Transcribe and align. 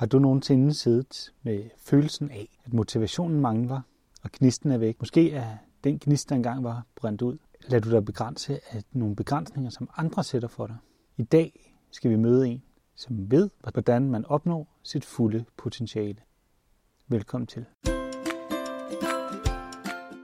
Har 0.00 0.06
du 0.06 0.18
nogensinde 0.18 0.74
siddet 0.74 1.32
med 1.42 1.64
følelsen 1.78 2.30
af, 2.30 2.58
at 2.64 2.72
motivationen 2.72 3.40
mangler, 3.40 3.80
og 4.22 4.30
gnisten 4.32 4.70
er 4.70 4.78
væk? 4.78 4.96
Måske 5.00 5.32
er 5.32 5.56
den 5.84 5.98
gnist, 5.98 6.28
der 6.28 6.36
engang 6.36 6.64
var 6.64 6.86
brændt 6.96 7.22
ud. 7.22 7.38
Lad 7.68 7.80
du 7.80 7.90
dig 7.90 8.04
begrænse 8.04 8.60
af 8.70 8.82
nogle 8.92 9.16
begrænsninger, 9.16 9.70
som 9.70 9.90
andre 9.96 10.24
sætter 10.24 10.48
for 10.48 10.66
dig. 10.66 10.76
I 11.16 11.22
dag 11.22 11.74
skal 11.90 12.10
vi 12.10 12.16
møde 12.16 12.48
en, 12.48 12.62
som 12.96 13.30
ved, 13.30 13.50
hvordan 13.72 14.10
man 14.10 14.24
opnår 14.24 14.78
sit 14.82 15.04
fulde 15.04 15.44
potentiale. 15.56 16.18
Velkommen 17.08 17.46
til. 17.46 17.64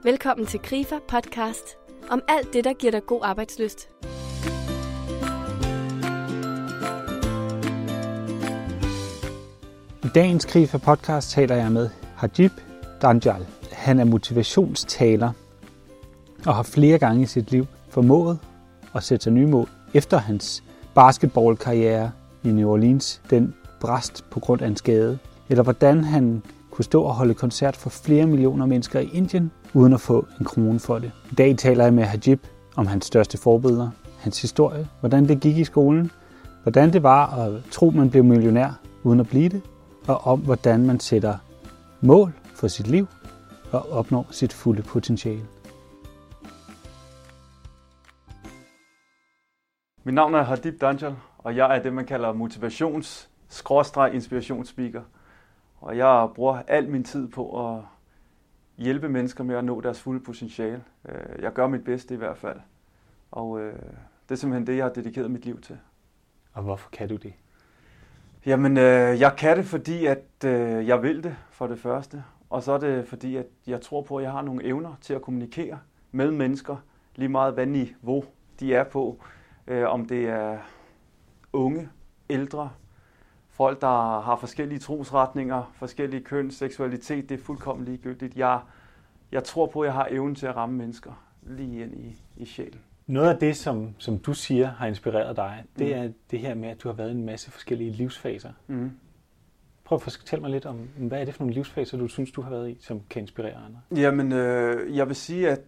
Velkommen 0.03 0.47
til 0.47 0.59
Grifer 0.59 0.99
podcast 1.07 1.77
om 2.09 2.21
alt 2.27 2.53
det, 2.53 2.63
der 2.63 2.73
giver 2.73 2.91
dig 2.91 3.05
god 3.05 3.19
arbejdsløst. 3.23 3.89
I 10.07 10.09
dagens 10.09 10.45
Grifer 10.45 10.77
podcast 10.77 11.31
taler 11.31 11.55
jeg 11.55 11.71
med 11.71 11.89
Hajib 12.15 12.51
Danjal. 13.01 13.45
Han 13.71 13.99
er 13.99 14.03
motivationstaler 14.03 15.31
og 16.45 16.55
har 16.55 16.63
flere 16.63 16.97
gange 16.97 17.23
i 17.23 17.25
sit 17.25 17.51
liv 17.51 17.65
formået 17.89 18.39
at 18.95 19.03
sætte 19.03 19.23
sig 19.23 19.33
nye 19.33 19.47
mål 19.47 19.69
efter 19.93 20.17
hans 20.17 20.63
basketballkarriere 20.95 22.11
i 22.43 22.47
New 22.47 22.69
Orleans, 22.69 23.21
den 23.29 23.53
brast 23.79 24.23
på 24.29 24.39
grund 24.39 24.61
af 24.61 24.67
en 24.67 24.75
skade, 24.75 25.17
eller 25.49 25.63
hvordan 25.63 26.03
han 26.03 26.43
kunne 26.71 26.85
stå 26.85 27.03
og 27.03 27.13
holde 27.13 27.33
koncert 27.33 27.75
for 27.75 27.89
flere 27.89 28.25
millioner 28.25 28.65
mennesker 28.65 28.99
i 28.99 29.09
Indien, 29.13 29.51
uden 29.73 29.93
at 29.93 30.01
få 30.01 30.27
en 30.39 30.45
krone 30.45 30.79
for 30.79 30.99
det. 30.99 31.11
I 31.31 31.35
dag 31.35 31.57
taler 31.57 31.83
jeg 31.83 31.93
med 31.93 32.03
Hajib 32.03 32.39
om 32.75 32.87
hans 32.87 33.05
største 33.05 33.37
forbilleder, 33.37 33.89
hans 34.19 34.41
historie, 34.41 34.87
hvordan 34.99 35.27
det 35.27 35.39
gik 35.39 35.57
i 35.57 35.63
skolen, 35.63 36.11
hvordan 36.63 36.93
det 36.93 37.03
var 37.03 37.35
at 37.35 37.51
tro, 37.71 37.89
man 37.89 38.09
blev 38.09 38.23
millionær 38.23 38.79
uden 39.03 39.19
at 39.19 39.27
blive 39.27 39.49
det, 39.49 39.61
og 40.07 40.27
om 40.27 40.39
hvordan 40.39 40.85
man 40.85 40.99
sætter 40.99 41.37
mål 42.01 42.33
for 42.55 42.67
sit 42.67 42.87
liv 42.87 43.07
og 43.71 43.91
opnår 43.91 44.27
sit 44.31 44.53
fulde 44.53 44.83
potentiale. 44.83 45.47
Mit 50.03 50.13
navn 50.13 50.33
er 50.33 50.43
Hadib 50.43 50.81
Danjal, 50.81 51.15
og 51.37 51.55
jeg 51.55 51.77
er 51.77 51.83
det, 51.83 51.93
man 51.93 52.05
kalder 52.05 52.33
motivations-inspirationsspeaker. 52.33 55.01
Og 55.79 55.97
jeg 55.97 56.29
bruger 56.35 56.61
al 56.67 56.89
min 56.89 57.03
tid 57.03 57.27
på 57.27 57.67
at 57.67 57.81
hjælpe 58.77 59.09
mennesker 59.09 59.43
med 59.43 59.55
at 59.55 59.65
nå 59.65 59.81
deres 59.81 60.01
fulde 60.01 60.19
potentiale. 60.19 60.83
Øh, 61.09 61.41
jeg 61.41 61.53
gør 61.53 61.67
mit 61.67 61.83
bedste 61.83 62.13
i 62.13 62.17
hvert 62.17 62.37
fald. 62.37 62.59
Og 63.31 63.59
øh, 63.59 63.73
det 64.29 64.31
er 64.31 64.35
simpelthen 64.35 64.67
det, 64.67 64.77
jeg 64.77 64.85
har 64.85 64.93
dedikeret 64.93 65.31
mit 65.31 65.45
liv 65.45 65.61
til. 65.61 65.77
Og 66.53 66.63
hvorfor 66.63 66.89
kan 66.89 67.09
du 67.09 67.15
det? 67.15 67.33
Jamen, 68.45 68.77
øh, 68.77 69.19
jeg 69.19 69.35
kan 69.37 69.57
det, 69.57 69.65
fordi 69.65 70.05
at 70.05 70.23
øh, 70.45 70.87
jeg 70.87 71.03
vil 71.03 71.23
det, 71.23 71.35
for 71.49 71.67
det 71.67 71.79
første. 71.79 72.23
Og 72.49 72.63
så 72.63 72.71
er 72.71 72.77
det, 72.77 73.07
fordi 73.07 73.35
at 73.35 73.45
jeg 73.67 73.81
tror 73.81 74.01
på, 74.01 74.17
at 74.17 74.23
jeg 74.23 74.31
har 74.31 74.41
nogle 74.41 74.65
evner 74.65 74.95
til 75.01 75.13
at 75.13 75.21
kommunikere 75.21 75.79
med 76.11 76.31
mennesker, 76.31 76.75
lige 77.15 77.29
meget 77.29 77.53
hvad 77.53 77.65
niveau 77.65 78.23
de 78.59 78.73
er 78.73 78.83
på. 78.83 79.19
Øh, 79.67 79.89
om 79.89 80.05
det 80.05 80.25
er 80.25 80.57
unge, 81.53 81.89
ældre, 82.29 82.69
folk, 83.49 83.81
der 83.81 84.21
har 84.21 84.35
forskellige 84.35 84.79
trosretninger, 84.79 85.71
forskellige 85.75 86.23
køn, 86.23 86.51
seksualitet, 86.51 87.29
det 87.29 87.39
er 87.39 87.43
fuldkommen 87.43 87.85
ligegyldigt. 87.85 88.37
Jeg, 88.37 88.59
jeg 89.31 89.43
tror 89.43 89.67
på, 89.67 89.81
at 89.81 89.85
jeg 89.85 89.93
har 89.93 90.07
evnen 90.11 90.35
til 90.35 90.47
at 90.47 90.55
ramme 90.55 90.75
mennesker 90.75 91.23
lige 91.41 91.83
ind 91.83 91.93
i, 91.95 92.21
i 92.37 92.45
sjælen. 92.45 92.81
Noget 93.07 93.29
af 93.29 93.39
det, 93.39 93.57
som, 93.57 93.95
som 93.97 94.17
du 94.17 94.33
siger 94.33 94.67
har 94.67 94.87
inspireret 94.87 95.35
dig, 95.35 95.63
det 95.79 95.87
mm. 95.87 96.03
er 96.03 96.11
det 96.31 96.39
her 96.39 96.55
med, 96.55 96.69
at 96.69 96.83
du 96.83 96.87
har 96.87 96.95
været 96.95 97.09
i 97.09 97.11
en 97.11 97.25
masse 97.25 97.51
forskellige 97.51 97.91
livsfaser. 97.91 98.51
Mm. 98.67 98.91
Prøv 99.83 99.95
at 99.95 100.01
fortælle 100.01 100.41
mig 100.41 100.51
lidt 100.51 100.65
om, 100.65 100.89
hvad 100.97 101.21
er 101.21 101.25
det 101.25 101.33
for 101.33 101.43
nogle 101.43 101.53
livsfaser, 101.53 101.97
du 101.97 102.07
synes, 102.07 102.31
du 102.31 102.41
har 102.41 102.49
været 102.49 102.69
i, 102.69 102.77
som 102.79 103.01
kan 103.09 103.21
inspirere 103.21 103.55
andre? 103.55 104.01
Jamen, 104.01 104.31
øh, 104.31 104.95
jeg 104.95 105.07
vil 105.07 105.15
sige, 105.15 105.49
at 105.49 105.61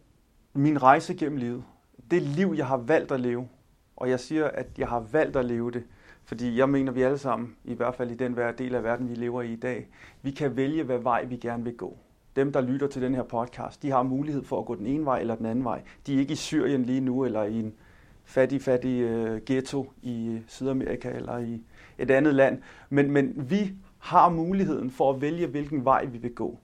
min 0.54 0.84
rejse 0.84 1.16
gennem 1.16 1.38
livet, 1.38 1.64
det 2.12 2.22
liv, 2.22 2.54
jeg 2.58 2.66
har 2.68 2.78
valgt 2.78 3.12
at 3.12 3.20
leve, 3.20 3.48
og 3.96 4.10
jeg 4.10 4.20
siger, 4.20 4.48
at 4.48 4.68
jeg 4.78 4.88
har 4.88 5.00
valgt 5.00 5.36
at 5.36 5.46
leve 5.46 5.72
det, 5.72 5.84
fordi 6.24 6.58
jeg 6.58 6.70
mener, 6.70 6.92
vi 6.92 7.02
alle 7.02 7.18
sammen, 7.18 7.56
i 7.64 7.74
hvert 7.74 7.96
fald 7.96 8.12
i 8.12 8.16
den 8.16 8.38
del 8.58 8.76
af 8.76 8.84
verden, 8.84 9.10
vi 9.10 9.16
lever 9.16 9.42
i 9.42 9.54
i 9.54 9.56
dag, 9.56 9.88
vi 10.22 10.32
kan 10.32 10.56
vælge, 10.56 10.84
hvad 10.84 11.00
vej 11.00 11.26
vi 11.26 11.38
gerne 11.38 11.64
vil 11.64 11.78
gå. 11.78 11.98
Dem, 12.36 12.52
der 12.52 12.62
lytter 12.62 12.88
til 12.88 13.02
den 13.02 13.16
her 13.16 13.24
podcast, 13.24 13.84
de 13.84 13.92
har 13.92 14.04
mulighed 14.04 14.44
for 14.44 14.60
at 14.60 14.66
gå 14.66 14.76
den 14.76 14.86
ene 14.86 15.06
vej 15.06 15.20
eller 15.20 15.36
den 15.36 15.46
anden 15.46 15.66
vej. 15.66 15.82
De 16.08 16.16
er 16.16 16.20
ikke 16.20 16.34
i 16.34 16.36
Syrien 16.36 16.84
lige 16.84 17.02
nu, 17.02 17.26
eller 17.26 17.44
i 17.44 17.60
en 17.60 17.74
fattig, 18.26 18.62
fattig 18.62 19.02
øh, 19.02 19.42
ghetto 19.46 19.92
i 20.02 20.28
øh, 20.28 20.42
Sydamerika, 20.48 21.10
eller 21.10 21.38
i 21.38 21.62
et 21.98 22.12
andet 22.12 22.36
land. 22.36 22.62
Men, 22.90 23.12
men 23.12 23.34
vi 23.50 23.74
har 24.00 24.30
muligheden 24.30 24.92
for 24.92 25.14
at 25.14 25.22
vælge, 25.22 25.48
hvilken 25.48 25.86
vej 25.86 26.06
vi 26.06 26.18
vil 26.18 26.36
gå. 26.36 26.60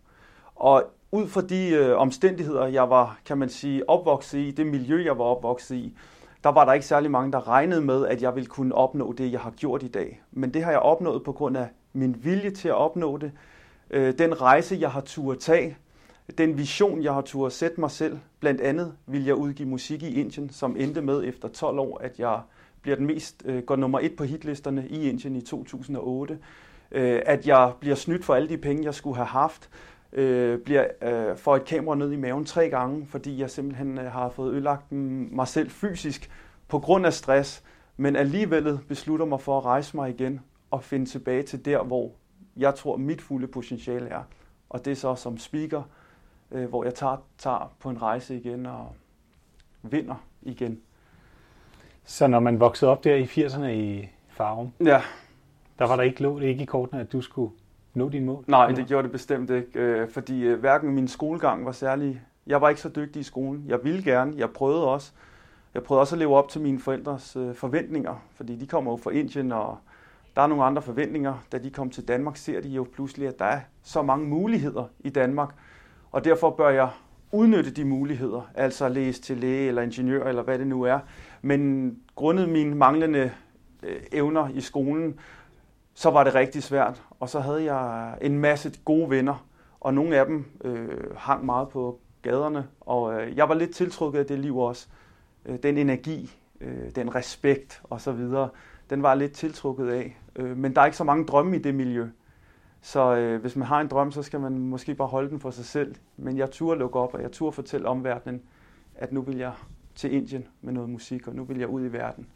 Og 0.56 0.84
ud 1.12 1.28
fra 1.28 1.42
de 1.42 1.70
øh, 1.70 1.98
omstændigheder, 1.98 2.66
jeg 2.68 2.90
var, 2.90 3.20
kan 3.26 3.38
man 3.38 3.50
sige, 3.50 3.90
opvokset 3.90 4.40
i, 4.40 4.52
det 4.52 4.68
miljø, 4.68 5.04
jeg 5.06 5.18
var 5.18 5.24
opvokset 5.24 5.76
i, 5.76 5.98
der 6.44 6.52
var 6.52 6.66
der 6.66 6.74
ikke 6.74 6.86
særlig 6.86 7.12
mange, 7.12 7.32
der 7.32 7.48
regnede 7.48 7.82
med, 7.82 8.08
at 8.08 8.22
jeg 8.22 8.36
ville 8.36 8.48
kunne 8.48 8.76
opnå 8.76 9.14
det, 9.14 9.32
jeg 9.32 9.40
har 9.40 9.52
gjort 9.52 9.84
i 9.84 9.88
dag. 9.88 10.22
Men 10.32 10.54
det 10.54 10.64
har 10.64 10.72
jeg 10.72 10.80
opnået 10.80 11.24
på 11.24 11.32
grund 11.32 11.58
af 11.58 11.68
min 11.94 12.16
vilje 12.24 12.50
til 12.50 12.68
at 12.68 12.76
opnå 12.76 13.18
det, 13.18 13.32
øh, 13.90 14.18
den 14.18 14.42
rejse, 14.42 14.78
jeg 14.80 14.92
har 14.92 15.02
turde 15.02 15.40
tage, 15.40 15.78
den 16.38 16.58
vision, 16.58 17.04
jeg 17.04 17.14
har 17.14 17.22
turde 17.22 17.52
sætte 17.52 17.80
mig 17.80 17.92
selv. 17.92 18.18
Blandt 18.40 18.62
andet 18.62 18.94
vil 19.08 19.26
jeg 19.26 19.36
udgive 19.36 19.70
musik 19.70 20.04
i 20.04 20.20
Indien, 20.20 20.50
som 20.50 20.76
endte 20.80 21.02
med 21.02 21.24
efter 21.26 21.48
12 21.48 21.80
år, 21.80 21.98
at 21.98 22.20
jeg 22.20 22.42
bliver 22.82 22.98
den 22.98 23.06
mest, 23.06 23.44
øh, 23.46 23.64
går 23.64 23.76
nummer 23.76 24.00
et 24.00 24.16
på 24.16 24.24
hitlisterne 24.24 24.88
i 24.88 25.10
Indien 25.10 25.36
i 25.36 25.42
2008. 25.42 26.40
Øh, 26.92 27.22
at 27.26 27.48
jeg 27.48 27.74
bliver 27.80 27.96
snydt 27.96 28.26
for 28.26 28.34
alle 28.34 28.50
de 28.50 28.58
penge, 28.58 28.84
jeg 28.84 28.94
skulle 28.94 29.16
have 29.16 29.26
haft. 29.26 29.70
Øh, 30.14 30.60
bliver 30.60 30.86
øh, 31.48 31.56
et 31.56 31.66
kamera 31.66 31.96
ned 31.96 32.12
i 32.12 32.16
maven 32.16 32.46
tre 32.46 32.70
gange, 32.70 33.06
fordi 33.06 33.40
jeg 33.40 33.50
simpelthen 33.50 33.98
øh, 33.98 34.12
har 34.12 34.30
fået 34.30 34.54
ødelagt 34.54 34.92
mig 34.92 35.48
selv 35.48 35.70
fysisk 35.70 36.32
på 36.68 36.80
grund 36.80 37.06
af 37.06 37.14
stress, 37.14 37.64
men 37.98 38.16
alligevel 38.16 38.80
beslutter 38.88 39.26
mig 39.26 39.42
for 39.42 39.58
at 39.58 39.66
rejse 39.66 39.98
mig 39.98 40.10
igen 40.10 40.40
og 40.72 40.84
finde 40.84 41.06
tilbage 41.06 41.44
til 41.44 41.66
der, 41.66 41.84
hvor 41.84 42.12
jeg 42.58 42.76
tror, 42.76 42.98
mit 42.98 43.22
fulde 43.22 43.48
potentiale 43.48 44.08
er. 44.10 44.24
Og 44.70 44.86
det 44.86 44.92
er 44.92 44.96
så 44.96 45.16
som 45.16 45.38
speaker, 45.38 45.84
øh, 46.52 46.70
hvor 46.70 46.84
jeg 46.84 46.96
tager, 46.96 47.18
tager 47.38 47.74
på 47.80 47.90
en 47.90 48.02
rejse 48.02 48.38
igen 48.38 48.66
og 48.66 48.96
vinder 49.82 50.16
igen. 50.42 50.82
Så 52.06 52.28
når 52.28 52.40
man 52.40 52.60
voksede 52.60 52.92
op 52.92 53.04
der 53.04 53.16
i 53.16 53.24
80'erne 53.24 53.66
i 53.66 54.10
Farum, 54.30 54.72
ja. 54.80 55.02
der 55.80 55.88
var 55.88 55.96
der 55.96 56.04
ikke 56.04 56.24
lå 56.24 56.40
det 56.40 56.48
ikke 56.48 56.64
i 56.64 56.66
kortene, 56.66 57.02
at 57.02 57.12
du 57.12 57.22
skulle 57.22 57.52
nå 57.94 58.10
din 58.10 58.26
mål? 58.26 58.44
Nej, 58.48 58.72
det 58.72 58.88
gjorde 58.88 59.04
det 59.04 59.12
bestemt 59.12 59.50
ikke, 59.50 59.80
øh, 59.80 60.10
fordi 60.10 60.42
øh, 60.42 60.60
hverken 60.60 60.96
min 60.96 61.08
skolegang 61.08 61.66
var 61.66 61.72
særlig... 61.72 62.22
Jeg 62.48 62.62
var 62.62 62.70
ikke 62.70 62.82
så 62.82 62.90
dygtig 62.90 63.20
i 63.20 63.24
skolen. 63.24 63.64
Jeg 63.68 63.84
ville 63.84 64.04
gerne, 64.04 64.34
jeg 64.38 64.50
prøvede 64.50 64.88
også. 64.88 65.12
Jeg 65.74 65.84
prøvede 65.84 66.02
også 66.02 66.16
at 66.16 66.20
leve 66.20 66.36
op 66.36 66.50
til 66.50 66.62
mine 66.62 66.80
forældres 66.80 67.36
øh, 67.36 67.56
forventninger, 67.56 68.16
fordi 68.36 68.56
de 68.56 68.68
kommer 68.68 68.92
jo 68.92 68.98
fra 68.98 69.12
Indien, 69.12 69.52
og 69.52 69.78
der 70.36 70.42
er 70.42 70.48
nogle 70.48 70.64
andre 70.64 70.82
forventninger. 70.82 71.34
Da 71.52 71.58
de 71.58 71.70
kom 71.70 71.90
til 71.90 72.08
Danmark, 72.08 72.38
ser 72.38 72.62
de 72.62 72.70
jo 72.70 72.88
pludselig, 72.94 73.28
at 73.28 73.40
der 73.40 73.46
er 73.46 73.60
så 73.84 74.02
mange 74.02 74.28
muligheder 74.28 74.86
i 75.00 75.10
Danmark, 75.10 75.50
og 76.12 76.26
derfor 76.26 76.50
bør 76.50 76.70
jeg 76.70 76.90
udnytte 77.32 77.72
de 77.72 77.86
muligheder, 77.86 78.52
altså 78.56 78.90
læse 78.90 79.22
til 79.22 79.38
læge 79.38 79.68
eller 79.68 79.82
ingeniør 79.82 80.28
eller 80.28 80.44
hvad 80.44 80.60
det 80.60 80.68
nu 80.68 80.84
er. 80.84 81.00
Men 81.42 81.92
grundet 82.16 82.50
mine 82.50 82.76
manglende 82.76 83.32
øh, 83.84 84.00
evner 84.12 84.50
i 84.50 84.62
skolen, 84.62 85.20
så 85.94 86.10
var 86.10 86.24
det 86.24 86.36
rigtig 86.36 86.64
svært. 86.64 87.04
Og 87.20 87.30
så 87.30 87.40
havde 87.40 87.74
jeg 87.74 88.18
en 88.22 88.40
masse 88.40 88.72
gode 88.86 89.10
venner, 89.10 89.46
og 89.80 89.94
nogle 89.94 90.18
af 90.18 90.26
dem 90.26 90.46
øh, 90.64 91.16
hang 91.18 91.46
meget 91.46 91.70
på 91.70 92.00
gaderne, 92.22 92.68
og 92.82 93.22
øh, 93.22 93.38
jeg 93.38 93.50
var 93.50 93.56
lidt 93.56 93.76
tiltrukket 93.76 94.20
af 94.20 94.26
det 94.26 94.40
liv 94.40 94.58
også. 94.58 94.88
Øh, 95.46 95.58
den 95.64 95.78
energi, 95.78 96.32
øh, 96.62 96.96
den 96.96 97.16
respekt 97.16 97.82
osv., 97.90 98.20
den 98.90 99.04
var 99.04 99.16
lidt 99.16 99.32
tiltrukket 99.32 99.90
af. 99.90 100.18
Øh, 100.36 100.58
men 100.58 100.76
der 100.76 100.82
er 100.82 100.86
ikke 100.86 100.98
så 100.98 101.04
mange 101.04 101.26
drømme 101.26 101.56
i 101.56 101.60
det 101.60 101.76
miljø. 101.76 102.08
Så 102.82 103.16
øh, 103.16 103.42
hvis 103.42 103.56
man 103.56 103.68
har 103.68 103.82
en 103.82 103.88
drøm, 103.88 104.12
så 104.12 104.24
skal 104.24 104.40
man 104.40 104.58
måske 104.58 104.96
bare 104.96 105.08
holde 105.08 105.30
den 105.30 105.40
for 105.40 105.52
sig 105.52 105.66
selv. 105.66 105.96
Men 106.18 106.38
jeg 106.38 106.52
turde 106.52 106.80
lukke 106.80 107.00
op, 107.00 107.14
og 107.14 107.22
jeg 107.22 107.32
turde 107.32 107.52
fortælle 107.52 107.88
omverdenen, 107.88 108.42
at 108.96 109.12
nu 109.12 109.22
vil 109.22 109.38
jeg 109.38 109.54
til 109.96 110.14
Indien 110.14 110.48
med 110.62 110.74
noget 110.74 110.90
musik, 110.90 111.28
og 111.28 111.36
nu 111.36 111.44
vil 111.44 111.58
jeg 111.58 111.68
ud 111.68 111.86
i 111.86 111.94
verden. 111.94 112.28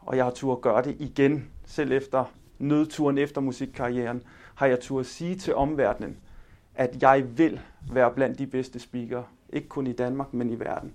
Og 0.00 0.16
jeg 0.16 0.24
har 0.24 0.32
turde 0.32 0.60
gøre 0.60 0.82
det 0.82 0.96
igen, 0.98 1.50
selv 1.64 1.92
efter 1.92 2.24
nødturen 2.58 3.18
efter 3.18 3.40
musikkarrieren, 3.40 4.22
har 4.54 4.66
jeg 4.66 4.80
turde 4.80 5.04
sige 5.04 5.36
til 5.36 5.54
omverdenen, 5.54 6.16
at 6.74 7.02
jeg 7.02 7.38
vil 7.38 7.60
være 7.92 8.10
blandt 8.10 8.38
de 8.38 8.46
bedste 8.46 8.78
speakere. 8.78 9.24
Ikke 9.52 9.68
kun 9.68 9.86
i 9.86 9.92
Danmark, 9.92 10.34
men 10.34 10.50
i 10.50 10.60
verden. 10.60 10.92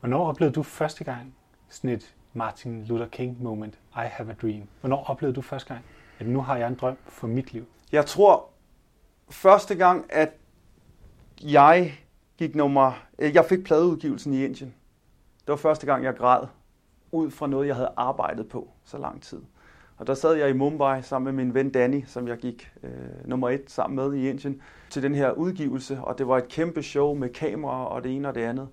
Hvornår 0.00 0.28
oplevede 0.28 0.54
du 0.54 0.62
første 0.62 1.04
gang 1.04 1.34
sådan 1.68 1.90
et 1.90 2.14
Martin 2.32 2.84
Luther 2.84 3.06
King 3.06 3.42
moment, 3.42 3.78
i 4.04 4.06
have 4.06 4.30
a 4.30 4.34
dream? 4.42 4.62
Hvornår 4.80 5.04
oplevede 5.04 5.36
du 5.36 5.42
første 5.42 5.68
gang, 5.68 5.84
at 6.18 6.26
nu 6.26 6.40
har 6.40 6.56
jeg 6.56 6.68
en 6.68 6.74
drøm 6.74 6.96
for 7.06 7.26
mit 7.26 7.52
liv? 7.52 7.64
Jeg 7.92 8.06
tror 8.06 8.50
første 9.30 9.74
gang, 9.74 10.06
at 10.08 10.32
jeg 11.42 11.98
gik 12.38 12.54
nummer... 12.54 12.92
Øh, 13.18 13.34
jeg 13.34 13.44
fik 13.44 13.64
pladeudgivelsen 13.64 14.34
i 14.34 14.44
Indien. 14.44 14.74
Det 15.40 15.48
var 15.48 15.56
første 15.56 15.86
gang, 15.86 16.04
jeg 16.04 16.16
græd 16.16 16.46
ud 17.12 17.30
fra 17.30 17.46
noget, 17.46 17.66
jeg 17.66 17.74
havde 17.74 17.92
arbejdet 17.96 18.48
på 18.48 18.70
så 18.84 18.98
lang 18.98 19.22
tid. 19.22 19.42
Og 19.96 20.06
der 20.06 20.14
sad 20.14 20.34
jeg 20.34 20.50
i 20.50 20.52
Mumbai 20.52 21.02
sammen 21.02 21.34
med 21.34 21.44
min 21.44 21.54
ven 21.54 21.70
Danny, 21.70 22.04
som 22.06 22.28
jeg 22.28 22.38
gik 22.38 22.72
øh, 22.82 22.90
nummer 23.24 23.48
et 23.48 23.64
sammen 23.66 23.96
med 23.96 24.14
i 24.14 24.28
Indien, 24.28 24.62
til 24.90 25.02
den 25.02 25.14
her 25.14 25.30
udgivelse. 25.30 26.00
Og 26.00 26.18
det 26.18 26.28
var 26.28 26.38
et 26.38 26.48
kæmpe 26.48 26.82
show 26.82 27.14
med 27.14 27.28
kameraer 27.28 27.84
og 27.84 28.04
det 28.04 28.16
ene 28.16 28.28
og 28.28 28.34
det 28.34 28.40
andet. 28.40 28.68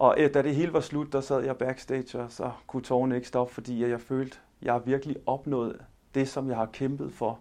Og 0.00 0.14
øh, 0.18 0.34
da 0.34 0.42
det 0.42 0.54
hele 0.54 0.72
var 0.72 0.80
slut, 0.80 1.12
der 1.12 1.20
sad 1.20 1.44
jeg 1.44 1.56
backstage, 1.56 2.18
og 2.18 2.32
så 2.32 2.52
kunne 2.66 2.82
tårerne 2.82 3.16
ikke 3.16 3.28
stoppe, 3.28 3.54
fordi 3.54 3.84
jeg 3.84 4.00
følte, 4.00 4.38
at 4.60 4.66
jeg 4.66 4.72
har 4.72 4.80
virkelig 4.80 5.16
opnået 5.26 5.84
det, 6.14 6.28
som 6.28 6.48
jeg 6.48 6.56
har 6.56 6.66
kæmpet 6.66 7.12
for 7.12 7.40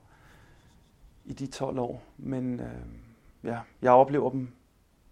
i 1.26 1.34
de 1.34 1.48
12 1.48 1.80
år. 1.80 2.04
Men 2.18 2.60
øh, 2.60 2.68
ja, 3.44 3.60
jeg 3.82 3.92
oplever 3.92 4.30
dem. 4.30 4.52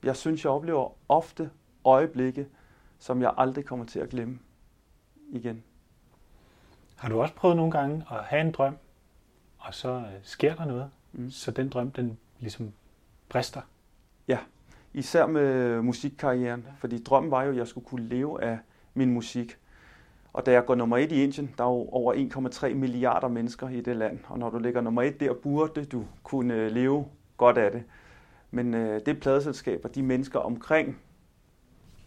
Jeg 0.04 0.16
synes, 0.16 0.44
jeg 0.44 0.52
oplever 0.52 0.92
ofte 1.10 1.50
øjeblikke, 1.86 2.48
som 3.00 3.22
jeg 3.22 3.34
aldrig 3.38 3.66
kommer 3.66 3.86
til 3.86 4.00
at 4.00 4.10
glemme 4.10 4.40
igen. 5.30 5.64
Har 6.96 7.10
du 7.10 7.22
også 7.22 7.34
prøvet 7.34 7.58
nogle 7.58 7.72
gange 7.72 8.06
at 8.12 8.24
have 8.24 8.42
en 8.42 8.52
drøm, 8.52 8.78
og 9.58 9.74
så 9.74 9.90
øh, 9.90 10.20
sker 10.24 10.56
der 10.56 10.66
noget, 10.66 10.92
mm. 11.12 11.32
så 11.32 11.52
den 11.52 11.70
drøm, 11.70 11.92
den 11.92 12.18
ligesom 12.40 12.74
brister? 13.30 13.62
Ja, 14.28 14.40
især 14.98 15.26
med 15.26 15.82
musikkarrieren, 15.82 16.66
fordi 16.78 17.04
drømmen 17.04 17.32
var 17.32 17.44
jo, 17.44 17.52
at 17.52 17.58
jeg 17.58 17.68
skulle 17.68 17.88
kunne 17.88 18.08
leve 18.08 18.44
af 18.44 18.58
min 18.94 19.14
musik. 19.14 19.58
Og 20.34 20.46
da 20.46 20.52
jeg 20.52 20.66
går 20.66 20.76
nummer 20.76 20.98
et 20.98 21.12
i 21.12 21.24
Indien, 21.24 21.54
der 21.58 21.64
er 21.64 21.68
jo 21.68 21.90
over 21.92 22.14
1,3 22.70 22.74
milliarder 22.74 23.28
mennesker 23.28 23.70
i 23.70 23.82
det 23.82 23.96
land, 23.96 24.20
og 24.28 24.40
når 24.40 24.50
du 24.50 24.60
ligger 24.60 24.82
nummer 24.82 25.02
et 25.02 25.20
der, 25.20 25.34
burde 25.34 25.86
du 25.86 26.06
kunne 26.24 26.54
øh, 26.54 26.72
leve 26.72 27.06
godt 27.38 27.58
af 27.58 27.72
det. 27.72 27.84
Men 28.52 28.74
øh, 28.74 29.02
det 29.06 29.20
pladeselskab 29.20 29.82
og 29.84 29.96
de 29.96 30.04
mennesker 30.04 30.40
omkring 30.40 30.98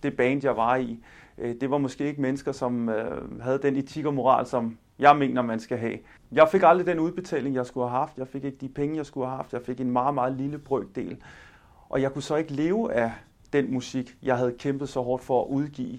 det 0.03 0.17
band, 0.17 0.45
jeg 0.45 0.57
var 0.57 0.77
i, 0.77 0.99
øh, 1.39 1.55
det 1.61 1.71
var 1.71 1.79
måske 1.79 2.05
ikke 2.05 2.21
mennesker, 2.21 2.53
som 2.53 2.89
øh, 2.89 3.41
havde 3.41 3.59
den 3.63 3.77
etik 3.77 4.07
og 4.07 4.15
moral, 4.15 4.47
som 4.47 4.79
jeg 4.99 5.17
mener, 5.17 5.43
man 5.43 5.61
skal 5.61 5.79
have. 5.79 5.99
Jeg 6.33 6.49
fik 6.53 6.63
aldrig 6.65 6.87
den 6.87 6.99
udbetaling, 6.99 7.55
jeg 7.55 7.67
skulle 7.67 7.89
have 7.89 7.99
haft. 7.99 8.19
Jeg 8.19 8.29
fik 8.29 8.45
ikke 8.45 8.59
de 8.61 8.69
penge, 8.69 8.97
jeg 8.97 9.07
skulle 9.07 9.27
have 9.27 9.37
haft. 9.37 9.53
Jeg 9.53 9.63
fik 9.63 9.81
en 9.81 9.91
meget, 9.91 10.15
meget 10.15 10.33
lille 10.33 10.59
brøkdel. 10.59 11.23
Og 11.91 12.03
jeg 12.03 12.13
kunne 12.13 12.23
så 12.23 12.37
ikke 12.37 12.53
leve 12.53 12.93
af 12.93 13.13
den 13.53 13.73
musik, 13.73 14.17
jeg 14.23 14.37
havde 14.37 14.55
kæmpet 14.59 14.89
så 14.89 15.01
hårdt 15.01 15.25
for 15.25 15.43
at 15.43 15.49
udgive. 15.49 15.99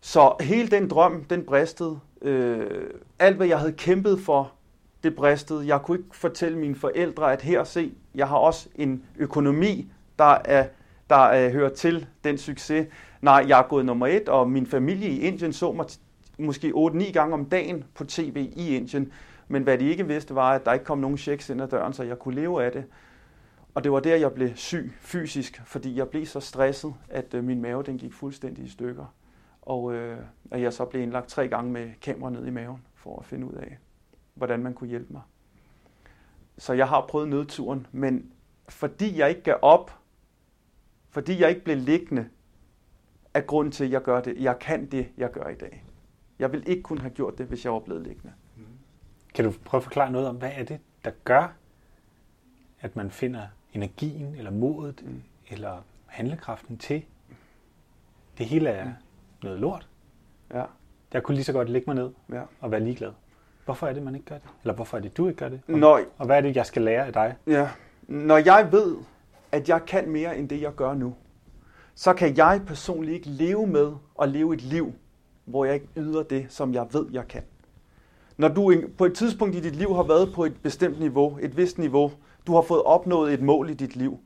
Så 0.00 0.34
hele 0.40 0.68
den 0.68 0.90
drøm, 0.90 1.24
den 1.24 1.44
bristede. 1.44 2.00
Øh, 2.22 2.90
alt, 3.18 3.36
hvad 3.36 3.46
jeg 3.46 3.58
havde 3.58 3.72
kæmpet 3.72 4.20
for, 4.20 4.52
det 5.04 5.16
bristede. 5.16 5.66
Jeg 5.66 5.82
kunne 5.82 5.98
ikke 5.98 6.16
fortælle 6.16 6.58
mine 6.58 6.74
forældre, 6.74 7.32
at 7.32 7.42
her 7.42 7.64
se, 7.64 7.92
jeg 8.14 8.28
har 8.28 8.36
også 8.36 8.68
en 8.74 9.02
økonomi, 9.16 9.92
der, 10.18 10.38
er, 10.44 10.66
der 11.10 11.16
er, 11.16 11.50
hører 11.50 11.68
til 11.68 12.06
den 12.24 12.38
succes. 12.38 12.86
Nej, 13.22 13.44
jeg 13.48 13.58
er 13.58 13.68
gået 13.68 13.84
nummer 13.84 14.06
et, 14.06 14.28
og 14.28 14.50
min 14.50 14.66
familie 14.66 15.08
i 15.08 15.20
Indien 15.20 15.52
så 15.52 15.72
mig 15.72 15.86
måske 16.38 16.72
8-9 16.76 17.12
gange 17.12 17.34
om 17.34 17.44
dagen 17.44 17.84
på 17.94 18.04
tv 18.04 18.52
i 18.56 18.76
Indien. 18.76 19.12
Men 19.48 19.62
hvad 19.62 19.78
de 19.78 19.90
ikke 19.90 20.06
vidste, 20.06 20.34
var, 20.34 20.52
at 20.52 20.64
der 20.64 20.72
ikke 20.72 20.84
kom 20.84 20.98
nogen 20.98 21.18
checks 21.18 21.50
ind 21.50 21.62
ad 21.62 21.68
døren, 21.68 21.92
så 21.92 22.02
jeg 22.02 22.18
kunne 22.18 22.34
leve 22.34 22.64
af 22.64 22.72
det. 22.72 22.84
Og 23.74 23.84
det 23.84 23.92
var 23.92 24.00
der, 24.00 24.16
jeg 24.16 24.32
blev 24.32 24.56
syg 24.56 24.92
fysisk, 25.00 25.62
fordi 25.64 25.96
jeg 25.96 26.08
blev 26.08 26.26
så 26.26 26.40
stresset, 26.40 26.94
at 27.08 27.34
øh, 27.34 27.44
min 27.44 27.62
mave 27.62 27.82
den 27.82 27.98
gik 27.98 28.12
fuldstændig 28.12 28.64
i 28.64 28.68
stykker. 28.68 29.14
Og 29.62 29.94
øh, 29.94 30.18
at 30.50 30.60
jeg 30.60 30.72
så 30.72 30.84
blev 30.84 31.02
indlagt 31.02 31.28
tre 31.28 31.48
gange 31.48 31.72
med 31.72 31.90
kamera 32.00 32.30
ned 32.30 32.46
i 32.46 32.50
maven, 32.50 32.82
for 32.94 33.18
at 33.18 33.24
finde 33.24 33.46
ud 33.46 33.52
af, 33.52 33.78
hvordan 34.34 34.62
man 34.62 34.74
kunne 34.74 34.90
hjælpe 34.90 35.12
mig. 35.12 35.22
Så 36.58 36.72
jeg 36.72 36.88
har 36.88 37.06
prøvet 37.08 37.28
nødturen, 37.28 37.86
men 37.92 38.32
fordi 38.68 39.18
jeg 39.18 39.28
ikke 39.28 39.42
gav 39.42 39.58
op, 39.62 39.98
fordi 41.10 41.40
jeg 41.40 41.48
ikke 41.48 41.64
blev 41.64 41.76
liggende, 41.76 42.28
er 43.34 43.40
grund 43.40 43.72
til, 43.72 43.84
at 43.84 43.90
jeg 43.90 44.02
gør 44.02 44.20
det. 44.20 44.36
Jeg 44.38 44.58
kan 44.58 44.86
det, 44.86 45.08
jeg 45.16 45.30
gør 45.30 45.48
i 45.48 45.54
dag. 45.54 45.84
Jeg 46.38 46.52
vil 46.52 46.68
ikke 46.68 46.82
kunne 46.82 47.00
have 47.00 47.10
gjort 47.10 47.38
det, 47.38 47.46
hvis 47.46 47.64
jeg 47.64 47.72
var 47.72 47.78
blevet 47.78 48.02
liggende. 48.02 48.32
Kan 49.34 49.44
du 49.44 49.52
prøve 49.64 49.78
at 49.78 49.84
forklare 49.84 50.10
noget 50.10 50.28
om, 50.28 50.36
hvad 50.36 50.50
er 50.54 50.64
det, 50.64 50.80
der 51.04 51.10
gør, 51.24 51.54
at 52.80 52.96
man 52.96 53.10
finder 53.10 53.46
energien, 53.74 54.34
eller 54.34 54.50
modet, 54.50 55.02
mm. 55.04 55.22
eller 55.50 55.84
handlekraften 56.06 56.78
til? 56.78 57.02
Det 58.38 58.46
hele 58.46 58.70
er 58.70 58.86
ja. 58.86 58.92
noget 59.42 59.60
lort. 59.60 59.88
Ja. 60.54 60.64
Jeg 61.12 61.22
kunne 61.22 61.34
lige 61.34 61.44
så 61.44 61.52
godt 61.52 61.68
lægge 61.68 61.84
mig 61.86 61.94
ned 61.94 62.10
ja. 62.32 62.42
og 62.60 62.70
være 62.70 62.80
ligeglad. 62.80 63.10
Hvorfor 63.64 63.86
er 63.86 63.92
det, 63.92 64.02
man 64.02 64.14
ikke 64.14 64.26
gør 64.26 64.38
det? 64.38 64.48
Eller 64.62 64.74
hvorfor 64.74 64.96
er 64.96 65.00
det, 65.00 65.16
du 65.16 65.28
ikke 65.28 65.38
gør 65.38 65.48
det? 65.48 65.60
Og, 65.68 65.78
Når, 65.78 66.00
og 66.18 66.26
hvad 66.26 66.36
er 66.36 66.40
det, 66.40 66.56
jeg 66.56 66.66
skal 66.66 66.82
lære 66.82 67.06
af 67.06 67.12
dig? 67.12 67.34
Ja. 67.46 67.68
Når 68.08 68.36
jeg 68.36 68.68
ved, 68.72 68.96
at 69.52 69.68
jeg 69.68 69.84
kan 69.86 70.08
mere 70.08 70.38
end 70.38 70.48
det, 70.48 70.62
jeg 70.62 70.74
gør 70.74 70.94
nu, 70.94 71.14
så 71.94 72.12
kan 72.12 72.36
jeg 72.36 72.60
personligt 72.66 73.14
ikke 73.14 73.28
leve 73.28 73.66
med 73.66 73.92
at 74.22 74.28
leve 74.28 74.54
et 74.54 74.62
liv, 74.62 74.92
hvor 75.44 75.64
jeg 75.64 75.74
ikke 75.74 75.88
yder 75.96 76.22
det, 76.22 76.46
som 76.48 76.74
jeg 76.74 76.86
ved, 76.92 77.06
jeg 77.12 77.28
kan. 77.28 77.42
Når 78.36 78.48
du 78.48 78.74
på 78.98 79.04
et 79.04 79.14
tidspunkt 79.14 79.56
i 79.56 79.60
dit 79.60 79.76
liv 79.76 79.94
har 79.94 80.02
været 80.02 80.32
på 80.34 80.44
et 80.44 80.56
bestemt 80.62 81.00
niveau, 81.00 81.38
et 81.42 81.56
vist 81.56 81.78
niveau, 81.78 82.12
du 82.46 82.54
har 82.54 82.62
fået 82.62 82.82
opnået 82.82 83.34
et 83.34 83.42
mål 83.42 83.70
i 83.70 83.74
dit 83.74 83.96
liv, 83.96 84.18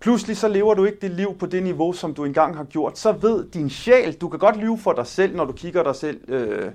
pludselig 0.00 0.36
så 0.36 0.48
lever 0.48 0.74
du 0.74 0.84
ikke 0.84 0.98
det 1.02 1.10
liv 1.10 1.38
på 1.38 1.46
det 1.46 1.62
niveau, 1.62 1.92
som 1.92 2.14
du 2.14 2.24
engang 2.24 2.56
har 2.56 2.64
gjort, 2.64 2.98
så 2.98 3.12
ved 3.12 3.50
din 3.50 3.70
sjæl, 3.70 4.12
du 4.12 4.28
kan 4.28 4.38
godt 4.38 4.56
lyve 4.56 4.78
for 4.78 4.92
dig 4.92 5.06
selv, 5.06 5.36
når 5.36 5.44
du 5.44 5.52
kigger 5.52 5.82
dig 5.82 5.96
selv, 5.96 6.30
øh, 6.30 6.72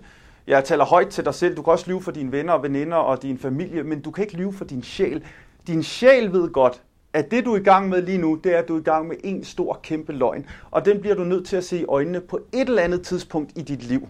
jeg 0.48 0.64
taler 0.64 0.86
højt 0.86 1.08
til 1.08 1.26
dig 1.26 1.34
selv, 1.34 1.58
du 1.58 1.62
kan 1.62 1.74
også 1.74 1.86
lyve 1.88 2.02
for 2.02 2.12
dine 2.12 2.32
venner 2.32 2.54
og 2.54 2.64
veninder 2.64 2.98
og 2.98 3.22
din 3.22 3.38
familie, 3.38 3.84
men 3.84 4.02
du 4.02 4.12
kan 4.12 4.24
ikke 4.24 4.38
lyve 4.38 4.54
for 4.54 4.66
din 4.66 4.84
sjæl. 4.84 5.24
Din 5.68 5.84
sjæl 5.84 6.34
ved 6.34 6.50
godt, 6.50 6.82
at 7.14 7.32
det 7.32 7.46
du 7.46 7.54
er 7.54 7.58
i 7.58 7.64
gang 7.64 7.90
med 7.90 8.02
lige 8.02 8.18
nu, 8.18 8.36
det 8.44 8.54
er, 8.54 8.60
at 8.60 8.68
du 8.68 8.76
er 8.76 8.80
i 8.80 8.84
gang 8.84 9.08
med 9.08 9.16
en 9.24 9.44
stor 9.44 9.80
kæmpe 9.84 10.14
løgn. 10.14 10.46
Og 10.72 10.86
den 10.86 11.02
bliver 11.02 11.16
du 11.16 11.24
nødt 11.24 11.48
til 11.48 11.58
at 11.58 11.64
se 11.64 11.80
i 11.80 11.86
øjnene 11.86 12.22
på 12.22 12.40
et 12.54 12.70
eller 12.70 12.82
andet 12.82 13.02
tidspunkt 13.02 13.52
i 13.56 13.62
dit 13.62 13.84
liv. 13.84 14.08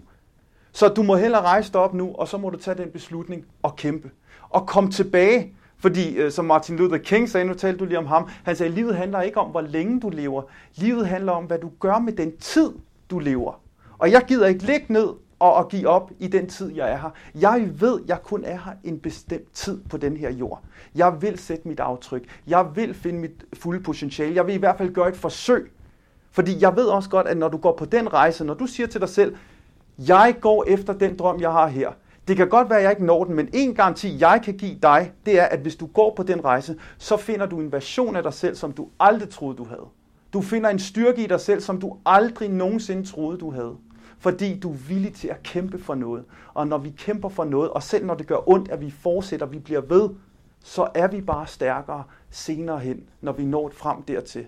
Så 0.72 0.88
du 0.88 1.02
må 1.02 1.16
hellere 1.16 1.42
rejse 1.42 1.72
dig 1.72 1.80
op 1.80 1.94
nu, 1.94 2.14
og 2.14 2.28
så 2.28 2.38
må 2.38 2.50
du 2.50 2.58
tage 2.58 2.76
den 2.76 2.90
beslutning 2.90 3.44
og 3.62 3.76
kæmpe. 3.76 4.10
Og 4.50 4.66
kom 4.66 4.90
tilbage, 4.90 5.54
fordi 5.80 6.16
øh, 6.16 6.30
som 6.32 6.44
Martin 6.44 6.76
Luther 6.76 6.98
King 6.98 7.28
sagde, 7.28 7.46
nu 7.46 7.54
talte 7.54 7.78
du 7.78 7.84
lige 7.84 7.98
om 7.98 8.06
ham, 8.06 8.28
han 8.44 8.56
sagde, 8.56 8.72
livet 8.72 8.96
handler 8.96 9.20
ikke 9.20 9.40
om, 9.40 9.50
hvor 9.50 9.60
længe 9.60 10.00
du 10.00 10.08
lever. 10.08 10.42
Livet 10.74 11.06
handler 11.06 11.32
om, 11.32 11.44
hvad 11.44 11.58
du 11.58 11.70
gør 11.80 11.98
med 11.98 12.12
den 12.12 12.36
tid, 12.36 12.72
du 13.10 13.18
lever. 13.18 13.60
Og 13.98 14.10
jeg 14.10 14.22
gider 14.28 14.46
ikke 14.46 14.64
ligge 14.64 14.92
ned 14.92 15.08
og 15.38 15.58
at 15.58 15.68
give 15.68 15.88
op 15.88 16.10
i 16.18 16.26
den 16.26 16.46
tid, 16.46 16.72
jeg 16.72 16.92
er 16.92 16.96
her. 16.96 17.10
Jeg 17.34 17.70
ved, 17.80 18.00
jeg 18.06 18.22
kun 18.22 18.44
er 18.44 18.58
her 18.64 18.72
en 18.84 18.98
bestemt 18.98 19.52
tid 19.52 19.80
på 19.90 19.96
den 19.96 20.16
her 20.16 20.30
jord. 20.30 20.62
Jeg 20.94 21.22
vil 21.22 21.38
sætte 21.38 21.68
mit 21.68 21.80
aftryk. 21.80 22.24
Jeg 22.46 22.66
vil 22.74 22.94
finde 22.94 23.20
mit 23.20 23.44
fulde 23.52 23.80
potentiale. 23.80 24.34
Jeg 24.34 24.46
vil 24.46 24.54
i 24.54 24.58
hvert 24.58 24.78
fald 24.78 24.92
gøre 24.92 25.08
et 25.08 25.16
forsøg. 25.16 25.72
Fordi 26.30 26.56
jeg 26.60 26.76
ved 26.76 26.84
også 26.84 27.10
godt, 27.10 27.26
at 27.26 27.36
når 27.36 27.48
du 27.48 27.56
går 27.56 27.76
på 27.76 27.84
den 27.84 28.12
rejse, 28.12 28.44
når 28.44 28.54
du 28.54 28.66
siger 28.66 28.86
til 28.86 29.00
dig 29.00 29.08
selv, 29.08 29.36
jeg 29.98 30.36
går 30.40 30.64
efter 30.68 30.92
den 30.92 31.18
drøm, 31.18 31.40
jeg 31.40 31.52
har 31.52 31.66
her. 31.66 31.90
Det 32.28 32.36
kan 32.36 32.48
godt 32.48 32.70
være, 32.70 32.78
at 32.78 32.82
jeg 32.82 32.92
ikke 32.92 33.04
når 33.04 33.24
den, 33.24 33.34
men 33.34 33.48
en 33.52 33.74
garanti, 33.74 34.16
jeg 34.20 34.40
kan 34.44 34.56
give 34.56 34.78
dig, 34.82 35.12
det 35.26 35.40
er, 35.40 35.44
at 35.44 35.60
hvis 35.60 35.76
du 35.76 35.86
går 35.86 36.14
på 36.16 36.22
den 36.22 36.44
rejse, 36.44 36.76
så 36.98 37.16
finder 37.16 37.46
du 37.46 37.60
en 37.60 37.72
version 37.72 38.16
af 38.16 38.22
dig 38.22 38.34
selv, 38.34 38.56
som 38.56 38.72
du 38.72 38.88
aldrig 39.00 39.30
troede, 39.30 39.56
du 39.56 39.64
havde. 39.64 39.86
Du 40.32 40.40
finder 40.40 40.70
en 40.70 40.78
styrke 40.78 41.24
i 41.24 41.26
dig 41.26 41.40
selv, 41.40 41.60
som 41.60 41.80
du 41.80 41.96
aldrig 42.06 42.48
nogensinde 42.48 43.06
troede, 43.06 43.38
du 43.38 43.50
havde 43.50 43.76
fordi 44.20 44.58
du 44.58 44.70
er 44.70 44.76
villig 44.76 45.14
til 45.14 45.28
at 45.28 45.42
kæmpe 45.42 45.78
for 45.78 45.94
noget. 45.94 46.24
Og 46.54 46.66
når 46.66 46.78
vi 46.78 46.90
kæmper 46.90 47.28
for 47.28 47.44
noget, 47.44 47.70
og 47.70 47.82
selv 47.82 48.06
når 48.06 48.14
det 48.14 48.26
gør 48.26 48.48
ondt, 48.48 48.68
at 48.70 48.80
vi 48.80 48.90
fortsætter, 48.90 49.46
vi 49.46 49.58
bliver 49.58 49.80
ved, 49.80 50.10
så 50.64 50.88
er 50.94 51.08
vi 51.08 51.20
bare 51.20 51.46
stærkere 51.46 52.04
senere 52.30 52.78
hen, 52.78 53.02
når 53.20 53.32
vi 53.32 53.44
når 53.44 53.70
frem 53.74 54.02
dertil. 54.02 54.46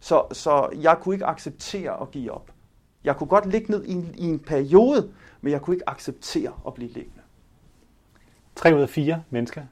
Så, 0.00 0.22
så 0.32 0.68
jeg 0.80 0.98
kunne 1.00 1.14
ikke 1.14 1.26
acceptere 1.26 2.00
at 2.00 2.10
give 2.10 2.32
op. 2.32 2.50
Jeg 3.04 3.16
kunne 3.16 3.28
godt 3.28 3.46
ligge 3.46 3.70
ned 3.70 3.84
i 3.84 3.92
en, 3.92 4.14
i 4.18 4.24
en 4.24 4.38
periode, 4.38 5.12
men 5.40 5.52
jeg 5.52 5.62
kunne 5.62 5.76
ikke 5.76 5.88
acceptere 5.88 6.52
at 6.66 6.74
blive 6.74 6.90
liggende. 6.90 7.20
Tre 8.56 8.74
ud 8.76 8.80
af 8.80 8.88
fire 8.88 9.22
mennesker 9.30 9.62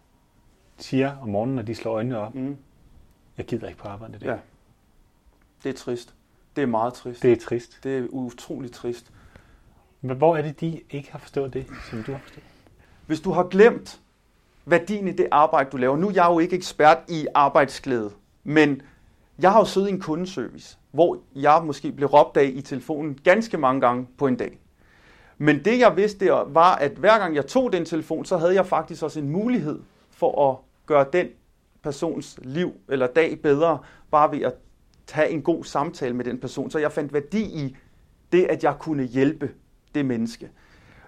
siger 0.78 1.16
om 1.16 1.28
morgenen, 1.28 1.56
når 1.56 1.62
de 1.62 1.74
slår 1.74 1.92
øjnene 1.92 2.18
op, 2.18 2.34
mm. 2.34 2.56
jeg 3.36 3.46
gider 3.46 3.68
ikke 3.68 3.78
på 3.78 3.88
arbejde. 3.88 4.18
Det. 4.18 4.22
Ja. 4.22 4.36
Det 5.64 5.70
er 5.70 5.74
trist. 5.74 6.14
Det 6.56 6.62
er 6.62 6.66
meget 6.66 6.94
trist. 6.94 7.22
Det 7.22 7.32
er 7.32 7.36
trist. 7.36 7.78
Det 7.84 7.98
er 7.98 8.06
utroligt 8.10 8.74
trist. 8.74 9.12
Men 10.00 10.16
hvor 10.16 10.36
er 10.36 10.42
det, 10.42 10.60
de 10.60 10.80
ikke 10.90 11.12
har 11.12 11.18
forstået 11.18 11.54
det, 11.54 11.66
som 11.90 12.02
du 12.02 12.12
har 12.12 12.18
forstået? 12.18 12.46
Hvis 13.06 13.20
du 13.20 13.30
har 13.30 13.44
glemt 13.44 14.00
værdien 14.64 15.08
i 15.08 15.12
det 15.12 15.28
arbejde, 15.30 15.70
du 15.70 15.76
laver. 15.76 15.96
Nu 15.96 16.08
er 16.08 16.12
jeg 16.12 16.26
jo 16.30 16.38
ikke 16.38 16.56
ekspert 16.56 16.98
i 17.08 17.26
arbejdsglæde, 17.34 18.10
men 18.44 18.82
jeg 19.42 19.52
har 19.52 19.58
jo 19.58 19.64
siddet 19.64 19.88
i 19.88 19.92
en 19.92 20.00
kundeservice, 20.00 20.78
hvor 20.90 21.18
jeg 21.34 21.62
måske 21.64 21.92
blev 21.92 22.08
råbt 22.08 22.36
af 22.36 22.52
i 22.54 22.60
telefonen 22.60 23.18
ganske 23.24 23.56
mange 23.56 23.80
gange 23.80 24.06
på 24.18 24.26
en 24.26 24.36
dag. 24.36 24.58
Men 25.38 25.64
det 25.64 25.78
jeg 25.78 25.96
vidste 25.96 26.28
var, 26.46 26.74
at 26.74 26.92
hver 26.92 27.18
gang 27.18 27.34
jeg 27.34 27.46
tog 27.46 27.72
den 27.72 27.84
telefon, 27.84 28.24
så 28.24 28.36
havde 28.36 28.54
jeg 28.54 28.66
faktisk 28.66 29.02
også 29.02 29.20
en 29.20 29.28
mulighed 29.28 29.80
for 30.10 30.50
at 30.50 30.56
gøre 30.86 31.06
den 31.12 31.26
persons 31.82 32.38
liv 32.42 32.72
eller 32.88 33.06
dag 33.06 33.42
bedre, 33.42 33.78
bare 34.10 34.32
ved 34.32 34.42
at 34.42 34.54
tage 35.06 35.30
en 35.30 35.42
god 35.42 35.64
samtale 35.64 36.14
med 36.16 36.24
den 36.24 36.38
person. 36.38 36.70
Så 36.70 36.78
jeg 36.78 36.92
fandt 36.92 37.12
værdi 37.12 37.42
i 37.42 37.76
det, 38.32 38.44
at 38.44 38.64
jeg 38.64 38.74
kunne 38.78 39.04
hjælpe 39.04 39.50
det 39.94 40.06
menneske. 40.06 40.50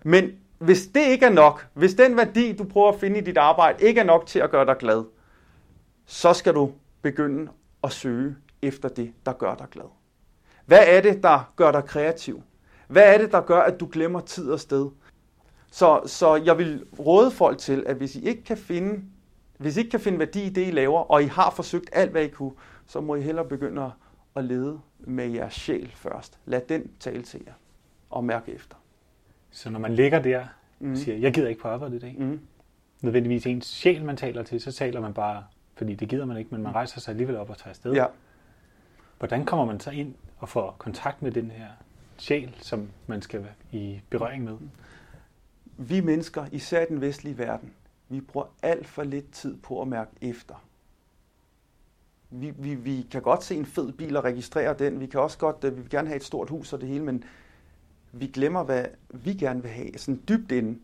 Men 0.04 0.30
hvis 0.58 0.86
det 0.86 1.06
ikke 1.06 1.26
er 1.26 1.30
nok, 1.30 1.66
hvis 1.74 1.94
den 1.94 2.16
værdi, 2.16 2.52
du 2.52 2.64
prøver 2.64 2.88
at 2.88 3.00
finde 3.00 3.18
i 3.18 3.24
dit 3.24 3.38
arbejde, 3.38 3.84
ikke 3.84 4.00
er 4.00 4.04
nok 4.04 4.26
til 4.26 4.38
at 4.38 4.50
gøre 4.50 4.66
dig 4.66 4.76
glad, 4.78 5.04
så 6.06 6.32
skal 6.32 6.54
du 6.54 6.72
begynde 7.02 7.48
at 7.84 7.92
søge 7.92 8.36
efter 8.62 8.88
det, 8.88 9.12
der 9.26 9.32
gør 9.32 9.54
dig 9.54 9.66
glad. 9.70 9.84
Hvad 10.66 10.84
er 10.86 11.00
det, 11.00 11.22
der 11.22 11.52
gør 11.56 11.72
dig 11.72 11.84
kreativ? 11.84 12.42
Hvad 12.88 13.14
er 13.14 13.18
det, 13.18 13.32
der 13.32 13.40
gør, 13.40 13.60
at 13.60 13.80
du 13.80 13.88
glemmer 13.92 14.20
tid 14.20 14.50
og 14.50 14.60
sted? 14.60 14.90
Så, 15.70 16.00
så 16.06 16.36
jeg 16.36 16.58
vil 16.58 16.84
råde 16.98 17.30
folk 17.30 17.58
til, 17.58 17.84
at 17.86 17.96
hvis 17.96 18.16
I 18.16 18.24
ikke 18.24 18.44
kan 18.44 18.56
finde, 18.56 19.04
hvis 19.58 19.76
I 19.76 19.80
ikke 19.80 19.90
kan 19.90 20.00
finde 20.00 20.18
værdi 20.18 20.42
i 20.42 20.48
det, 20.48 20.68
I 20.68 20.70
laver, 20.70 21.00
og 21.00 21.22
I 21.22 21.26
har 21.26 21.50
forsøgt 21.50 21.90
alt, 21.92 22.10
hvad 22.10 22.24
I 22.24 22.28
kunne, 22.28 22.52
så 22.86 23.00
må 23.00 23.14
I 23.14 23.20
hellere 23.20 23.44
begynde 23.44 23.92
at, 24.36 24.44
lede 24.44 24.80
med 24.98 25.28
jeres 25.28 25.54
sjæl 25.54 25.92
først. 25.94 26.38
Lad 26.44 26.60
den 26.68 26.90
tale 27.00 27.22
til 27.22 27.42
jer 27.46 27.52
og 28.10 28.24
mærke 28.24 28.52
efter. 28.52 28.76
Så 29.50 29.70
når 29.70 29.78
man 29.78 29.94
ligger 29.94 30.22
der 30.22 30.44
mm. 30.78 30.92
og 30.92 30.98
siger, 30.98 31.18
jeg 31.18 31.34
gider 31.34 31.48
ikke 31.48 31.60
på 31.60 31.68
arbejde 31.68 31.96
i 31.96 31.98
dag, 31.98 32.16
mm. 32.18 32.40
nødvendigvis 33.02 33.46
ens 33.46 33.66
sjæl, 33.66 34.04
man 34.04 34.16
taler 34.16 34.42
til, 34.42 34.60
så 34.60 34.72
taler 34.72 35.00
man 35.00 35.14
bare, 35.14 35.44
fordi 35.74 35.94
det 35.94 36.08
gider 36.08 36.24
man 36.24 36.36
ikke, 36.36 36.50
men 36.50 36.62
man 36.62 36.74
rejser 36.74 37.00
sig 37.00 37.12
alligevel 37.12 37.36
op 37.36 37.50
og 37.50 37.58
tager 37.58 37.70
afsted. 37.70 37.92
Ja. 37.92 38.06
Hvordan 39.18 39.44
kommer 39.44 39.64
man 39.64 39.80
så 39.80 39.90
ind 39.90 40.14
og 40.38 40.48
får 40.48 40.76
kontakt 40.78 41.22
med 41.22 41.32
den 41.32 41.50
her 41.50 41.68
sjæl, 42.18 42.54
som 42.60 42.88
man 43.06 43.22
skal 43.22 43.42
være 43.42 43.52
i 43.72 44.00
berøring 44.10 44.44
med? 44.44 44.56
Vi 45.76 46.00
mennesker, 46.00 46.46
især 46.52 46.82
i 46.82 46.86
den 46.88 47.00
vestlige 47.00 47.38
verden, 47.38 47.72
vi 48.08 48.20
bruger 48.20 48.46
alt 48.62 48.86
for 48.86 49.02
lidt 49.02 49.32
tid 49.32 49.56
på 49.56 49.82
at 49.82 49.88
mærke 49.88 50.10
efter. 50.20 50.54
Vi, 52.30 52.52
vi, 52.58 52.74
vi 52.74 53.06
kan 53.10 53.22
godt 53.22 53.44
se 53.44 53.54
en 53.54 53.66
fed 53.66 53.92
bil 53.92 54.16
og 54.16 54.24
registrere 54.24 54.74
den. 54.78 55.00
Vi 55.00 55.06
kan 55.06 55.20
også 55.20 55.38
godt, 55.38 55.64
øh, 55.64 55.76
vi 55.76 55.80
vil 55.80 55.90
gerne 55.90 56.08
have 56.08 56.16
et 56.16 56.24
stort 56.24 56.50
hus 56.50 56.72
og 56.72 56.80
det 56.80 56.88
hele, 56.88 57.04
men 57.04 57.24
vi 58.12 58.26
glemmer, 58.26 58.62
hvad 58.62 58.84
vi 59.10 59.34
gerne 59.34 59.62
vil 59.62 59.70
have, 59.70 59.98
sådan 59.98 60.22
dybt 60.28 60.52
inden. 60.52 60.82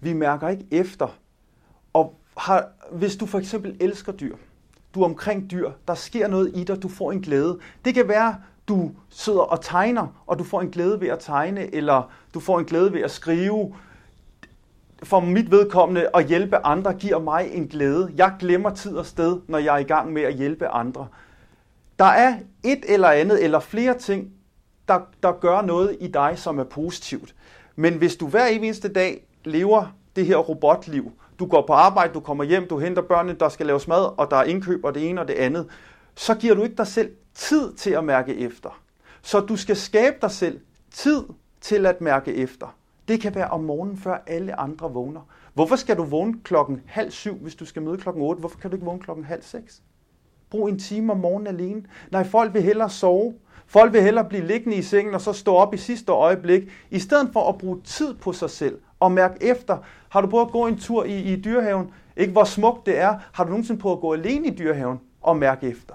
Vi 0.00 0.12
mærker 0.12 0.48
ikke 0.48 0.66
efter. 0.70 1.18
Og 1.92 2.20
har, 2.38 2.68
hvis 2.92 3.16
du 3.16 3.26
for 3.26 3.38
eksempel 3.38 3.76
elsker 3.80 4.12
dyr, 4.12 4.36
du 4.94 5.00
er 5.00 5.04
omkring 5.04 5.50
dyr, 5.50 5.70
der 5.88 5.94
sker 5.94 6.28
noget 6.28 6.52
i 6.54 6.64
dig, 6.64 6.82
du 6.82 6.88
får 6.88 7.12
en 7.12 7.20
glæde. 7.20 7.58
Det 7.84 7.94
kan 7.94 8.08
være, 8.08 8.36
du 8.68 8.90
sidder 9.10 9.40
og 9.40 9.60
tegner, 9.60 10.22
og 10.26 10.38
du 10.38 10.44
får 10.44 10.60
en 10.60 10.70
glæde 10.70 11.00
ved 11.00 11.08
at 11.08 11.18
tegne, 11.18 11.74
eller 11.74 12.10
du 12.34 12.40
får 12.40 12.58
en 12.58 12.64
glæde 12.64 12.92
ved 12.92 13.00
at 13.00 13.10
skrive. 13.10 13.74
For 15.02 15.20
mit 15.20 15.50
vedkommende 15.50 16.08
at 16.14 16.26
hjælpe 16.26 16.56
andre 16.66 16.94
giver 16.94 17.18
mig 17.18 17.50
en 17.52 17.68
glæde. 17.68 18.12
Jeg 18.16 18.34
glemmer 18.38 18.70
tid 18.70 18.96
og 18.96 19.06
sted, 19.06 19.40
når 19.48 19.58
jeg 19.58 19.74
er 19.74 19.78
i 19.78 19.82
gang 19.82 20.12
med 20.12 20.22
at 20.22 20.34
hjælpe 20.34 20.68
andre. 20.68 21.06
Der 21.98 22.04
er 22.04 22.38
et 22.64 22.84
eller 22.88 23.08
andet, 23.08 23.44
eller 23.44 23.60
flere 23.60 23.98
ting, 23.98 24.32
der, 24.88 25.00
der 25.22 25.32
gør 25.32 25.62
noget 25.62 25.96
i 26.00 26.06
dig, 26.08 26.32
som 26.36 26.58
er 26.58 26.64
positivt. 26.64 27.34
Men 27.76 27.94
hvis 27.94 28.16
du 28.16 28.26
hver 28.28 28.46
eneste 28.46 28.88
dag 28.88 29.26
lever 29.44 29.96
det 30.16 30.26
her 30.26 30.36
robotliv, 30.36 31.12
du 31.38 31.46
går 31.46 31.66
på 31.66 31.72
arbejde, 31.72 32.14
du 32.14 32.20
kommer 32.20 32.44
hjem, 32.44 32.68
du 32.68 32.78
henter 32.78 33.02
børnene, 33.02 33.38
der 33.40 33.48
skal 33.48 33.66
laves 33.66 33.88
mad, 33.88 34.18
og 34.18 34.30
der 34.30 34.36
er 34.36 34.44
indkøb 34.44 34.84
og 34.84 34.94
det 34.94 35.08
ene 35.08 35.20
og 35.20 35.28
det 35.28 35.34
andet, 35.34 35.66
så 36.14 36.34
giver 36.34 36.54
du 36.54 36.62
ikke 36.62 36.76
dig 36.76 36.86
selv 36.86 37.10
tid 37.34 37.72
til 37.72 37.90
at 37.90 38.04
mærke 38.04 38.36
efter. 38.36 38.80
Så 39.22 39.40
du 39.40 39.56
skal 39.56 39.76
skabe 39.76 40.16
dig 40.22 40.30
selv 40.30 40.60
tid 40.90 41.24
til 41.60 41.86
at 41.86 42.00
mærke 42.00 42.34
efter. 42.34 42.76
Det 43.08 43.20
kan 43.20 43.34
være 43.34 43.48
om 43.48 43.64
morgenen, 43.64 43.96
før 43.96 44.22
alle 44.26 44.60
andre 44.60 44.92
vågner. 44.92 45.20
Hvorfor 45.54 45.76
skal 45.76 45.96
du 45.96 46.02
vågne 46.02 46.34
klokken 46.44 46.80
halv 46.86 47.10
syv, 47.10 47.34
hvis 47.34 47.54
du 47.54 47.64
skal 47.64 47.82
møde 47.82 47.98
klokken 47.98 48.22
8? 48.22 48.40
Hvorfor 48.40 48.58
kan 48.58 48.70
du 48.70 48.76
ikke 48.76 48.86
vågne 48.86 49.00
klokken 49.00 49.24
halv 49.24 49.42
seks? 49.42 49.82
Brug 50.50 50.68
en 50.68 50.78
time 50.78 51.12
om 51.12 51.18
morgenen 51.18 51.46
alene. 51.46 51.82
Nej, 52.10 52.24
folk 52.24 52.54
vil 52.54 52.62
hellere 52.62 52.90
sove. 52.90 53.34
Folk 53.66 53.92
vil 53.92 54.02
hellere 54.02 54.24
blive 54.24 54.46
liggende 54.46 54.76
i 54.76 54.82
sengen 54.82 55.14
og 55.14 55.20
så 55.20 55.32
stå 55.32 55.54
op 55.54 55.74
i 55.74 55.76
sidste 55.76 56.12
øjeblik, 56.12 56.62
i 56.90 56.98
stedet 56.98 57.30
for 57.32 57.48
at 57.48 57.58
bruge 57.58 57.80
tid 57.84 58.14
på 58.14 58.32
sig 58.32 58.50
selv 58.50 58.78
og 59.00 59.12
mærk 59.12 59.36
efter. 59.40 59.78
Har 60.08 60.20
du 60.20 60.26
prøvet 60.26 60.46
at 60.46 60.52
gå 60.52 60.66
en 60.66 60.78
tur 60.78 61.04
i, 61.04 61.18
i 61.18 61.40
dyrehaven? 61.40 61.90
Ikke 62.16 62.32
hvor 62.32 62.44
smukt 62.44 62.86
det 62.86 62.98
er. 62.98 63.18
Har 63.32 63.44
du 63.44 63.50
nogensinde 63.50 63.80
prøvet 63.80 63.96
at 63.96 64.00
gå 64.00 64.12
alene 64.12 64.48
i 64.48 64.56
dyrehaven 64.56 65.00
og 65.20 65.36
mærke 65.36 65.66
efter? 65.66 65.94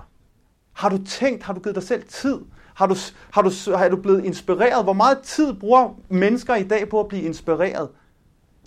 Har 0.73 0.89
du 0.89 1.03
tænkt, 1.03 1.43
har 1.43 1.53
du 1.53 1.59
givet 1.59 1.75
dig 1.75 1.83
selv 1.83 2.03
tid? 2.07 2.39
Har 2.73 2.87
du, 2.87 2.95
har 3.31 3.41
du, 3.41 3.51
har 3.75 3.89
du 3.89 3.95
blevet 3.95 4.25
inspireret? 4.25 4.83
Hvor 4.83 4.93
meget 4.93 5.19
tid 5.19 5.53
bruger 5.53 5.99
mennesker 6.09 6.55
i 6.55 6.63
dag 6.63 6.89
på 6.89 6.99
at 6.99 7.07
blive 7.07 7.23
inspireret? 7.23 7.89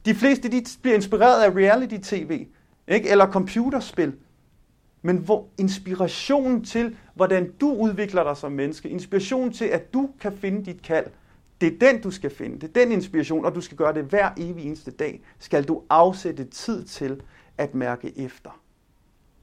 De 0.05 0.15
fleste 0.15 0.49
de 0.49 0.65
bliver 0.83 0.95
inspireret 0.95 1.43
af 1.43 1.51
reality-tv, 1.51 2.47
ikke? 2.89 3.09
eller 3.09 3.27
computerspil. 3.27 4.13
Men 5.03 5.17
hvor 5.17 5.47
inspirationen 5.59 6.65
til, 6.65 6.97
hvordan 7.15 7.53
du 7.61 7.73
udvikler 7.73 8.25
dig 8.25 8.37
som 8.37 8.53
menneske, 8.53 8.89
inspirationen 8.89 9.53
til, 9.53 9.65
at 9.65 9.95
du 9.95 10.11
kan 10.21 10.33
finde 10.33 10.65
dit 10.65 10.83
kald, 10.83 11.07
det 11.61 11.75
er 11.75 11.79
den, 11.79 12.01
du 12.01 12.11
skal 12.11 12.31
finde. 12.31 12.55
Det 12.61 12.77
er 12.77 12.85
den 12.85 12.93
inspiration, 12.93 13.45
og 13.45 13.55
du 13.55 13.61
skal 13.61 13.77
gøre 13.77 13.95
det 13.95 14.05
hver 14.05 14.31
evig 14.37 14.65
eneste 14.65 14.91
dag. 14.91 15.23
Skal 15.39 15.65
du 15.65 15.83
afsætte 15.91 16.45
tid 16.45 16.85
til 16.85 17.23
at 17.59 17.75
mærke 17.75 18.19
efter 18.19 18.61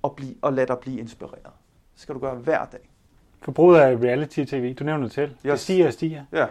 og, 0.01 0.15
blive, 0.15 0.35
og 0.41 0.53
lade 0.53 0.67
dig 0.67 0.77
blive 0.79 0.99
inspireret. 0.99 1.53
Det 1.93 2.01
skal 2.01 2.15
du 2.15 2.19
gøre 2.19 2.35
hver 2.35 2.65
dag. 2.65 2.89
Forbruget 3.41 3.79
af 3.79 3.95
reality-tv, 3.95 4.73
du 4.73 4.83
nævner 4.83 5.03
det 5.03 5.11
til. 5.11 5.23
Yes. 5.23 5.37
Det 5.41 5.59
stiger 5.59 5.87
og 5.87 5.93
stiger. 5.93 6.25
Ja. 6.31 6.47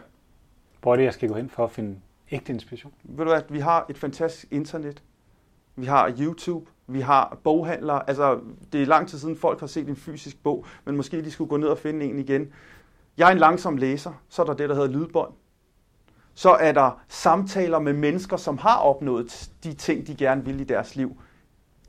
Hvor 0.82 0.92
er 0.92 0.96
det, 0.96 1.04
jeg 1.04 1.14
skal 1.14 1.28
gå 1.28 1.34
hen 1.34 1.50
for 1.50 1.64
at 1.64 1.70
finde 1.70 1.98
ægte 2.30 2.52
inspiration? 2.52 2.92
Ved 3.02 3.24
du 3.24 3.30
hvad, 3.30 3.42
vi 3.48 3.58
har 3.58 3.86
et 3.90 3.98
fantastisk 3.98 4.52
internet. 4.52 5.02
Vi 5.76 5.86
har 5.86 6.14
YouTube. 6.20 6.70
Vi 6.86 7.00
har 7.00 7.38
boghandlere. 7.44 8.08
Altså, 8.08 8.40
det 8.72 8.82
er 8.82 8.86
lang 8.86 9.08
tid 9.08 9.18
siden 9.18 9.36
folk 9.36 9.60
har 9.60 9.66
set 9.66 9.88
en 9.88 9.96
fysisk 9.96 10.42
bog, 10.42 10.66
men 10.84 10.96
måske 10.96 11.24
de 11.24 11.30
skulle 11.30 11.48
gå 11.48 11.56
ned 11.56 11.68
og 11.68 11.78
finde 11.78 12.06
en 12.06 12.18
igen. 12.18 12.52
Jeg 13.16 13.28
er 13.28 13.32
en 13.32 13.38
langsom 13.38 13.76
læser. 13.76 14.22
Så 14.28 14.42
er 14.42 14.46
der 14.46 14.54
det, 14.54 14.68
der 14.68 14.74
hedder 14.74 14.88
lydbånd. 14.88 15.32
Så 16.34 16.50
er 16.50 16.72
der 16.72 17.00
samtaler 17.08 17.78
med 17.78 17.92
mennesker, 17.92 18.36
som 18.36 18.58
har 18.58 18.76
opnået 18.76 19.50
de 19.64 19.74
ting, 19.74 20.06
de 20.06 20.14
gerne 20.14 20.44
vil 20.44 20.60
i 20.60 20.64
deres 20.64 20.96
liv. 20.96 21.16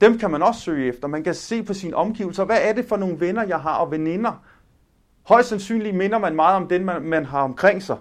Dem 0.02 0.18
kan 0.18 0.32
man 0.32 0.44
også 0.44 0.62
søge 0.62 0.88
efter. 0.88 1.08
Man 1.08 1.24
kan 1.24 1.34
se 1.34 1.64
på 1.64 1.74
sine 1.74 1.96
omgivelser. 1.96 2.46
Hvad 2.46 2.60
er 2.62 2.74
det 2.74 2.86
for 2.86 2.98
nogle 2.98 3.20
venner, 3.20 3.44
jeg 3.44 3.60
har 3.60 3.76
og 3.76 3.92
veninder? 3.92 4.44
Højst 5.24 5.50
sandsynligt 5.50 5.96
minder 5.96 6.18
man 6.18 6.36
meget 6.36 6.56
om 6.56 6.68
den, 6.68 6.86
man, 6.86 7.02
man 7.02 7.26
har 7.26 7.42
omkring 7.42 7.84
sig. 7.84 7.98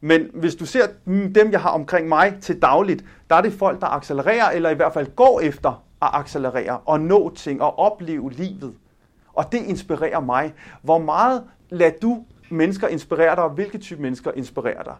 Men 0.00 0.30
hvis 0.34 0.54
du 0.54 0.66
ser 0.66 0.86
dem, 1.34 1.52
jeg 1.52 1.60
har 1.60 1.70
omkring 1.70 2.08
mig 2.08 2.38
til 2.40 2.62
dagligt, 2.62 3.04
der 3.30 3.36
er 3.36 3.40
det 3.40 3.52
folk, 3.52 3.80
der 3.80 3.86
accelererer, 3.86 4.50
eller 4.50 4.70
i 4.70 4.74
hvert 4.74 4.92
fald 4.92 5.14
går 5.16 5.40
efter 5.40 5.84
at 6.02 6.08
accelerere 6.12 6.78
og 6.78 7.00
nå 7.00 7.34
ting 7.34 7.62
og 7.62 7.78
opleve 7.78 8.32
livet. 8.32 8.74
Og 9.32 9.52
det 9.52 9.62
inspirerer 9.62 10.20
mig. 10.20 10.54
Hvor 10.82 10.98
meget 10.98 11.44
lader 11.70 11.92
du 12.02 12.24
mennesker 12.50 12.88
inspirere 12.88 13.36
dig, 13.36 13.44
og 13.44 13.50
hvilke 13.50 13.78
type 13.78 14.02
mennesker 14.02 14.32
inspirerer 14.32 14.82
dig? 14.82 14.94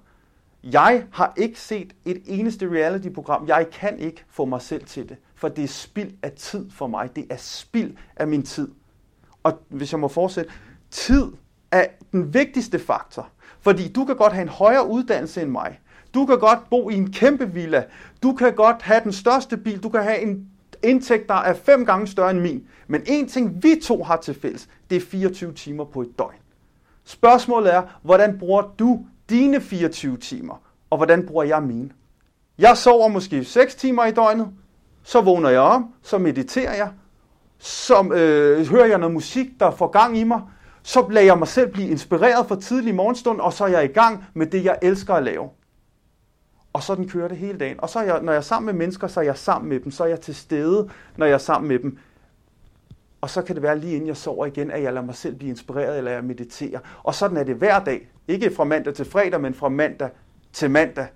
Jeg 0.65 1.05
har 1.13 1.33
ikke 1.37 1.61
set 1.61 1.93
et 2.05 2.23
eneste 2.27 2.71
reality-program. 2.71 3.49
Jeg 3.49 3.71
kan 3.73 3.99
ikke 3.99 4.25
få 4.29 4.45
mig 4.45 4.63
selv 4.63 4.85
til 4.85 5.09
det, 5.09 5.17
for 5.35 5.49
det 5.49 5.65
er 5.65 5.69
spild 5.69 6.13
af 6.23 6.33
tid 6.33 6.71
for 6.71 6.87
mig. 6.87 7.17
Det 7.17 7.27
er 7.31 7.37
spild 7.37 7.97
af 8.17 8.29
min 8.29 8.43
tid. 8.43 8.69
Og 9.43 9.59
hvis 9.69 9.93
jeg 9.93 10.01
må 10.01 10.09
fortsætte, 10.09 10.51
tid 10.91 11.33
er 11.71 11.87
den 12.13 12.35
vigtigste 12.35 12.79
faktor. 12.79 13.29
Fordi 13.61 13.93
du 13.93 14.05
kan 14.05 14.17
godt 14.17 14.33
have 14.33 14.43
en 14.43 14.49
højere 14.49 14.89
uddannelse 14.89 15.43
end 15.43 15.51
mig. 15.51 15.81
Du 16.15 16.27
kan 16.27 16.39
godt 16.39 16.71
bo 16.71 16.91
i 16.91 16.95
en 16.95 17.13
kæmpe 17.13 17.53
villa. 17.53 17.85
Du 18.23 18.33
kan 18.33 18.55
godt 18.55 18.83
have 18.83 19.01
den 19.05 19.13
største 19.13 19.57
bil. 19.57 19.83
Du 19.83 19.89
kan 19.89 20.03
have 20.03 20.21
en 20.21 20.49
indtægt, 20.83 21.29
der 21.29 21.35
er 21.35 21.55
fem 21.55 21.87
gange 21.87 22.07
større 22.07 22.31
end 22.31 22.41
min. 22.41 22.67
Men 22.87 23.03
en 23.07 23.29
ting, 23.29 23.63
vi 23.63 23.81
to 23.83 24.03
har 24.03 24.17
til 24.17 24.35
fælles, 24.35 24.69
det 24.91 24.97
er 24.97 25.01
24 25.01 25.53
timer 25.53 25.85
på 25.85 26.01
et 26.01 26.19
døgn. 26.19 26.37
Spørgsmålet 27.05 27.75
er, 27.75 27.83
hvordan 28.03 28.39
bruger 28.39 28.63
du 28.79 29.07
dine 29.33 29.61
24 29.61 30.17
timer, 30.17 30.63
og 30.91 30.97
hvordan 30.97 31.27
bruger 31.27 31.45
jeg 31.45 31.63
mine? 31.63 31.91
Jeg 32.59 32.77
sover 32.77 33.09
måske 33.09 33.45
6 33.45 33.75
timer 33.75 34.05
i 34.05 34.11
døgnet, 34.11 34.49
så 35.03 35.21
vågner 35.21 35.49
jeg 35.49 35.61
op, 35.61 35.83
så 36.03 36.19
mediterer 36.19 36.75
jeg, 36.75 36.91
så 37.59 38.03
øh, 38.03 38.67
hører 38.67 38.87
jeg 38.87 38.99
noget 38.99 39.15
musik, 39.15 39.47
der 39.61 39.71
får 39.71 39.87
gang 39.87 40.19
i 40.19 40.25
mig, 40.25 40.41
så 40.83 41.09
lader 41.11 41.27
jeg 41.27 41.39
mig 41.39 41.49
selv 41.49 41.73
blive 41.73 41.89
inspireret 41.89 42.47
for 42.47 42.55
tidlig 42.55 42.95
morgenstund, 42.95 43.41
og 43.41 43.53
så 43.53 43.65
er 43.65 43.69
jeg 43.69 43.85
i 43.85 43.93
gang 43.93 44.25
med 44.35 44.47
det, 44.47 44.65
jeg 44.65 44.79
elsker 44.83 45.15
at 45.15 45.23
lave. 45.23 45.49
Og 46.73 46.83
sådan 46.83 47.09
kører 47.09 47.29
det 47.29 47.37
hele 47.37 47.59
dagen. 47.59 47.81
Og 47.81 47.89
så 47.89 47.99
er 47.99 48.03
jeg, 48.03 48.23
når 48.23 48.33
jeg 48.33 48.39
er 48.39 48.43
sammen 48.43 48.67
med 48.67 48.75
mennesker, 48.75 49.07
så 49.07 49.21
er 49.21 49.25
jeg 49.25 49.37
sammen 49.37 49.69
med 49.69 49.81
dem. 49.81 49.93
Så 49.93 50.05
er 50.05 50.09
jeg 50.09 50.21
til 50.21 50.35
stede, 50.35 50.89
når 51.17 51.27
jeg 51.27 51.35
er 51.35 51.39
sammen 51.39 51.69
med 51.69 51.79
dem. 51.79 51.99
Og 53.23 53.31
så 53.31 53.43
kan 53.43 53.55
det 53.55 53.63
være 53.63 53.79
lige 53.79 53.95
inden 53.95 54.09
jeg 54.09 54.17
sover 54.17 54.47
igen, 54.47 54.71
at 54.71 54.83
jeg 54.83 54.93
lader 54.93 55.07
mig 55.07 55.15
selv 55.15 55.35
blive 55.35 55.51
inspireret, 55.51 55.99
eller 55.99 56.11
jeg 56.11 56.25
mediterer. 56.25 56.79
Og 57.03 57.15
sådan 57.15 57.37
er 57.37 57.45
det 57.45 57.57
hver 57.57 57.79
dag. 57.85 58.09
Ikke 58.29 58.55
fra 58.55 58.65
mandag 58.65 58.95
til 58.95 59.05
fredag, 59.05 59.41
men 59.41 59.55
fra 59.55 59.69
mandag 59.69 60.09
til 60.53 60.71
mandag. 60.71 61.07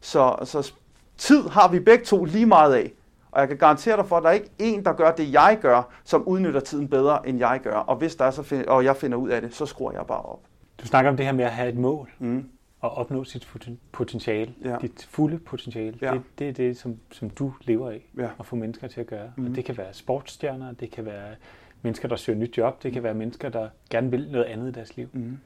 Så, 0.00 0.36
så 0.44 0.72
tid 1.16 1.48
har 1.48 1.68
vi 1.68 1.80
begge 1.80 2.04
to 2.04 2.24
lige 2.24 2.46
meget 2.46 2.74
af. 2.74 2.92
Og 3.30 3.40
jeg 3.40 3.48
kan 3.48 3.56
garantere 3.56 3.96
dig 3.96 4.06
for, 4.06 4.16
at 4.16 4.22
der 4.22 4.28
er 4.28 4.32
ikke 4.32 4.50
en, 4.58 4.84
der 4.84 4.92
gør 4.92 5.10
det, 5.12 5.32
jeg 5.32 5.58
gør, 5.62 5.92
som 6.04 6.28
udnytter 6.28 6.60
tiden 6.60 6.88
bedre, 6.88 7.28
end 7.28 7.38
jeg 7.38 7.60
gør. 7.62 7.74
Og 7.76 7.96
hvis 7.96 8.16
der 8.16 8.24
er, 8.24 8.30
så 8.30 8.42
find, 8.42 8.66
og 8.66 8.84
jeg 8.84 8.96
finder 8.96 9.18
ud 9.18 9.28
af 9.28 9.40
det, 9.40 9.54
så 9.54 9.66
skruer 9.66 9.92
jeg 9.92 10.06
bare 10.08 10.22
op. 10.22 10.40
Du 10.80 10.86
snakker 10.86 11.10
om 11.10 11.16
det 11.16 11.26
her 11.26 11.32
med 11.32 11.44
at 11.44 11.50
have 11.50 11.68
et 11.68 11.78
mål. 11.78 12.10
Mm. 12.18 12.44
Og 12.82 12.90
opnå 12.90 13.24
sit 13.24 13.48
potentiale. 13.92 14.54
Ja. 14.64 14.76
Dit 14.80 15.08
fulde 15.10 15.38
potentiale. 15.38 15.98
Ja. 16.02 16.12
Det, 16.12 16.22
det 16.38 16.48
er 16.48 16.52
det, 16.52 16.76
som, 16.76 16.98
som 17.10 17.30
du 17.30 17.54
lever 17.60 17.90
af. 17.90 18.10
Ja. 18.18 18.28
At 18.40 18.46
få 18.46 18.56
mennesker 18.56 18.88
til 18.88 19.00
at 19.00 19.06
gøre. 19.06 19.32
Mm. 19.36 19.46
Og 19.46 19.56
det 19.56 19.64
kan 19.64 19.76
være 19.76 19.94
sportsstjerner, 19.94 20.72
det 20.72 20.90
kan 20.90 21.04
være 21.04 21.34
mennesker, 21.82 22.08
der 22.08 22.16
søger 22.16 22.38
nyt 22.38 22.58
job, 22.58 22.82
det 22.82 22.92
kan 22.92 23.02
være 23.02 23.14
mennesker, 23.14 23.48
der 23.48 23.68
gerne 23.90 24.10
vil 24.10 24.30
noget 24.30 24.44
andet 24.44 24.68
i 24.68 24.72
deres 24.72 24.96
liv. 24.96 25.08
Mm. 25.12 25.38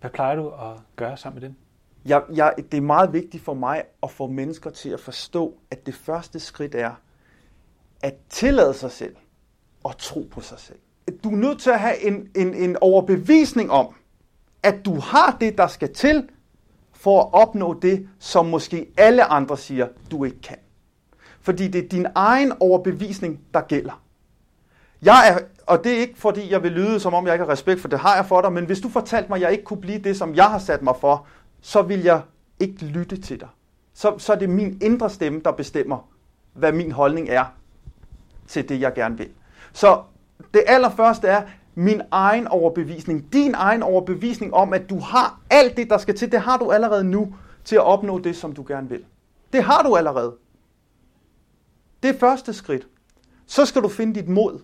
Hvad 0.00 0.10
plejer 0.10 0.36
du 0.36 0.48
at 0.48 0.76
gøre 0.96 1.16
sammen 1.16 1.40
med 1.40 1.48
dem? 1.48 1.56
Jeg, 2.04 2.22
jeg, 2.34 2.54
det 2.72 2.76
er 2.76 2.82
meget 2.82 3.12
vigtigt 3.12 3.44
for 3.44 3.54
mig 3.54 3.82
at 4.02 4.10
få 4.10 4.26
mennesker 4.26 4.70
til 4.70 4.90
at 4.90 5.00
forstå, 5.00 5.54
at 5.70 5.86
det 5.86 5.94
første 5.94 6.40
skridt 6.40 6.74
er, 6.74 6.90
at 8.02 8.14
tillade 8.28 8.74
sig 8.74 8.90
selv 8.90 9.16
og 9.84 9.98
tro 9.98 10.28
på 10.30 10.40
sig 10.40 10.58
selv. 10.58 10.78
Du 11.24 11.30
er 11.30 11.36
nødt 11.36 11.60
til 11.60 11.70
at 11.70 11.80
have 11.80 12.06
en, 12.06 12.30
en, 12.36 12.54
en 12.54 12.76
overbevisning 12.80 13.70
om, 13.70 13.94
at 14.62 14.84
du 14.84 14.94
har 14.94 15.36
det, 15.40 15.58
der 15.58 15.66
skal 15.66 15.94
til, 15.94 16.28
for 17.02 17.20
at 17.20 17.28
opnå 17.32 17.78
det, 17.82 18.08
som 18.18 18.46
måske 18.46 18.86
alle 18.96 19.24
andre 19.24 19.58
siger, 19.58 19.88
du 20.10 20.24
ikke 20.24 20.40
kan. 20.40 20.56
Fordi 21.40 21.68
det 21.68 21.84
er 21.84 21.88
din 21.88 22.06
egen 22.14 22.52
overbevisning, 22.60 23.40
der 23.54 23.60
gælder. 23.60 24.02
Jeg 25.02 25.28
er, 25.28 25.38
og 25.66 25.84
det 25.84 25.92
er 25.92 25.98
ikke 25.98 26.18
fordi, 26.18 26.50
jeg 26.52 26.62
vil 26.62 26.72
lyde, 26.72 27.00
som 27.00 27.14
om 27.14 27.26
jeg 27.26 27.34
ikke 27.34 27.44
har 27.44 27.52
respekt 27.52 27.80
for 27.80 27.88
det, 27.88 27.98
har 27.98 28.14
jeg 28.14 28.26
for 28.26 28.40
dig, 28.40 28.52
men 28.52 28.64
hvis 28.64 28.80
du 28.80 28.88
fortalte 28.88 29.28
mig, 29.28 29.36
at 29.36 29.42
jeg 29.42 29.52
ikke 29.52 29.64
kunne 29.64 29.80
blive 29.80 29.98
det, 29.98 30.16
som 30.16 30.34
jeg 30.34 30.50
har 30.50 30.58
sat 30.58 30.82
mig 30.82 30.94
for, 31.00 31.26
så 31.60 31.82
vil 31.82 32.02
jeg 32.02 32.20
ikke 32.60 32.84
lytte 32.84 33.20
til 33.20 33.40
dig. 33.40 33.48
Så, 33.94 34.14
så 34.18 34.32
er 34.32 34.38
det 34.38 34.50
min 34.50 34.78
indre 34.82 35.10
stemme, 35.10 35.40
der 35.44 35.52
bestemmer, 35.52 36.08
hvad 36.52 36.72
min 36.72 36.92
holdning 36.92 37.28
er 37.28 37.44
til 38.46 38.68
det, 38.68 38.80
jeg 38.80 38.94
gerne 38.94 39.18
vil. 39.18 39.28
Så 39.72 40.02
det 40.54 40.62
allerførste 40.66 41.28
er 41.28 41.42
min 41.74 42.00
egen 42.10 42.48
overbevisning, 42.48 43.32
din 43.32 43.54
egen 43.54 43.82
overbevisning 43.82 44.54
om, 44.54 44.72
at 44.72 44.90
du 44.90 44.98
har 44.98 45.40
alt 45.50 45.76
det, 45.76 45.90
der 45.90 45.98
skal 45.98 46.16
til. 46.16 46.32
Det 46.32 46.40
har 46.40 46.56
du 46.56 46.70
allerede 46.70 47.04
nu 47.04 47.34
til 47.64 47.76
at 47.76 47.82
opnå 47.82 48.18
det, 48.18 48.36
som 48.36 48.52
du 48.52 48.64
gerne 48.68 48.88
vil. 48.88 49.04
Det 49.52 49.62
har 49.62 49.82
du 49.82 49.96
allerede. 49.96 50.34
Det 52.02 52.10
er 52.14 52.18
første 52.18 52.52
skridt. 52.52 52.86
Så 53.46 53.66
skal 53.66 53.82
du 53.82 53.88
finde 53.88 54.20
dit 54.20 54.28
mod. 54.28 54.58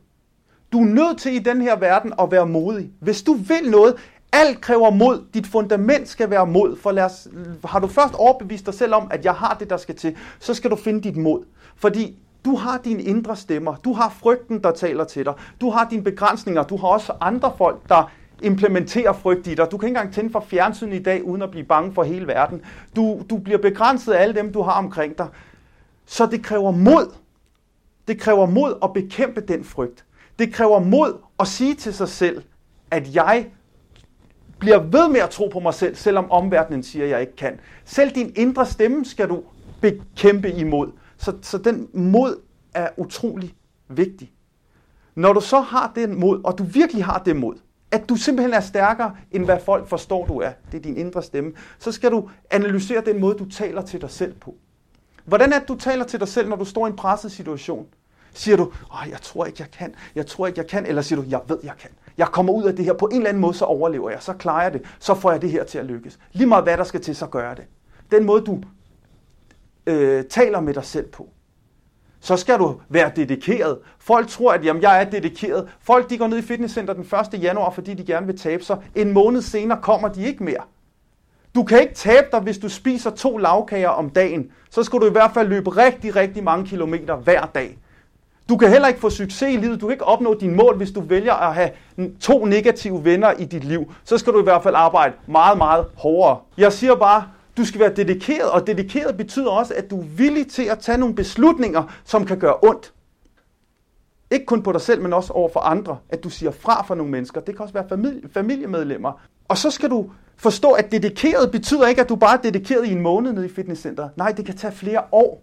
Du 0.72 0.80
er 0.80 0.86
nødt 0.86 1.18
til 1.18 1.34
i 1.34 1.38
den 1.38 1.60
her 1.60 1.76
verden 1.76 2.12
at 2.20 2.30
være 2.30 2.46
modig. 2.46 2.90
Hvis 3.00 3.22
du 3.22 3.32
vil 3.32 3.70
noget, 3.70 3.96
alt 4.32 4.60
kræver 4.60 4.90
mod. 4.90 5.24
Dit 5.34 5.46
fundament 5.46 6.08
skal 6.08 6.30
være 6.30 6.46
mod. 6.46 6.76
For 6.76 6.92
lad 6.92 7.04
os, 7.04 7.28
har 7.64 7.78
du 7.78 7.86
først 7.86 8.14
overbevist 8.14 8.66
dig 8.66 8.74
selv 8.74 8.94
om, 8.94 9.08
at 9.10 9.24
jeg 9.24 9.34
har 9.34 9.56
det, 9.60 9.70
der 9.70 9.76
skal 9.76 9.96
til, 9.96 10.16
så 10.38 10.54
skal 10.54 10.70
du 10.70 10.76
finde 10.76 11.00
dit 11.00 11.16
mod. 11.16 11.44
Fordi 11.76 12.18
du 12.44 12.56
har 12.56 12.78
dine 12.84 13.02
indre 13.02 13.36
stemmer. 13.36 13.76
Du 13.76 13.92
har 13.92 14.08
frygten, 14.08 14.62
der 14.62 14.70
taler 14.70 15.04
til 15.04 15.24
dig. 15.24 15.34
Du 15.60 15.70
har 15.70 15.88
dine 15.90 16.02
begrænsninger. 16.02 16.62
Du 16.62 16.76
har 16.76 16.88
også 16.88 17.12
andre 17.20 17.52
folk, 17.58 17.88
der 17.88 18.10
implementerer 18.42 19.12
frygt 19.12 19.46
i 19.46 19.54
dig. 19.54 19.70
Du 19.70 19.78
kan 19.78 19.88
ikke 19.88 19.98
engang 19.98 20.14
tænde 20.14 20.30
for 20.32 20.40
fjernsynet 20.40 20.94
i 20.94 21.02
dag, 21.02 21.24
uden 21.24 21.42
at 21.42 21.50
blive 21.50 21.64
bange 21.64 21.92
for 21.92 22.02
hele 22.02 22.26
verden. 22.26 22.62
Du, 22.96 23.22
du 23.30 23.38
bliver 23.38 23.58
begrænset 23.58 24.12
af 24.12 24.22
alle 24.22 24.34
dem, 24.34 24.52
du 24.52 24.62
har 24.62 24.72
omkring 24.72 25.18
dig. 25.18 25.28
Så 26.06 26.26
det 26.26 26.42
kræver 26.42 26.70
mod. 26.70 27.12
Det 28.08 28.20
kræver 28.20 28.46
mod 28.46 28.78
at 28.82 28.92
bekæmpe 28.92 29.40
den 29.40 29.64
frygt. 29.64 30.04
Det 30.38 30.52
kræver 30.52 30.78
mod 30.78 31.16
at 31.40 31.48
sige 31.48 31.74
til 31.74 31.94
sig 31.94 32.08
selv, 32.08 32.42
at 32.90 33.14
jeg 33.14 33.46
bliver 34.58 34.78
ved 34.78 35.08
med 35.08 35.20
at 35.20 35.30
tro 35.30 35.48
på 35.52 35.60
mig 35.60 35.74
selv, 35.74 35.96
selvom 35.96 36.30
omverdenen 36.30 36.82
siger, 36.82 37.04
at 37.04 37.10
jeg 37.10 37.20
ikke 37.20 37.36
kan. 37.36 37.60
Selv 37.84 38.10
din 38.10 38.32
indre 38.36 38.66
stemme 38.66 39.04
skal 39.04 39.28
du 39.28 39.42
bekæmpe 39.80 40.50
imod. 40.50 40.90
Så, 41.18 41.32
så 41.42 41.58
den 41.58 41.88
mod 41.94 42.40
er 42.74 42.88
utrolig 42.96 43.54
vigtig. 43.88 44.32
Når 45.14 45.32
du 45.32 45.40
så 45.40 45.60
har 45.60 45.92
den 45.94 46.20
mod, 46.20 46.40
og 46.44 46.58
du 46.58 46.64
virkelig 46.64 47.04
har 47.04 47.18
det 47.18 47.36
mod, 47.36 47.54
at 47.90 48.08
du 48.08 48.16
simpelthen 48.16 48.54
er 48.54 48.60
stærkere, 48.60 49.16
end 49.30 49.44
hvad 49.44 49.60
folk 49.64 49.88
forstår, 49.88 50.26
du 50.26 50.38
er, 50.40 50.50
det 50.72 50.78
er 50.78 50.82
din 50.82 50.96
indre 50.96 51.22
stemme, 51.22 51.52
så 51.78 51.92
skal 51.92 52.10
du 52.10 52.30
analysere 52.50 53.02
den 53.06 53.20
måde, 53.20 53.38
du 53.38 53.44
taler 53.44 53.82
til 53.82 54.00
dig 54.00 54.10
selv 54.10 54.34
på. 54.34 54.54
Hvordan 55.24 55.52
er 55.52 55.58
det, 55.58 55.68
du 55.68 55.74
taler 55.76 56.04
til 56.04 56.20
dig 56.20 56.28
selv, 56.28 56.48
når 56.48 56.56
du 56.56 56.64
står 56.64 56.86
i 56.86 56.90
en 56.90 56.96
presset 56.96 57.32
situation? 57.32 57.86
Siger 58.32 58.56
du, 58.56 58.62
Åh, 58.62 59.10
jeg 59.10 59.20
tror 59.22 59.46
ikke, 59.46 59.56
jeg 59.60 59.70
kan, 59.70 59.94
jeg 60.14 60.26
tror 60.26 60.46
ikke, 60.46 60.58
jeg 60.58 60.66
kan, 60.66 60.86
eller 60.86 61.02
siger 61.02 61.22
du, 61.22 61.28
jeg 61.28 61.40
ved, 61.48 61.58
jeg 61.62 61.74
kan. 61.80 61.90
Jeg 62.18 62.26
kommer 62.26 62.52
ud 62.52 62.64
af 62.64 62.76
det 62.76 62.84
her 62.84 62.92
på 62.92 63.06
en 63.06 63.16
eller 63.16 63.28
anden 63.28 63.40
måde, 63.40 63.54
så 63.54 63.64
overlever 63.64 64.10
jeg, 64.10 64.22
så 64.22 64.32
klarer 64.32 64.62
jeg 64.62 64.72
det, 64.72 64.82
så 64.98 65.14
får 65.14 65.30
jeg 65.30 65.42
det 65.42 65.50
her 65.50 65.64
til 65.64 65.78
at 65.78 65.84
lykkes. 65.84 66.18
Lige 66.32 66.46
meget 66.46 66.64
hvad 66.64 66.76
der 66.76 66.84
skal 66.84 67.00
til, 67.00 67.16
så 67.16 67.26
gør 67.26 67.48
jeg 67.48 67.56
det. 67.56 67.64
Den 68.10 68.24
måde, 68.24 68.42
du 68.44 68.62
øh, 69.88 70.24
taler 70.24 70.60
med 70.60 70.74
dig 70.74 70.84
selv 70.84 71.06
på. 71.06 71.28
Så 72.20 72.36
skal 72.36 72.58
du 72.58 72.80
være 72.88 73.10
dedikeret. 73.16 73.78
Folk 73.98 74.28
tror, 74.28 74.52
at 74.52 74.64
jamen, 74.64 74.82
jeg 74.82 75.00
er 75.00 75.04
dedikeret. 75.04 75.68
Folk 75.80 76.10
de 76.10 76.18
går 76.18 76.26
ned 76.26 76.38
i 76.38 76.42
fitnesscenter 76.42 76.94
den 76.94 77.02
1. 77.34 77.42
januar, 77.42 77.70
fordi 77.70 77.94
de 77.94 78.04
gerne 78.04 78.26
vil 78.26 78.38
tabe 78.38 78.62
sig. 78.62 78.76
En 78.94 79.12
måned 79.12 79.42
senere 79.42 79.78
kommer 79.82 80.08
de 80.08 80.26
ikke 80.26 80.44
mere. 80.44 80.62
Du 81.54 81.62
kan 81.62 81.80
ikke 81.80 81.94
tabe 81.94 82.26
dig, 82.32 82.40
hvis 82.40 82.58
du 82.58 82.68
spiser 82.68 83.10
to 83.10 83.36
lavkager 83.36 83.88
om 83.88 84.10
dagen. 84.10 84.50
Så 84.70 84.82
skal 84.82 84.98
du 85.00 85.06
i 85.06 85.10
hvert 85.10 85.30
fald 85.34 85.48
løbe 85.48 85.70
rigtig, 85.70 86.16
rigtig 86.16 86.44
mange 86.44 86.66
kilometer 86.66 87.16
hver 87.16 87.46
dag. 87.54 87.78
Du 88.48 88.56
kan 88.56 88.68
heller 88.68 88.88
ikke 88.88 89.00
få 89.00 89.10
succes 89.10 89.54
i 89.54 89.56
livet. 89.56 89.80
Du 89.80 89.86
kan 89.86 89.92
ikke 89.92 90.04
opnå 90.04 90.34
din 90.34 90.56
mål, 90.56 90.76
hvis 90.76 90.90
du 90.90 91.00
vælger 91.00 91.34
at 91.34 91.54
have 91.54 91.70
to 92.20 92.44
negative 92.44 93.04
venner 93.04 93.32
i 93.32 93.44
dit 93.44 93.64
liv. 93.64 93.92
Så 94.04 94.18
skal 94.18 94.32
du 94.32 94.40
i 94.40 94.42
hvert 94.42 94.62
fald 94.62 94.74
arbejde 94.74 95.14
meget, 95.26 95.58
meget 95.58 95.86
hårdere. 95.96 96.38
Jeg 96.58 96.72
siger 96.72 96.94
bare, 96.94 97.24
du 97.58 97.64
skal 97.64 97.80
være 97.80 97.94
dedikeret, 97.94 98.50
og 98.50 98.66
dedikeret 98.66 99.16
betyder 99.16 99.50
også, 99.50 99.74
at 99.74 99.90
du 99.90 100.00
er 100.00 100.04
villig 100.04 100.48
til 100.48 100.62
at 100.62 100.78
tage 100.78 100.98
nogle 100.98 101.14
beslutninger, 101.14 101.94
som 102.04 102.26
kan 102.26 102.38
gøre 102.38 102.54
ondt. 102.62 102.92
Ikke 104.30 104.46
kun 104.46 104.62
på 104.62 104.72
dig 104.72 104.80
selv, 104.80 105.02
men 105.02 105.12
også 105.12 105.32
over 105.32 105.48
for 105.52 105.60
andre. 105.60 105.98
At 106.08 106.24
du 106.24 106.30
siger 106.30 106.50
fra 106.50 106.82
for 106.82 106.94
nogle 106.94 107.12
mennesker. 107.12 107.40
Det 107.40 107.56
kan 107.56 107.62
også 107.62 107.74
være 107.74 107.88
familie, 107.88 108.28
familiemedlemmer. 108.32 109.12
Og 109.48 109.58
så 109.58 109.70
skal 109.70 109.90
du 109.90 110.10
forstå, 110.36 110.70
at 110.70 110.92
dedikeret 110.92 111.50
betyder 111.50 111.86
ikke, 111.86 112.00
at 112.00 112.08
du 112.08 112.16
bare 112.16 112.38
er 112.38 112.42
dedikeret 112.42 112.86
i 112.86 112.92
en 112.92 113.00
måned 113.00 113.32
nede 113.32 113.46
i 113.46 113.48
fitnesscenteret. 113.48 114.10
Nej, 114.16 114.32
det 114.32 114.46
kan 114.46 114.56
tage 114.56 114.72
flere 114.72 115.02
år. 115.12 115.42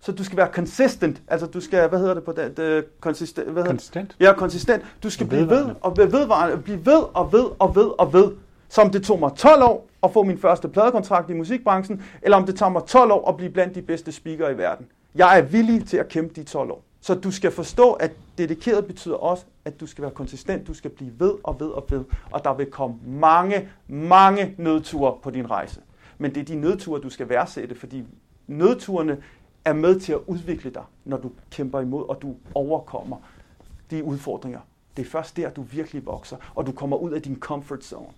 Så 0.00 0.12
du 0.12 0.24
skal 0.24 0.36
være 0.36 0.48
consistent. 0.52 1.22
Altså 1.28 1.46
du 1.46 1.60
skal, 1.60 1.88
hvad 1.88 1.98
hedder 1.98 2.14
det 2.14 2.24
på 2.24 2.32
det? 2.32 2.56
det 2.56 3.00
konsistent. 3.00 3.50
Hvad 3.50 3.64
konsistent? 3.64 4.16
Ja, 4.20 4.32
konsistent. 4.32 4.82
Du 5.02 5.10
skal 5.10 5.26
blive 5.26 5.48
ved 5.50 5.66
og 5.80 5.96
ved, 5.96 6.06
vedvarende, 6.06 6.56
blive 6.56 6.86
ved 6.86 7.02
og 7.14 7.32
ved 7.32 7.44
og 7.58 7.76
ved 7.76 7.90
og 7.98 8.12
ved. 8.12 8.30
Som 8.72 8.90
det 8.90 9.04
tog 9.04 9.18
mig 9.18 9.32
12 9.36 9.62
år 9.62 9.86
at 10.02 10.12
få 10.12 10.22
min 10.22 10.38
første 10.38 10.68
pladekontrakt 10.68 11.30
i 11.30 11.32
musikbranchen, 11.32 12.02
eller 12.22 12.36
om 12.36 12.46
det 12.46 12.56
tager 12.56 12.70
mig 12.70 12.82
12 12.86 13.12
år 13.12 13.28
at 13.28 13.36
blive 13.36 13.50
blandt 13.50 13.74
de 13.74 13.82
bedste 13.82 14.12
speakere 14.12 14.52
i 14.52 14.58
verden. 14.58 14.86
Jeg 15.14 15.38
er 15.38 15.42
villig 15.42 15.86
til 15.86 15.96
at 15.96 16.08
kæmpe 16.08 16.34
de 16.34 16.44
12 16.44 16.70
år. 16.70 16.82
Så 17.00 17.14
du 17.14 17.30
skal 17.30 17.50
forstå, 17.50 17.92
at 17.92 18.12
dedikeret 18.38 18.86
betyder 18.86 19.14
også, 19.14 19.44
at 19.64 19.80
du 19.80 19.86
skal 19.86 20.02
være 20.02 20.10
konsistent, 20.10 20.66
du 20.66 20.74
skal 20.74 20.90
blive 20.90 21.12
ved 21.18 21.34
og 21.44 21.60
ved 21.60 21.66
og 21.66 21.86
ved, 21.90 22.04
og 22.30 22.44
der 22.44 22.54
vil 22.54 22.66
komme 22.66 22.96
mange, 23.06 23.68
mange 23.88 24.54
nødture 24.58 25.14
på 25.22 25.30
din 25.30 25.50
rejse. 25.50 25.80
Men 26.18 26.34
det 26.34 26.40
er 26.40 26.44
de 26.44 26.54
nødture, 26.54 27.00
du 27.00 27.10
skal 27.10 27.28
værdsætte, 27.28 27.74
fordi 27.74 28.04
nødturene 28.46 29.22
er 29.64 29.72
med 29.72 30.00
til 30.00 30.12
at 30.12 30.20
udvikle 30.26 30.70
dig, 30.70 30.84
når 31.04 31.16
du 31.16 31.30
kæmper 31.50 31.80
imod, 31.80 32.08
og 32.08 32.22
du 32.22 32.34
overkommer 32.54 33.16
de 33.90 34.04
udfordringer. 34.04 34.60
Det 34.96 35.06
er 35.06 35.10
først 35.10 35.36
der, 35.36 35.50
du 35.50 35.62
virkelig 35.62 36.06
vokser, 36.06 36.36
og 36.54 36.66
du 36.66 36.72
kommer 36.72 36.96
ud 36.96 37.10
af 37.10 37.22
din 37.22 37.36
comfort 37.40 37.84
zone. 37.84 38.12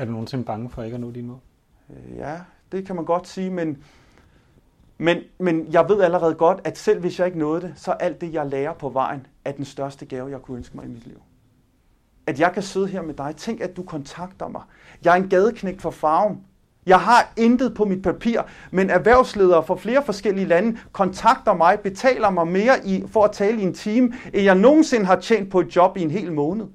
Er 0.00 0.04
du 0.04 0.10
nogensinde 0.10 0.44
bange 0.44 0.70
for 0.70 0.82
ikke 0.82 0.94
at 0.94 1.00
nå 1.00 1.10
dine 1.10 1.28
mål? 1.28 1.38
Øh, 1.90 2.16
ja, 2.16 2.38
det 2.72 2.86
kan 2.86 2.96
man 2.96 3.04
godt 3.04 3.28
sige, 3.28 3.50
men, 3.50 3.78
men, 4.98 5.18
men 5.38 5.72
jeg 5.72 5.88
ved 5.88 6.02
allerede 6.02 6.34
godt, 6.34 6.60
at 6.64 6.78
selv 6.78 7.00
hvis 7.00 7.18
jeg 7.18 7.26
ikke 7.26 7.38
nåede 7.38 7.60
det, 7.60 7.72
så 7.76 7.90
alt 7.92 8.20
det, 8.20 8.32
jeg 8.32 8.46
lærer 8.46 8.72
på 8.72 8.88
vejen, 8.88 9.26
er 9.44 9.52
den 9.52 9.64
største 9.64 10.06
gave, 10.06 10.30
jeg 10.30 10.42
kunne 10.42 10.56
ønske 10.56 10.76
mig 10.76 10.84
i 10.84 10.88
mit 10.88 11.06
liv. 11.06 11.20
At 12.26 12.40
jeg 12.40 12.52
kan 12.52 12.62
sidde 12.62 12.86
her 12.86 13.02
med 13.02 13.14
dig. 13.14 13.36
Tænk, 13.36 13.60
at 13.60 13.76
du 13.76 13.82
kontakter 13.82 14.48
mig. 14.48 14.62
Jeg 15.04 15.12
er 15.18 15.22
en 15.22 15.28
gadeknægt 15.28 15.82
for 15.82 15.90
farven. 15.90 16.44
Jeg 16.86 17.00
har 17.00 17.32
intet 17.36 17.74
på 17.74 17.84
mit 17.84 18.02
papir, 18.02 18.40
men 18.70 18.90
erhvervsledere 18.90 19.62
fra 19.62 19.76
flere 19.76 20.04
forskellige 20.04 20.46
lande 20.46 20.78
kontakter 20.92 21.54
mig, 21.54 21.80
betaler 21.80 22.30
mig 22.30 22.48
mere 22.48 22.86
i, 22.86 23.04
for 23.06 23.24
at 23.24 23.32
tale 23.32 23.60
i 23.60 23.64
en 23.64 23.74
time, 23.74 24.12
end 24.34 24.42
jeg 24.42 24.54
nogensinde 24.54 25.06
har 25.06 25.20
tjent 25.20 25.50
på 25.50 25.60
et 25.60 25.76
job 25.76 25.96
i 25.96 26.02
en 26.02 26.10
hel 26.10 26.32
måned. 26.32 26.66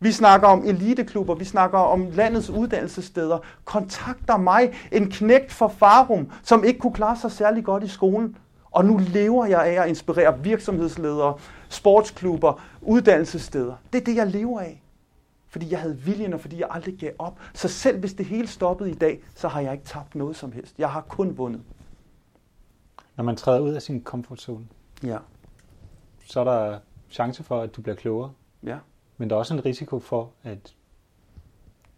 Vi 0.00 0.12
snakker 0.12 0.48
om 0.48 0.64
eliteklubber, 0.64 1.34
vi 1.34 1.44
snakker 1.44 1.78
om 1.78 2.10
landets 2.10 2.50
uddannelsessteder. 2.50 3.38
Kontakter 3.64 4.36
mig 4.36 4.72
en 4.92 5.10
knægt 5.10 5.52
fra 5.52 5.68
Farum, 5.68 6.30
som 6.42 6.64
ikke 6.64 6.80
kunne 6.80 6.92
klare 6.92 7.16
sig 7.16 7.32
særlig 7.32 7.64
godt 7.64 7.84
i 7.84 7.88
skolen. 7.88 8.36
Og 8.70 8.84
nu 8.84 8.96
lever 8.96 9.46
jeg 9.46 9.66
af 9.66 9.82
at 9.82 9.88
inspirere 9.88 10.38
virksomhedsledere, 10.42 11.38
sportsklubber, 11.68 12.62
uddannelsessteder. 12.82 13.74
Det 13.92 14.00
er 14.00 14.04
det, 14.04 14.16
jeg 14.16 14.26
lever 14.26 14.60
af. 14.60 14.82
Fordi 15.48 15.70
jeg 15.70 15.80
havde 15.80 15.98
viljen, 15.98 16.32
og 16.32 16.40
fordi 16.40 16.60
jeg 16.60 16.68
aldrig 16.70 16.98
gav 16.98 17.12
op. 17.18 17.38
Så 17.54 17.68
selv 17.68 17.98
hvis 17.98 18.14
det 18.14 18.26
hele 18.26 18.48
stoppede 18.48 18.90
i 18.90 18.94
dag, 18.94 19.20
så 19.34 19.48
har 19.48 19.60
jeg 19.60 19.72
ikke 19.72 19.84
tabt 19.84 20.14
noget 20.14 20.36
som 20.36 20.52
helst. 20.52 20.74
Jeg 20.78 20.90
har 20.90 21.00
kun 21.00 21.38
vundet. 21.38 21.62
Når 23.16 23.24
man 23.24 23.36
træder 23.36 23.60
ud 23.60 23.70
af 23.70 23.82
sin 23.82 24.02
comfort 24.02 24.40
zone, 24.40 24.66
ja. 25.02 25.18
så 26.26 26.40
er 26.40 26.44
der 26.44 26.78
chance 27.10 27.42
for, 27.42 27.60
at 27.60 27.76
du 27.76 27.82
bliver 27.82 27.96
klogere. 27.96 28.32
Ja. 28.62 28.78
Men 29.18 29.30
der 29.30 29.36
er 29.36 29.38
også 29.38 29.54
en 29.54 29.64
risiko 29.64 29.98
for, 29.98 30.30
at 30.42 30.74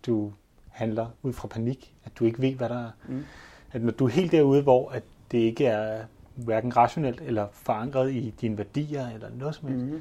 du 0.07 0.33
handler 0.69 1.07
ud 1.23 1.33
fra 1.33 1.49
panik, 1.49 1.95
at 2.05 2.13
du 2.19 2.25
ikke 2.25 2.43
ved, 2.43 2.55
hvad 2.55 2.69
der 2.69 2.87
er. 2.87 2.91
Mm. 3.09 3.25
At 3.73 3.83
når 3.83 3.93
du 3.93 4.05
er 4.05 4.11
helt 4.11 4.33
derude, 4.33 4.63
hvor 4.63 4.91
at 4.91 5.03
det 5.33 5.39
ikke 5.39 5.67
er 5.67 6.05
hverken 6.35 6.77
rationelt 6.77 7.21
eller 7.21 7.47
forankret 7.53 8.13
i 8.13 8.35
dine 8.41 8.59
værdier 8.59 9.09
eller 9.09 9.29
noget 9.31 9.55
som 9.55 9.69
helst, 9.69 9.85
mm. 9.85 10.01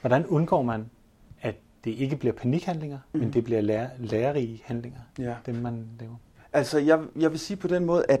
hvordan 0.00 0.26
undgår 0.26 0.62
man 0.62 0.90
det 1.84 1.90
ikke 1.90 2.16
bliver 2.16 2.32
panikhandlinger, 2.32 2.98
mm. 3.12 3.20
men 3.20 3.32
det 3.32 3.44
bliver 3.44 3.60
lære, 3.60 3.90
lærerige 3.98 4.62
handlinger, 4.64 5.00
ja. 5.18 5.34
dem 5.46 5.54
man 5.54 5.86
laver. 6.00 6.16
Altså, 6.52 6.78
jeg, 6.78 7.04
jeg 7.16 7.30
vil 7.30 7.38
sige 7.38 7.56
på 7.56 7.68
den 7.68 7.84
måde, 7.84 8.04
at 8.08 8.20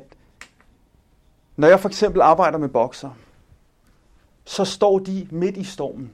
når 1.56 1.68
jeg 1.68 1.80
for 1.80 1.88
eksempel 1.88 2.20
arbejder 2.20 2.58
med 2.58 2.68
bokser, 2.68 3.10
så 4.44 4.64
står 4.64 4.98
de 4.98 5.28
midt 5.30 5.56
i 5.56 5.64
stormen. 5.64 6.12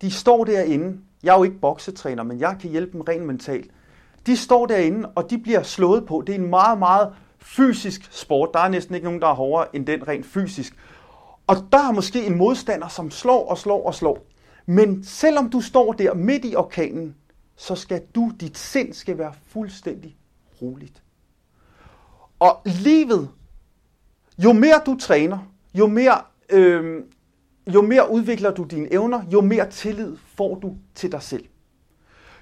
De 0.00 0.10
står 0.10 0.44
derinde. 0.44 0.98
Jeg 1.22 1.32
er 1.32 1.38
jo 1.38 1.44
ikke 1.44 1.58
boksetræner, 1.60 2.22
men 2.22 2.40
jeg 2.40 2.56
kan 2.60 2.70
hjælpe 2.70 2.92
dem 2.92 3.00
rent 3.00 3.26
mentalt. 3.26 3.70
De 4.26 4.36
står 4.36 4.66
derinde, 4.66 5.08
og 5.08 5.30
de 5.30 5.38
bliver 5.38 5.62
slået 5.62 6.06
på. 6.06 6.22
Det 6.26 6.34
er 6.34 6.38
en 6.38 6.50
meget, 6.50 6.78
meget 6.78 7.12
fysisk 7.38 8.08
sport. 8.12 8.50
Der 8.54 8.60
er 8.60 8.68
næsten 8.68 8.94
ikke 8.94 9.04
nogen, 9.04 9.20
der 9.20 9.28
er 9.28 9.34
hårdere 9.34 9.76
end 9.76 9.86
den 9.86 10.08
rent 10.08 10.26
fysisk. 10.26 10.76
Og 11.46 11.56
der 11.72 11.78
er 11.78 11.92
måske 11.92 12.26
en 12.26 12.38
modstander, 12.38 12.88
som 12.88 13.10
slår 13.10 13.48
og 13.48 13.58
slår 13.58 13.86
og 13.86 13.94
slår. 13.94 14.26
Men 14.66 15.04
selvom 15.04 15.50
du 15.50 15.60
står 15.60 15.92
der 15.92 16.14
midt 16.14 16.44
i 16.44 16.54
orkanen, 16.56 17.14
så 17.56 17.74
skal 17.74 18.02
du, 18.14 18.32
dit 18.40 18.58
sind 18.58 18.92
skal 18.92 19.18
være 19.18 19.32
fuldstændig 19.46 20.16
roligt. 20.62 21.02
Og 22.38 22.62
livet, 22.64 23.30
jo 24.38 24.52
mere 24.52 24.80
du 24.86 24.96
træner, 25.00 25.38
jo 25.74 25.86
mere, 25.86 26.20
øh, 26.50 27.02
jo 27.66 27.82
mere 27.82 28.10
udvikler 28.10 28.50
du 28.50 28.64
dine 28.64 28.92
evner, 28.92 29.22
jo 29.32 29.40
mere 29.40 29.70
tillid 29.70 30.16
får 30.36 30.54
du 30.54 30.76
til 30.94 31.12
dig 31.12 31.22
selv. 31.22 31.44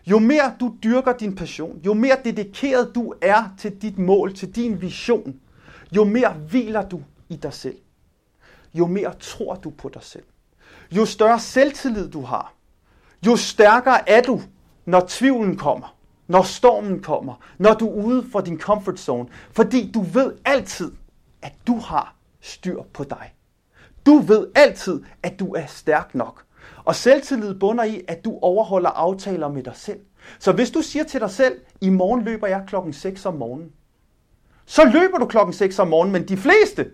Jo 0.07 0.19
mere 0.19 0.55
du 0.61 0.75
dyrker 0.85 1.13
din 1.13 1.35
passion, 1.35 1.81
jo 1.87 1.95
mere 1.95 2.17
dedikeret 2.25 2.95
du 2.95 3.15
er 3.21 3.55
til 3.59 3.83
dit 3.83 3.99
mål, 3.99 4.35
til 4.35 4.57
din 4.57 4.81
vision, 4.81 5.41
jo 5.97 6.05
mere 6.05 6.33
hviler 6.33 6.89
du 6.89 7.03
i 7.29 7.37
dig 7.37 7.53
selv. 7.53 7.77
Jo 8.75 8.87
mere 8.87 9.15
tror 9.21 9.55
du 9.55 9.71
på 9.71 9.89
dig 9.89 10.03
selv. 10.03 10.25
Jo 10.91 11.05
større 11.05 11.41
selvtillid 11.41 12.09
du 12.09 12.21
har, 12.21 12.55
jo 13.27 13.37
stærkere 13.37 14.11
er 14.11 14.23
du, 14.23 14.41
når 14.85 15.05
tvivlen 15.09 15.57
kommer, 15.57 15.97
når 16.27 16.43
stormen 16.43 17.03
kommer, 17.03 17.35
når 17.59 17.75
du 17.75 17.89
er 17.89 18.05
ude 18.05 18.27
for 18.33 18.41
din 18.41 18.61
comfort 18.61 19.01
zone. 19.01 19.29
Fordi 19.51 19.91
du 19.91 20.01
ved 20.01 20.35
altid, 20.45 20.93
at 21.43 21.53
du 21.67 21.79
har 21.79 22.17
styr 22.41 22.83
på 22.83 23.05
dig. 23.05 23.33
Du 24.07 24.19
ved 24.19 24.47
altid, 24.55 25.03
at 25.23 25.41
du 25.41 25.55
er 25.55 25.67
stærk 25.67 26.15
nok. 26.15 26.45
Og 26.85 26.95
selvtillid 26.95 27.55
bunder 27.55 27.85
i, 27.85 28.03
at 28.09 28.25
du 28.25 28.39
overholder 28.43 28.91
aftaler 28.91 29.49
med 29.49 29.63
dig 29.63 29.77
selv. 29.77 30.01
Så 30.39 30.53
hvis 30.53 30.71
du 30.71 30.83
siger 30.83 31.05
til 31.05 31.21
dig 31.21 31.31
selv, 31.31 31.61
i 31.81 31.89
morgen 31.89 32.25
løber 32.25 32.47
jeg 32.47 32.65
klokken 32.67 32.93
6 32.93 33.27
om 33.27 33.35
morgenen, 33.35 33.73
så 34.67 34.85
løber 34.85 35.19
du 35.19 35.27
klokken 35.27 35.53
6 35.53 35.79
om 35.79 35.89
morgenen, 35.89 36.13
men 36.13 36.29
de 36.29 36.37
fleste, 36.37 36.91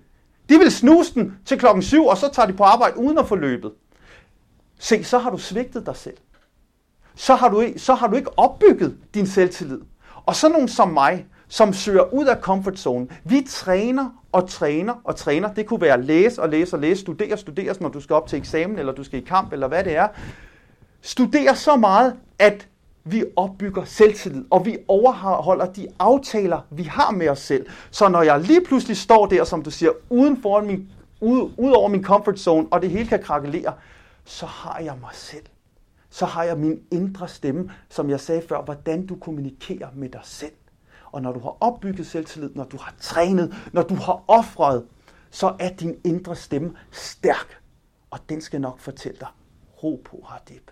de 0.49 0.59
vil 0.59 0.71
snuse 0.71 1.15
den 1.15 1.39
til 1.45 1.59
klokken 1.59 1.83
7, 1.83 2.07
og 2.07 2.17
så 2.17 2.29
tager 2.33 2.47
de 2.47 2.53
på 2.53 2.65
arbejde 2.65 2.99
uden 2.99 3.19
at 3.19 3.29
få 3.29 3.37
løbet. 3.37 3.73
Se, 4.79 5.05
så 5.05 5.19
har 5.19 5.31
du 5.31 5.39
svigtet 5.39 5.87
dig 5.87 5.97
selv. 5.97 6.17
Så 7.15 7.35
har 7.35 7.49
du, 7.49 7.65
så 7.77 7.95
har 7.95 8.07
du 8.07 8.17
ikke 8.17 8.39
opbygget 8.39 8.99
din 9.15 9.27
selvtillid. 9.27 9.81
Og 10.27 10.37
så 10.37 10.49
nogen 10.49 10.69
som 10.69 10.89
mig, 10.89 11.27
som 11.49 11.73
søger 11.73 12.15
ud 12.15 12.27
af 12.27 12.37
comfort 12.41 12.79
zone, 12.79 13.09
vi 13.25 13.47
træner 13.49 14.11
og 14.33 14.49
træner 14.49 14.95
og 15.05 15.17
træner. 15.17 15.55
Det 15.55 15.67
kunne 15.67 15.81
være 15.81 16.03
læse 16.03 16.43
og 16.43 16.49
læse 16.49 16.77
og 16.77 16.81
læse, 16.81 17.01
studere 17.01 17.33
og 17.33 17.39
studere, 17.39 17.75
når 17.81 17.89
du 17.89 18.01
skal 18.01 18.15
op 18.15 18.27
til 18.27 18.39
eksamen, 18.39 18.79
eller 18.79 18.93
du 18.93 19.05
skal 19.05 19.19
i 19.19 19.25
kamp, 19.25 19.53
eller 19.53 19.69
hvad 19.69 19.85
det 19.85 19.97
er. 19.97 20.09
Studere 21.03 21.57
så 21.57 21.77
meget, 21.77 22.17
at 22.39 22.69
vi 23.05 23.25
opbygger 23.37 23.85
selvtillid, 23.85 24.45
og 24.51 24.67
vi 24.67 24.79
overholder 24.89 25.67
de 25.73 25.87
aftaler, 25.99 26.61
vi 26.71 26.83
har 26.83 27.11
med 27.11 27.29
os 27.29 27.39
selv. 27.39 27.67
Så 27.91 28.09
når 28.09 28.23
jeg 28.23 28.41
lige 28.41 28.65
pludselig 28.65 28.97
står 28.97 29.27
der, 29.27 29.45
som 29.45 29.63
du 29.63 29.71
siger, 29.71 29.91
uden 30.11 30.43
for 30.43 30.61
min, 30.61 30.91
ude, 31.21 31.51
ude 31.59 31.75
over 31.75 31.89
min 31.89 32.05
comfort 32.05 32.39
zone, 32.39 32.67
og 32.71 32.83
det 32.83 32.91
hele 32.91 33.09
kan 33.09 33.23
krakelere, 33.23 33.73
så 34.25 34.47
har 34.47 34.81
jeg 34.81 34.95
mig 35.01 35.11
selv. 35.13 35.45
Så 36.11 36.27
har 36.27 36.45
jeg 36.45 36.59
min 36.59 36.81
indre 36.91 37.29
stemme, 37.29 37.71
som 37.89 38.11
jeg 38.11 38.21
sagde 38.21 38.43
før, 38.49 38.63
hvordan 38.63 39.07
du 39.07 39.17
kommunikerer 39.17 39.89
med 39.95 40.09
dig 40.09 40.21
selv. 40.25 40.53
Og 41.13 41.23
når 41.23 41.33
du 41.33 41.41
har 41.41 41.57
opbygget 41.61 42.07
selvtillid, 42.07 42.51
når 42.55 42.65
du 42.65 42.77
har 42.77 42.95
trænet, 43.01 43.55
når 43.73 43.83
du 43.83 43.95
har 43.95 44.25
offret, 44.29 44.87
så 45.31 45.57
er 45.61 45.71
din 45.71 45.97
indre 46.05 46.37
stemme 46.37 46.75
stærk. 46.91 47.61
Og 48.11 48.19
den 48.29 48.41
skal 48.41 48.61
nok 48.61 48.79
fortælle 48.79 49.19
dig, 49.21 49.29
ro 49.83 50.03
på, 50.05 50.25
Hardip. 50.27 50.71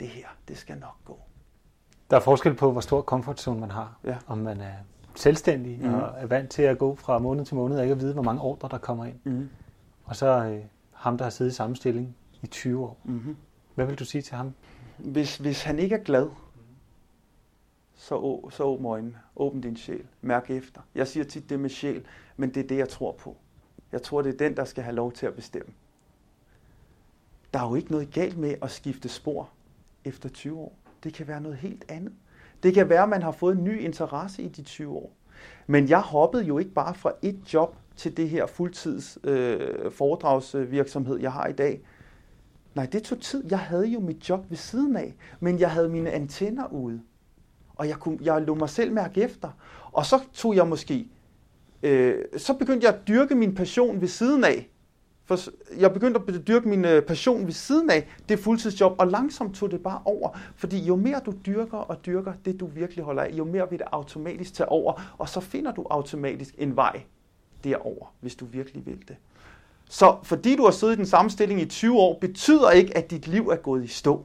Det 0.00 0.08
her, 0.08 0.26
det 0.48 0.58
skal 0.58 0.78
nok 0.78 1.04
gå. 1.04 1.18
Der 2.10 2.16
er 2.16 2.20
forskel 2.20 2.54
på, 2.54 2.72
hvor 2.72 2.80
stor 2.80 3.02
comfort 3.02 3.40
zone 3.40 3.60
man 3.60 3.70
har. 3.70 3.98
Ja. 4.04 4.16
Om 4.26 4.38
man 4.38 4.60
er 4.60 4.74
selvstændig 5.14 5.78
mm. 5.82 5.94
og 5.94 6.12
er 6.16 6.26
vant 6.26 6.50
til 6.50 6.62
at 6.62 6.78
gå 6.78 6.94
fra 6.94 7.18
måned 7.18 7.44
til 7.44 7.56
måned 7.56 7.76
og 7.76 7.82
ikke 7.82 7.92
at 7.92 8.00
vide, 8.00 8.12
hvor 8.12 8.22
mange 8.22 8.42
ordre 8.42 8.68
der 8.70 8.78
kommer 8.78 9.04
ind. 9.04 9.16
Mm. 9.24 9.48
Og 10.04 10.16
så 10.16 10.26
øh, 10.26 10.60
ham, 10.92 11.18
der 11.18 11.24
har 11.24 11.30
siddet 11.30 11.52
i 11.52 11.54
samme 11.54 11.76
stilling 11.76 12.16
i 12.42 12.46
20 12.46 12.84
år. 12.84 13.00
Mm-hmm. 13.04 13.36
Hvad 13.74 13.86
vil 13.86 13.98
du 13.98 14.04
sige 14.04 14.22
til 14.22 14.36
ham? 14.36 14.54
Hvis, 14.98 15.36
hvis 15.36 15.62
han 15.62 15.78
ikke 15.78 15.94
er 15.94 16.02
glad, 16.02 16.28
så, 17.98 18.48
så 18.50 18.64
åbn 18.64 18.84
øjnene. 18.84 19.18
Åbn 19.36 19.60
din 19.60 19.76
sjæl. 19.76 20.06
Mærk 20.20 20.50
efter. 20.50 20.80
Jeg 20.94 21.08
siger 21.08 21.24
tit 21.24 21.50
det 21.50 21.60
med 21.60 21.70
sjæl, 21.70 22.06
men 22.36 22.54
det 22.54 22.64
er 22.64 22.68
det, 22.68 22.76
jeg 22.76 22.88
tror 22.88 23.12
på. 23.12 23.36
Jeg 23.92 24.02
tror, 24.02 24.22
det 24.22 24.34
er 24.34 24.38
den, 24.38 24.56
der 24.56 24.64
skal 24.64 24.84
have 24.84 24.96
lov 24.96 25.12
til 25.12 25.26
at 25.26 25.34
bestemme. 25.34 25.72
Der 27.52 27.60
er 27.60 27.68
jo 27.68 27.74
ikke 27.74 27.90
noget 27.90 28.12
galt 28.12 28.38
med 28.38 28.54
at 28.62 28.70
skifte 28.70 29.08
spor 29.08 29.50
efter 30.04 30.28
20 30.28 30.58
år. 30.58 30.78
Det 31.04 31.14
kan 31.14 31.28
være 31.28 31.40
noget 31.40 31.58
helt 31.58 31.84
andet. 31.88 32.12
Det 32.62 32.74
kan 32.74 32.88
være, 32.88 33.02
at 33.02 33.08
man 33.08 33.22
har 33.22 33.32
fået 33.32 33.56
en 33.56 33.64
ny 33.64 33.80
interesse 33.80 34.42
i 34.42 34.48
de 34.48 34.62
20 34.62 34.92
år. 34.92 35.12
Men 35.66 35.88
jeg 35.88 36.00
hoppede 36.00 36.44
jo 36.44 36.58
ikke 36.58 36.70
bare 36.70 36.94
fra 36.94 37.12
et 37.22 37.54
job 37.54 37.76
til 37.96 38.16
det 38.16 38.28
her 38.30 38.46
fuldtids 38.46 39.18
øh, 39.24 39.92
foredragsvirksomhed, 39.92 41.18
jeg 41.18 41.32
har 41.32 41.46
i 41.46 41.52
dag. 41.52 41.80
Nej, 42.74 42.86
det 42.86 43.02
tog 43.02 43.20
tid. 43.20 43.44
Jeg 43.50 43.58
havde 43.58 43.86
jo 43.86 44.00
mit 44.00 44.28
job 44.28 44.50
ved 44.50 44.56
siden 44.56 44.96
af, 44.96 45.14
men 45.40 45.58
jeg 45.58 45.70
havde 45.70 45.88
mine 45.88 46.10
antenner 46.10 46.72
ude. 46.72 47.02
Og 47.78 47.88
jeg, 47.88 47.96
kunne, 47.96 48.18
jeg 48.22 48.42
lå 48.42 48.54
mig 48.54 48.70
selv 48.70 48.92
mærke 48.92 49.22
efter. 49.22 49.48
Og 49.92 50.06
så 50.06 50.20
tog 50.32 50.56
jeg 50.56 50.68
måske, 50.68 51.08
øh, 51.82 52.14
så 52.36 52.54
begyndte 52.54 52.86
jeg 52.86 52.94
at 52.94 53.08
dyrke 53.08 53.34
min 53.34 53.54
passion 53.54 54.00
ved 54.00 54.08
siden 54.08 54.44
af. 54.44 54.68
For 55.24 55.38
jeg 55.78 55.92
begyndte 55.92 56.20
at 56.28 56.46
dyrke 56.46 56.68
min 56.68 56.84
øh, 56.84 57.02
passion 57.02 57.46
ved 57.46 57.52
siden 57.52 57.90
af 57.90 58.08
det 58.28 58.38
fuldtidsjob, 58.38 58.94
og 58.98 59.06
langsomt 59.06 59.56
tog 59.56 59.70
det 59.70 59.82
bare 59.82 60.00
over. 60.04 60.38
Fordi 60.56 60.78
jo 60.78 60.96
mere 60.96 61.20
du 61.26 61.32
dyrker 61.46 61.78
og 61.78 62.06
dyrker 62.06 62.32
det, 62.44 62.60
du 62.60 62.66
virkelig 62.66 63.04
holder 63.04 63.22
af, 63.22 63.30
jo 63.32 63.44
mere 63.44 63.70
vil 63.70 63.78
det 63.78 63.86
automatisk 63.92 64.54
tage 64.54 64.68
over, 64.68 65.14
og 65.18 65.28
så 65.28 65.40
finder 65.40 65.72
du 65.72 65.86
automatisk 65.90 66.54
en 66.58 66.76
vej 66.76 67.02
derover, 67.64 68.14
hvis 68.20 68.34
du 68.34 68.44
virkelig 68.44 68.86
vil 68.86 69.08
det. 69.08 69.16
Så 69.88 70.16
fordi 70.22 70.56
du 70.56 70.64
har 70.64 70.70
siddet 70.70 70.94
i 70.94 70.96
den 70.96 71.06
samme 71.06 71.30
stilling 71.30 71.60
i 71.60 71.64
20 71.64 71.98
år, 71.98 72.18
betyder 72.20 72.70
ikke, 72.70 72.96
at 72.96 73.10
dit 73.10 73.26
liv 73.26 73.48
er 73.48 73.56
gået 73.56 73.84
i 73.84 73.86
stå. 73.86 74.24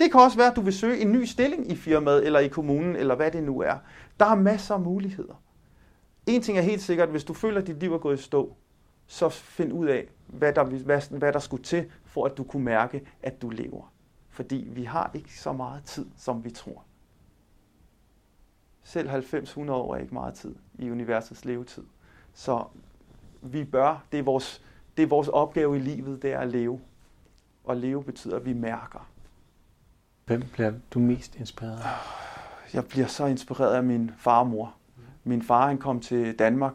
Det 0.00 0.12
kan 0.12 0.20
også 0.20 0.36
være, 0.36 0.50
at 0.50 0.56
du 0.56 0.60
vil 0.60 0.72
søge 0.72 0.98
en 0.98 1.12
ny 1.12 1.24
stilling 1.24 1.70
i 1.70 1.76
firmaet, 1.76 2.26
eller 2.26 2.40
i 2.40 2.48
kommunen, 2.48 2.96
eller 2.96 3.14
hvad 3.14 3.30
det 3.30 3.42
nu 3.42 3.60
er. 3.60 3.78
Der 4.20 4.26
er 4.26 4.34
masser 4.34 4.74
af 4.74 4.80
muligheder. 4.80 5.42
En 6.26 6.42
ting 6.42 6.58
er 6.58 6.62
helt 6.62 6.82
sikkert, 6.82 7.08
hvis 7.08 7.24
du 7.24 7.34
føler, 7.34 7.60
at 7.60 7.66
dit 7.66 7.80
liv 7.80 7.94
er 7.94 7.98
gået 7.98 8.20
i 8.20 8.22
stå, 8.22 8.56
så 9.06 9.28
find 9.28 9.72
ud 9.72 9.86
af, 9.86 10.08
hvad 10.26 10.52
der, 10.52 10.64
hvad, 10.64 11.18
hvad 11.18 11.32
der 11.32 11.38
skulle 11.38 11.62
til, 11.62 11.90
for 12.04 12.26
at 12.26 12.36
du 12.36 12.44
kunne 12.44 12.64
mærke, 12.64 13.06
at 13.22 13.42
du 13.42 13.50
lever. 13.50 13.92
Fordi 14.30 14.68
vi 14.70 14.84
har 14.84 15.10
ikke 15.14 15.38
så 15.38 15.52
meget 15.52 15.84
tid, 15.84 16.06
som 16.16 16.44
vi 16.44 16.50
tror. 16.50 16.84
Selv 18.82 19.10
90-100 19.10 19.70
år 19.70 19.94
er 19.94 19.98
ikke 19.98 20.14
meget 20.14 20.34
tid 20.34 20.54
i 20.78 20.90
universets 20.90 21.44
levetid. 21.44 21.84
Så 22.32 22.64
vi 23.42 23.64
bør, 23.64 24.04
det 24.12 24.18
er, 24.18 24.22
vores, 24.22 24.62
det 24.96 25.02
er 25.02 25.06
vores 25.06 25.28
opgave 25.28 25.76
i 25.76 25.80
livet, 25.80 26.22
det 26.22 26.32
er 26.32 26.38
at 26.38 26.48
leve. 26.48 26.80
Og 27.64 27.76
leve 27.76 28.04
betyder, 28.04 28.36
at 28.36 28.44
vi 28.44 28.52
mærker. 28.52 29.08
Hvem 30.26 30.42
bliver 30.52 30.72
du 30.90 30.98
mest 30.98 31.36
inspireret 31.36 31.78
af? 31.78 31.88
Jeg 32.74 32.84
bliver 32.84 33.06
så 33.06 33.26
inspireret 33.26 33.74
af 33.74 33.82
min 33.82 34.10
far 34.18 34.38
og 34.38 34.46
mor. 34.46 34.74
Min 35.24 35.42
far 35.42 35.66
han 35.66 35.78
kom 35.78 36.00
til 36.00 36.38
Danmark 36.38 36.72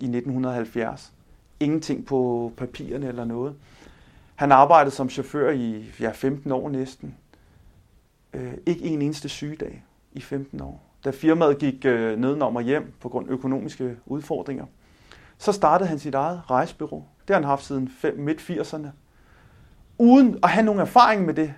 i 0.00 0.04
1970. 0.04 1.12
Ingenting 1.60 2.06
på 2.06 2.52
papirerne 2.56 3.08
eller 3.08 3.24
noget. 3.24 3.54
Han 4.34 4.52
arbejdede 4.52 4.94
som 4.94 5.10
chauffør 5.10 5.50
i 5.50 5.84
ja, 6.00 6.10
15 6.10 6.52
år 6.52 6.68
næsten. 6.68 7.14
Øh, 8.32 8.54
ikke 8.66 8.84
en 8.84 9.02
eneste 9.02 9.28
sygedag 9.28 9.84
i 10.12 10.20
15 10.20 10.60
år. 10.60 10.82
Da 11.04 11.10
firmaet 11.10 11.58
gik 11.58 11.84
øh, 11.84 12.18
nedenom 12.18 12.56
og 12.56 12.62
hjem 12.62 12.92
på 13.00 13.08
grund 13.08 13.28
af 13.28 13.32
økonomiske 13.32 13.96
udfordringer, 14.06 14.66
så 15.38 15.52
startede 15.52 15.88
han 15.88 15.98
sit 15.98 16.14
eget 16.14 16.50
rejsbyrå. 16.50 17.04
Det 17.28 17.34
har 17.34 17.40
han 17.40 17.48
haft 17.48 17.64
siden 17.64 17.92
midt-80'erne. 18.16 18.88
Uden 19.98 20.38
at 20.42 20.50
have 20.50 20.64
nogen 20.64 20.80
erfaring 20.80 21.26
med 21.26 21.34
det. 21.34 21.54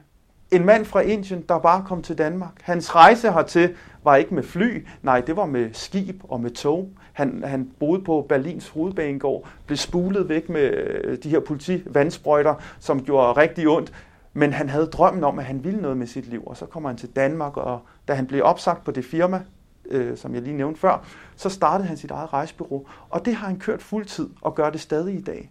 En 0.51 0.65
mand 0.65 0.85
fra 0.85 1.01
Indien, 1.01 1.45
der 1.49 1.59
bare 1.59 1.85
kom 1.87 2.03
til 2.03 2.19
Danmark. 2.19 2.53
Hans 2.63 2.95
rejse 2.95 3.33
hertil 3.33 3.75
var 4.05 4.17
ikke 4.17 4.35
med 4.35 4.43
fly, 4.43 4.87
nej, 5.03 5.21
det 5.21 5.37
var 5.37 5.47
med 5.47 5.71
skib 5.73 6.23
og 6.29 6.41
med 6.41 6.51
tog. 6.51 6.91
Han, 7.13 7.43
han 7.47 7.71
boede 7.79 8.05
på 8.05 8.27
Berlins 8.29 8.69
hovedbanegård, 8.69 9.49
blev 9.67 9.77
spulet 9.77 10.29
væk 10.29 10.49
med 10.49 10.71
øh, 10.71 11.19
de 11.23 11.29
her 11.29 11.41
politivandsprøjter, 11.41 12.55
som 12.79 13.05
gjorde 13.05 13.33
rigtig 13.33 13.69
ondt. 13.69 13.93
Men 14.33 14.53
han 14.53 14.69
havde 14.69 14.87
drømmen 14.87 15.25
om, 15.25 15.39
at 15.39 15.45
han 15.45 15.65
ville 15.65 15.81
noget 15.81 15.97
med 15.97 16.07
sit 16.07 16.27
liv, 16.27 16.43
og 16.47 16.57
så 16.57 16.67
kommer 16.67 16.89
han 16.89 16.97
til 16.97 17.09
Danmark, 17.17 17.57
og 17.57 17.81
da 18.09 18.15
han 18.15 18.27
blev 18.27 18.45
opsagt 18.45 18.85
på 18.85 18.91
det 18.91 19.05
firma, 19.05 19.43
øh, 19.91 20.17
som 20.17 20.35
jeg 20.35 20.43
lige 20.43 20.57
nævnte 20.57 20.81
før, 20.81 21.05
så 21.37 21.49
startede 21.49 21.89
han 21.89 21.97
sit 21.97 22.11
eget 22.11 22.33
rejsbureau, 22.33 22.87
og 23.11 23.25
det 23.25 23.35
har 23.35 23.47
han 23.47 23.59
kørt 23.59 23.83
fuldtid 23.83 24.29
og 24.41 24.55
gør 24.55 24.71
det 24.71 24.81
stadig 24.81 25.15
i 25.15 25.23
dag. 25.23 25.51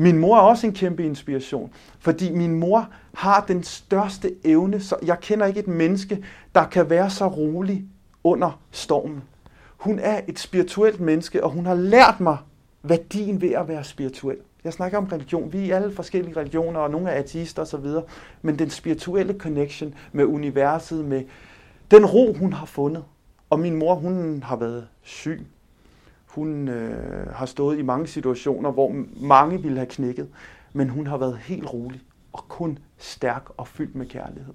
Min 0.00 0.18
mor 0.18 0.36
er 0.36 0.40
også 0.40 0.66
en 0.66 0.72
kæmpe 0.72 1.04
inspiration, 1.04 1.70
fordi 1.98 2.32
min 2.32 2.54
mor 2.54 2.88
har 3.14 3.44
den 3.48 3.62
største 3.62 4.34
evne, 4.44 4.80
så 4.80 4.96
jeg 5.02 5.20
kender 5.20 5.46
ikke 5.46 5.60
et 5.60 5.68
menneske, 5.68 6.24
der 6.54 6.64
kan 6.64 6.90
være 6.90 7.10
så 7.10 7.26
rolig 7.26 7.84
under 8.24 8.60
stormen. 8.70 9.22
Hun 9.76 9.98
er 9.98 10.20
et 10.28 10.38
spirituelt 10.38 11.00
menneske, 11.00 11.44
og 11.44 11.50
hun 11.50 11.66
har 11.66 11.74
lært 11.74 12.20
mig 12.20 12.36
værdien 12.82 13.40
ved 13.40 13.50
at 13.52 13.68
være 13.68 13.84
spirituel. 13.84 14.36
Jeg 14.64 14.72
snakker 14.72 14.98
om 14.98 15.04
religion. 15.04 15.52
Vi 15.52 15.70
er 15.70 15.76
alle 15.76 15.94
forskellige 15.94 16.36
religioner, 16.36 16.80
og 16.80 16.90
nogle 16.90 17.10
er 17.10 17.18
ateister 17.18 17.62
osv. 17.62 17.86
Men 18.42 18.58
den 18.58 18.70
spirituelle 18.70 19.34
connection 19.38 19.94
med 20.12 20.24
universet, 20.24 21.04
med 21.04 21.22
den 21.90 22.06
ro, 22.06 22.32
hun 22.32 22.52
har 22.52 22.66
fundet. 22.66 23.04
Og 23.50 23.60
min 23.60 23.76
mor, 23.76 23.94
hun 23.94 24.42
har 24.42 24.56
været 24.56 24.88
syg. 25.02 25.46
Hun 26.38 26.68
øh, 26.68 27.32
har 27.32 27.46
stået 27.46 27.78
i 27.78 27.82
mange 27.82 28.06
situationer, 28.06 28.70
hvor 28.70 28.94
mange 29.20 29.62
ville 29.62 29.78
have 29.78 29.86
knækket. 29.86 30.28
Men 30.72 30.88
hun 30.88 31.06
har 31.06 31.16
været 31.16 31.38
helt 31.38 31.72
rolig 31.72 32.00
og 32.32 32.48
kun 32.48 32.78
stærk 32.98 33.42
og 33.56 33.68
fyldt 33.68 33.94
med 33.94 34.06
kærlighed. 34.06 34.54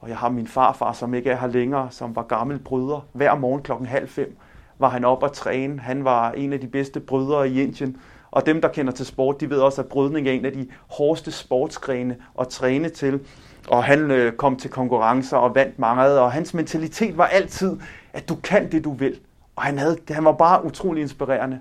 Og 0.00 0.08
jeg 0.08 0.16
har 0.16 0.28
min 0.28 0.46
farfar, 0.46 0.92
som 0.92 1.14
ikke 1.14 1.30
er 1.30 1.36
her 1.36 1.46
længere, 1.46 1.90
som 1.90 2.16
var 2.16 2.22
gammel 2.22 2.58
bryder, 2.58 3.06
hver 3.12 3.34
morgen 3.34 3.62
klokken 3.62 3.86
halv 3.86 4.08
fem 4.08 4.36
var 4.78 4.88
han 4.88 5.04
op 5.04 5.22
og 5.22 5.32
træne. 5.32 5.80
Han 5.80 6.04
var 6.04 6.32
en 6.32 6.52
af 6.52 6.60
de 6.60 6.66
bedste 6.66 7.00
brydere 7.00 7.48
i 7.48 7.62
Indien. 7.62 7.96
Og 8.30 8.46
dem, 8.46 8.60
der 8.60 8.68
kender 8.68 8.92
til 8.92 9.06
sport, 9.06 9.40
de 9.40 9.50
ved 9.50 9.58
også, 9.58 9.82
at 9.82 9.88
brydning 9.88 10.28
er 10.28 10.32
en 10.32 10.44
af 10.44 10.52
de 10.52 10.68
hårdeste 10.88 11.32
sportsgrene 11.32 12.16
at 12.40 12.48
træne 12.48 12.88
til. 12.88 13.20
Og 13.68 13.84
han 13.84 14.10
øh, 14.10 14.32
kom 14.32 14.56
til 14.56 14.70
konkurrencer 14.70 15.36
og 15.36 15.54
vandt 15.54 15.78
meget, 15.78 16.18
og 16.18 16.32
hans 16.32 16.54
mentalitet 16.54 17.18
var 17.18 17.26
altid, 17.26 17.76
at 18.12 18.28
du 18.28 18.34
kan 18.34 18.72
det, 18.72 18.84
du 18.84 18.92
vil. 18.92 19.20
Og 19.56 19.62
han, 19.62 19.78
havde, 19.78 19.98
han 20.08 20.24
var 20.24 20.32
bare 20.32 20.64
utrolig 20.64 21.02
inspirerende. 21.02 21.60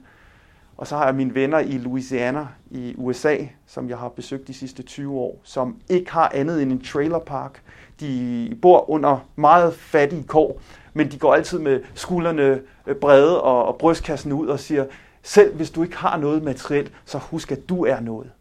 Og 0.78 0.88
så 0.88 0.98
har 0.98 1.06
jeg 1.06 1.16
mine 1.16 1.36
venner 1.36 1.60
i 1.60 1.78
Louisiana 1.78 2.48
i 2.72 2.94
USA, 2.98 3.38
som 3.66 3.90
jeg 3.90 3.98
har 3.98 4.10
besøgt 4.10 4.48
de 4.48 4.54
sidste 4.54 4.84
20 4.84 5.14
år, 5.14 5.40
som 5.44 5.78
ikke 5.90 6.12
har 6.12 6.32
andet 6.34 6.62
end 6.62 6.72
en 6.72 6.82
trailerpark. 6.82 7.62
De 8.00 8.58
bor 8.62 8.90
under 8.90 9.28
meget 9.36 9.74
fattige 9.74 10.24
kår, 10.24 10.62
men 10.94 11.12
de 11.12 11.20
går 11.20 11.34
altid 11.34 11.60
med 11.60 11.84
skuldrene 11.94 12.62
øh, 12.88 12.96
brede 12.96 13.42
og, 13.42 13.66
og 13.66 13.78
brystkassen 13.78 14.34
ud 14.34 14.48
og 14.48 14.60
siger, 14.60 14.86
selv 15.24 15.56
hvis 15.56 15.72
du 15.72 15.84
ikke 15.84 15.98
har 15.98 16.18
noget 16.18 16.44
materielt, 16.44 16.92
så 17.06 17.18
husk, 17.18 17.52
at 17.52 17.70
du 17.70 17.86
er 17.86 18.00
noget. 18.00 18.32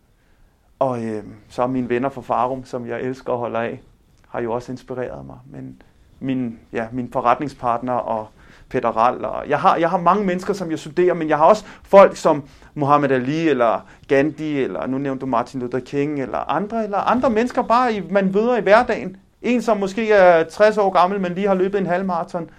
Og 0.78 1.04
øh, 1.04 1.24
så 1.48 1.62
er 1.62 1.66
mine 1.66 1.88
venner 1.88 2.08
fra 2.08 2.20
Farum, 2.20 2.64
som 2.64 2.86
jeg 2.86 3.00
elsker 3.00 3.32
og 3.32 3.38
holder 3.38 3.60
af, 3.60 3.80
har 4.28 4.40
jo 4.40 4.52
også 4.52 4.72
inspireret 4.72 5.26
mig. 5.26 5.38
Men 5.46 5.82
min, 6.20 6.58
ja, 6.72 6.86
min 6.92 7.12
forretningspartner 7.12 7.92
og 7.92 8.28
Peter 8.68 8.88
Rall. 8.88 9.24
Og 9.24 9.48
jeg, 9.48 9.61
har, 9.61 9.77
jeg 9.77 9.90
har 9.90 9.98
mange 9.98 10.24
mennesker, 10.24 10.55
som 10.55 10.70
jeg 10.70 10.79
studerer, 10.79 11.14
men 11.14 11.29
jeg 11.29 11.38
har 11.38 11.44
også 11.44 11.64
folk 11.83 12.16
som 12.16 12.44
Muhammad 12.74 13.11
Ali, 13.11 13.48
eller 13.48 13.87
Gandhi, 14.09 14.61
eller 14.61 14.87
nu 14.87 14.98
nævnte 14.98 15.20
du 15.20 15.27
Martin 15.27 15.61
Luther 15.61 15.81
King, 15.81 16.22
eller 16.22 16.50
andre, 16.50 16.85
eller 16.85 16.98
andre 16.98 17.31
mennesker, 17.31 17.62
bare 17.62 17.94
i, 17.94 18.03
man 18.11 18.33
møder 18.33 18.57
i 18.57 18.61
hverdagen. 18.61 19.16
En, 19.42 19.62
som 19.62 19.77
måske 19.77 20.12
er 20.12 20.44
60 20.44 20.79
år 20.79 20.90
gammel, 20.90 21.20
men 21.20 21.35
lige 21.35 21.46
har 21.46 21.55
løbet 21.55 21.79
en 21.79 21.87
halvmarathon, 21.87 22.50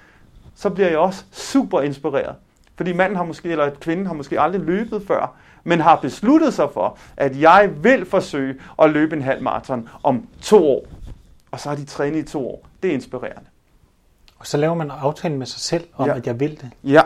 så 0.56 0.70
bliver 0.70 0.90
jeg 0.90 0.98
også 0.98 1.24
super 1.32 1.82
inspireret. 1.82 2.36
Fordi 2.78 2.94
manden 2.94 3.16
har 3.16 3.24
måske, 3.24 3.50
eller 3.50 3.70
kvinden 3.70 4.06
har 4.06 4.14
måske 4.14 4.42
aldrig 4.42 4.62
løbet 4.62 5.04
før, 5.08 5.36
men 5.64 5.80
har 5.80 5.96
besluttet 5.96 6.54
sig 6.54 6.68
for, 6.74 6.98
at 7.18 7.42
jeg 7.42 7.70
vil 7.82 8.06
forsøge 8.06 8.56
at 8.82 8.90
løbe 8.90 9.16
en 9.16 9.22
halvmarathon 9.22 9.90
om 10.04 10.28
to 10.42 10.68
år. 10.68 10.86
Og 11.52 11.60
så 11.60 11.70
har 11.70 11.76
de 11.76 11.86
trænet 11.86 12.20
i 12.20 12.32
to 12.32 12.48
år. 12.48 12.68
Det 12.84 12.90
er 12.90 12.94
inspirerende. 12.94 13.50
Og 14.40 14.48
så 14.48 14.58
laver 14.58 14.76
man 14.76 14.92
aftalen 14.92 15.38
med 15.38 15.46
sig 15.46 15.62
selv 15.62 15.88
om, 15.96 16.08
ja. 16.08 16.16
at 16.16 16.28
jeg 16.28 16.40
vil 16.40 16.52
det. 16.62 16.70
Ja, 16.84 17.02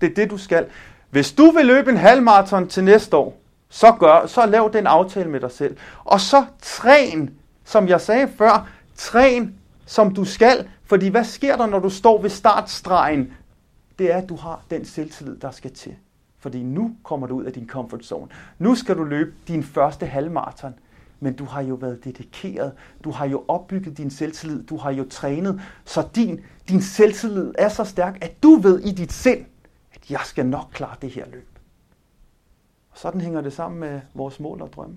det 0.00 0.10
er 0.10 0.14
det, 0.14 0.30
du 0.30 0.38
skal. 0.38 0.66
Hvis 1.10 1.32
du 1.32 1.50
vil 1.50 1.66
løbe 1.66 1.90
en 1.90 1.96
halv 1.96 2.22
maraton 2.22 2.68
til 2.68 2.84
næste 2.84 3.16
år, 3.16 3.40
så, 3.68 3.92
gør, 3.92 4.26
så 4.26 4.46
lav 4.46 4.70
den 4.72 4.86
aftale 4.86 5.30
med 5.30 5.40
dig 5.40 5.50
selv. 5.50 5.76
Og 6.04 6.20
så 6.20 6.44
træn, 6.62 7.30
som 7.64 7.88
jeg 7.88 8.00
sagde 8.00 8.28
før, 8.38 8.68
træn 8.96 9.54
som 9.86 10.14
du 10.14 10.24
skal. 10.24 10.68
Fordi 10.84 11.08
hvad 11.08 11.24
sker 11.24 11.56
der, 11.56 11.66
når 11.66 11.78
du 11.78 11.90
står 11.90 12.22
ved 12.22 12.30
startstregen? 12.30 13.32
Det 13.98 14.12
er, 14.12 14.16
at 14.16 14.28
du 14.28 14.36
har 14.36 14.62
den 14.70 14.84
selvtillid, 14.84 15.36
der 15.36 15.50
skal 15.50 15.72
til. 15.72 15.94
Fordi 16.38 16.62
nu 16.62 16.96
kommer 17.02 17.26
du 17.26 17.34
ud 17.34 17.44
af 17.44 17.52
din 17.52 17.68
comfort 17.68 18.04
zone. 18.04 18.28
Nu 18.58 18.74
skal 18.74 18.96
du 18.96 19.04
løbe 19.04 19.32
din 19.48 19.62
første 19.62 20.06
halvmarathon. 20.06 20.74
Men 21.20 21.36
du 21.36 21.44
har 21.44 21.62
jo 21.62 21.74
været 21.74 22.04
dedikeret. 22.04 22.72
Du 23.04 23.10
har 23.10 23.26
jo 23.26 23.44
opbygget 23.48 23.98
din 23.98 24.10
selvtillid. 24.10 24.62
Du 24.62 24.76
har 24.76 24.90
jo 24.90 25.06
trænet. 25.10 25.60
Så 25.84 26.08
din, 26.14 26.40
din 26.68 26.82
selvtillid 26.82 27.52
er 27.58 27.68
så 27.68 27.84
stærk, 27.84 28.18
at 28.24 28.42
du 28.42 28.54
ved 28.56 28.80
i 28.80 28.90
dit 28.92 29.12
sind, 29.12 29.44
at 29.94 30.10
jeg 30.10 30.20
skal 30.24 30.46
nok 30.46 30.66
klare 30.72 30.96
det 31.02 31.10
her 31.10 31.26
løb. 31.30 31.48
Og 32.90 32.98
sådan 32.98 33.20
hænger 33.20 33.40
det 33.40 33.52
sammen 33.52 33.80
med 33.80 34.00
vores 34.14 34.40
mål 34.40 34.62
og 34.62 34.72
drømme. 34.72 34.96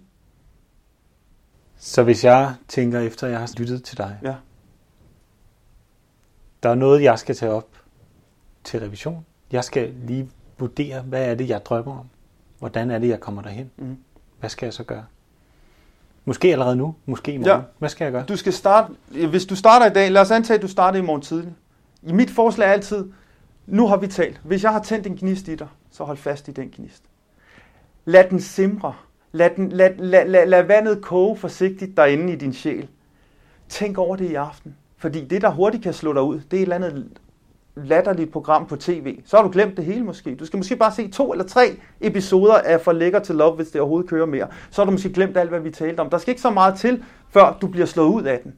Så 1.77 2.03
hvis 2.03 2.23
jeg 2.23 2.56
tænker 2.67 2.99
efter, 2.99 3.27
at 3.27 3.32
jeg 3.32 3.39
har 3.39 3.53
lyttet 3.58 3.84
til 3.84 3.97
dig, 3.97 4.19
Ja. 4.23 4.36
der 6.63 6.69
er 6.69 6.75
noget, 6.75 7.03
jeg 7.03 7.19
skal 7.19 7.36
tage 7.36 7.51
op 7.51 7.67
til 8.63 8.80
revision. 8.80 9.25
Jeg 9.51 9.63
skal 9.63 9.93
lige 9.93 10.30
vurdere, 10.60 11.01
hvad 11.01 11.25
er 11.32 11.36
det, 11.36 11.49
jeg 11.49 11.65
drømmer 11.65 11.99
om? 11.99 12.10
Hvordan 12.60 12.91
er 12.91 12.99
det, 12.99 13.08
jeg 13.08 13.19
kommer 13.19 13.41
derhen? 13.41 13.71
Mm. 13.77 13.97
Hvad 14.39 14.49
skal 14.49 14.65
jeg 14.65 14.73
så 14.73 14.84
gøre? 14.84 15.06
Måske 16.28 16.52
allerede 16.52 16.76
nu, 16.76 16.96
måske 17.06 17.34
i 17.34 17.38
morgen. 17.38 17.52
Ja. 17.52 17.62
Hvad 17.80 17.90
skal 17.90 18.06
jeg 18.06 18.12
gøre? 18.12 18.24
Du 18.24 18.36
skal 18.36 18.54
starte, 18.54 18.94
hvis 19.30 19.46
du 19.46 19.56
starter 19.56 19.86
i 19.86 19.94
dag, 19.94 20.12
lad 20.12 20.22
os 20.22 20.32
antage, 20.32 20.56
at 20.56 20.62
du 20.62 20.68
starter 20.68 21.00
i 21.00 21.02
morgen 21.02 21.22
tidlig. 21.22 21.54
I 22.04 22.12
mit 22.12 22.30
forslag 22.30 22.68
er 22.68 22.72
altid, 22.72 23.06
nu 23.68 23.88
har 23.88 23.98
vi 23.98 24.08
talt. 24.08 24.42
Hvis 24.44 24.63
jeg 24.63 24.72
har 24.72 24.84
tændt 24.84 25.08
en 25.08 25.18
gnist 25.18 25.48
i 25.48 25.56
dig, 25.56 25.68
så 25.92 26.04
hold 26.04 26.18
fast 26.18 26.48
i 26.48 26.52
den 26.52 26.70
gnist. 26.78 27.04
Lad 28.06 28.24
den 28.30 28.42
simre. 28.42 28.94
Lad, 29.32 29.50
den, 29.56 29.70
lad, 29.70 29.90
lad, 29.98 30.28
lad, 30.28 30.46
lad 30.46 30.63
vandet 30.63 31.02
koge 31.02 31.38
forsigtigt 31.38 31.98
derinde 31.98 32.34
i 32.34 32.36
din 32.36 32.54
sjæl. 32.54 32.88
Tænk 33.70 33.98
over 33.98 34.16
det 34.16 34.32
i 34.32 34.36
aften. 34.36 34.76
Fordi 34.98 35.26
det, 35.26 35.42
der 35.42 35.50
hurtigt 35.50 35.84
kan 35.84 35.94
slå 35.94 36.13
dig 36.13 36.22
ud, 36.22 36.40
det 36.40 36.58
er 36.58 36.58
et 36.58 36.62
eller 36.62 36.76
andet 36.76 37.08
latterligt 37.84 38.32
program 38.32 38.68
på 38.68 38.76
tv. 38.76 39.20
Så 39.26 39.38
har 39.38 39.44
du 39.44 39.50
glemt 39.50 39.78
det 39.78 39.86
hele 39.86 40.04
måske. 40.04 40.36
Du 40.36 40.46
skal 40.46 40.58
måske 40.58 40.76
bare 40.76 40.92
se 40.92 41.08
to 41.08 41.32
eller 41.32 41.46
tre 41.46 41.80
episoder 42.02 42.54
af 42.54 42.82
For 42.82 42.92
Lækker 42.92 43.20
til 43.20 43.36
Love, 43.36 43.56
hvis 43.56 43.68
det 43.68 43.82
overhovedet 43.82 44.10
kører 44.10 44.26
mere. 44.26 44.48
Så 44.70 44.82
har 44.82 44.86
du 44.86 44.92
måske 44.92 45.13
glemt 45.13 45.38
alt, 45.38 45.50
hvad 45.50 45.60
vi 45.60 45.72
talte 45.72 46.00
om. 46.00 46.10
Der 46.10 46.18
skal 46.18 46.32
ikke 46.32 46.42
så 46.42 46.50
meget 46.50 46.80
til, 46.80 47.04
før 47.30 47.58
du 47.62 47.68
bliver 47.68 47.86
slået 47.86 48.13
ud 48.13 48.24
af 48.24 48.40
den. 48.44 48.54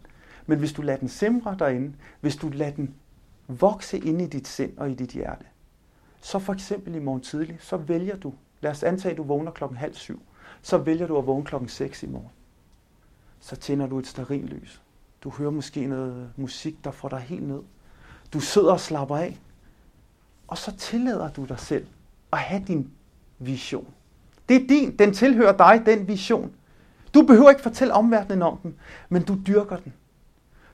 Men 0.46 0.60
hvis 0.60 0.74
du 0.74 0.82
lader 0.82 1.00
den 1.00 1.10
simre 1.10 1.56
derinde, 1.60 1.94
hvis 2.22 2.36
du 2.36 2.50
lader 2.50 2.72
den 2.72 2.96
vokse 3.48 3.98
ind 3.98 4.22
i 4.22 4.26
dit 4.26 4.48
sind 4.48 4.78
og 4.78 4.92
i 4.92 4.94
dit 4.94 5.10
hjerte, 5.10 5.46
så 6.22 6.40
for 6.40 6.54
eksempel 6.54 6.96
i 6.96 7.00
morgen 7.00 7.22
tidlig, 7.22 7.58
så 7.60 7.78
vælger 7.78 8.16
du, 8.16 8.34
lad 8.62 8.72
os 8.72 8.84
antage, 8.84 9.12
at 9.12 9.18
du 9.18 9.24
vågner 9.24 9.52
klokken 9.52 9.78
halv 9.78 9.94
syv, 9.94 10.22
så 10.62 10.78
vælger 10.78 11.08
du 11.08 11.18
at 11.18 11.28
vågne 11.28 11.46
klokken 11.46 11.70
6 11.70 12.04
i 12.04 12.08
morgen. 12.08 12.30
Så 13.40 13.56
tænder 13.56 13.88
du 13.88 14.00
et 14.00 14.08
sterillys. 14.08 14.82
Du 15.24 15.30
hører 15.30 15.52
måske 15.52 15.88
noget 15.88 16.30
musik, 16.36 16.84
der 16.84 16.92
får 16.92 17.10
dig 17.10 17.20
helt 17.20 17.48
ned. 17.48 17.62
Du 18.34 18.40
sidder 18.40 18.72
og 18.72 18.80
slapper 18.80 19.18
af. 19.18 19.38
Og 20.48 20.58
så 20.58 20.78
tillader 20.78 21.30
du 21.30 21.46
dig 21.46 21.60
selv 21.60 21.86
at 22.34 22.40
have 22.40 22.64
din 22.68 22.92
vision. 23.40 23.88
Det 24.50 24.56
er 24.56 24.68
din, 24.68 24.98
den 24.98 25.14
tilhører 25.14 25.58
dig, 25.58 25.82
den 25.86 26.08
vision. 26.08 26.52
Du 27.14 27.22
behøver 27.22 27.50
ikke 27.50 27.62
fortælle 27.62 27.94
omverdenen 27.94 28.42
om 28.42 28.58
den, 28.58 28.76
men 29.10 29.24
du 29.24 29.38
dyrker 29.48 29.78
den. 29.78 29.94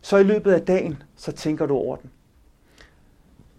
Så 0.01 0.17
i 0.17 0.23
løbet 0.23 0.51
af 0.51 0.61
dagen, 0.61 1.03
så 1.15 1.31
tænker 1.31 1.65
du 1.65 1.75
over 1.75 1.95
den. 1.95 2.09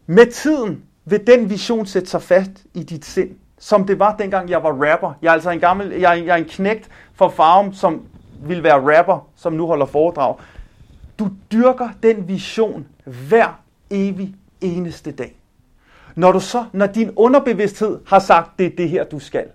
Med 0.06 0.32
tiden 0.32 0.82
vil 1.04 1.26
den 1.26 1.50
vision 1.50 1.86
sætte 1.86 2.08
sig 2.08 2.22
fast 2.22 2.50
i 2.74 2.82
dit 2.82 3.04
sind, 3.04 3.30
som 3.58 3.86
det 3.86 3.98
var 3.98 4.16
dengang 4.16 4.50
jeg 4.50 4.62
var 4.62 4.92
rapper. 4.92 5.12
Jeg 5.22 5.28
er 5.28 5.32
altså 5.32 5.50
en 5.50 5.60
gammel, 5.60 5.88
jeg 5.88 6.18
er, 6.18 6.24
jeg 6.24 6.32
er 6.32 6.36
en 6.36 6.48
knægt 6.48 6.88
fra 7.14 7.28
Farum, 7.28 7.72
som 7.72 8.06
vil 8.42 8.62
være 8.62 8.98
rapper, 8.98 9.28
som 9.36 9.52
nu 9.52 9.66
holder 9.66 9.86
foredrag. 9.86 10.36
Du 11.18 11.30
dyrker 11.52 11.88
den 12.02 12.28
vision 12.28 12.86
hver 13.04 13.60
evig 13.90 14.34
eneste 14.60 15.12
dag. 15.12 15.36
Når 16.14 16.32
du 16.32 16.40
så, 16.40 16.64
når 16.72 16.86
din 16.86 17.10
underbevidsthed 17.16 18.00
har 18.06 18.18
sagt, 18.18 18.58
det 18.58 18.66
er 18.66 18.76
det 18.76 18.88
her, 18.88 19.04
du 19.04 19.18
skal, 19.18 19.46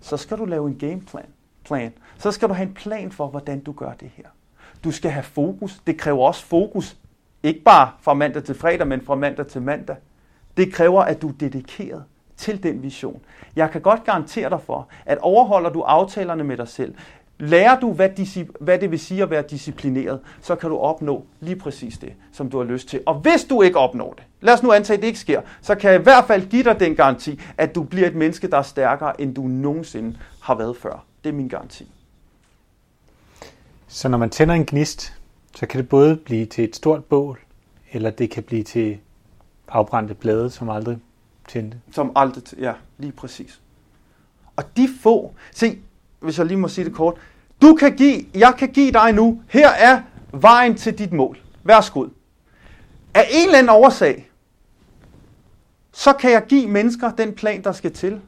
så 0.00 0.16
skal 0.16 0.38
du 0.38 0.44
lave 0.44 0.68
en 0.68 0.78
gameplan. 0.78 1.26
Plan. 1.64 1.92
Så 2.18 2.32
skal 2.32 2.48
du 2.48 2.54
have 2.54 2.68
en 2.68 2.74
plan 2.74 3.12
for, 3.12 3.26
hvordan 3.26 3.60
du 3.60 3.72
gør 3.72 3.92
det 3.92 4.10
her. 4.16 4.24
Du 4.84 4.90
skal 4.90 5.10
have 5.10 5.22
fokus. 5.22 5.80
Det 5.86 5.98
kræver 5.98 6.26
også 6.26 6.44
fokus. 6.44 6.96
Ikke 7.42 7.60
bare 7.60 7.90
fra 8.00 8.14
mandag 8.14 8.44
til 8.44 8.54
fredag, 8.54 8.86
men 8.86 9.00
fra 9.00 9.14
mandag 9.14 9.46
til 9.46 9.62
mandag. 9.62 9.96
Det 10.56 10.72
kræver, 10.72 11.02
at 11.02 11.22
du 11.22 11.28
er 11.28 11.32
dedikeret 11.32 12.04
til 12.36 12.62
den 12.62 12.82
vision. 12.82 13.20
Jeg 13.56 13.70
kan 13.70 13.80
godt 13.80 14.04
garantere 14.04 14.50
dig 14.50 14.60
for, 14.60 14.88
at 15.06 15.18
overholder 15.18 15.70
du 15.70 15.80
aftalerne 15.80 16.44
med 16.44 16.56
dig 16.56 16.68
selv, 16.68 16.94
lærer 17.44 17.80
du, 17.80 17.92
hvad, 17.92 18.08
disci- 18.18 18.56
hvad 18.60 18.78
det 18.78 18.90
vil 18.90 18.98
sige 18.98 19.22
at 19.22 19.30
være 19.30 19.42
disciplineret, 19.50 20.20
så 20.40 20.54
kan 20.56 20.70
du 20.70 20.78
opnå 20.78 21.26
lige 21.40 21.56
præcis 21.56 21.98
det, 21.98 22.12
som 22.32 22.50
du 22.50 22.58
har 22.58 22.64
lyst 22.64 22.88
til. 22.88 23.00
Og 23.06 23.14
hvis 23.14 23.44
du 23.44 23.62
ikke 23.62 23.78
opnår 23.78 24.12
det, 24.12 24.24
lad 24.40 24.54
os 24.54 24.62
nu 24.62 24.72
antage, 24.72 24.96
at 24.96 25.00
det 25.00 25.06
ikke 25.06 25.18
sker, 25.18 25.40
så 25.62 25.74
kan 25.74 25.90
jeg 25.90 26.00
i 26.00 26.02
hvert 26.02 26.24
fald 26.24 26.46
give 26.46 26.64
dig 26.64 26.80
den 26.80 26.96
garanti, 26.96 27.40
at 27.58 27.74
du 27.74 27.82
bliver 27.82 28.06
et 28.06 28.14
menneske, 28.14 28.48
der 28.48 28.58
er 28.58 28.62
stærkere, 28.62 29.20
end 29.20 29.34
du 29.34 29.42
nogensinde 29.42 30.18
har 30.40 30.54
været 30.54 30.76
før. 30.76 31.04
Det 31.24 31.30
er 31.30 31.34
min 31.34 31.48
garanti. 31.48 31.90
Så 33.88 34.08
når 34.08 34.18
man 34.18 34.30
tænder 34.30 34.54
en 34.54 34.66
gnist, 34.66 35.14
så 35.54 35.66
kan 35.66 35.80
det 35.80 35.88
både 35.88 36.16
blive 36.16 36.46
til 36.46 36.64
et 36.64 36.76
stort 36.76 37.04
bål, 37.04 37.40
eller 37.92 38.10
det 38.10 38.30
kan 38.30 38.42
blive 38.42 38.62
til 38.62 38.98
afbrændte 39.68 40.14
blade, 40.14 40.50
som 40.50 40.70
aldrig 40.70 40.98
tændte. 41.48 41.78
Som 41.92 42.12
aldrig, 42.16 42.42
ja, 42.58 42.72
lige 42.98 43.12
præcis. 43.12 43.60
Og 44.56 44.76
de 44.76 44.88
få, 45.00 45.34
se, 45.52 45.78
hvis 46.20 46.38
jeg 46.38 46.46
lige 46.46 46.58
må 46.58 46.68
sige 46.68 46.84
det 46.84 46.94
kort, 46.94 47.14
du 47.64 47.74
kan 47.74 47.96
give, 47.96 48.24
jeg 48.34 48.54
kan 48.58 48.68
give 48.68 48.92
dig 48.92 49.12
nu, 49.12 49.42
her 49.48 49.68
er 49.68 50.00
vejen 50.32 50.74
til 50.74 50.98
dit 50.98 51.12
mål. 51.12 51.38
Værsgo. 51.62 52.06
Af 53.14 53.26
en 53.30 53.46
eller 53.46 53.58
anden 53.58 53.70
årsag, 53.70 54.30
så 55.92 56.12
kan 56.12 56.30
jeg 56.30 56.44
give 56.48 56.68
mennesker 56.68 57.10
den 57.10 57.32
plan, 57.32 57.64
der 57.64 57.72
skal 57.72 57.92
til. 57.92 58.20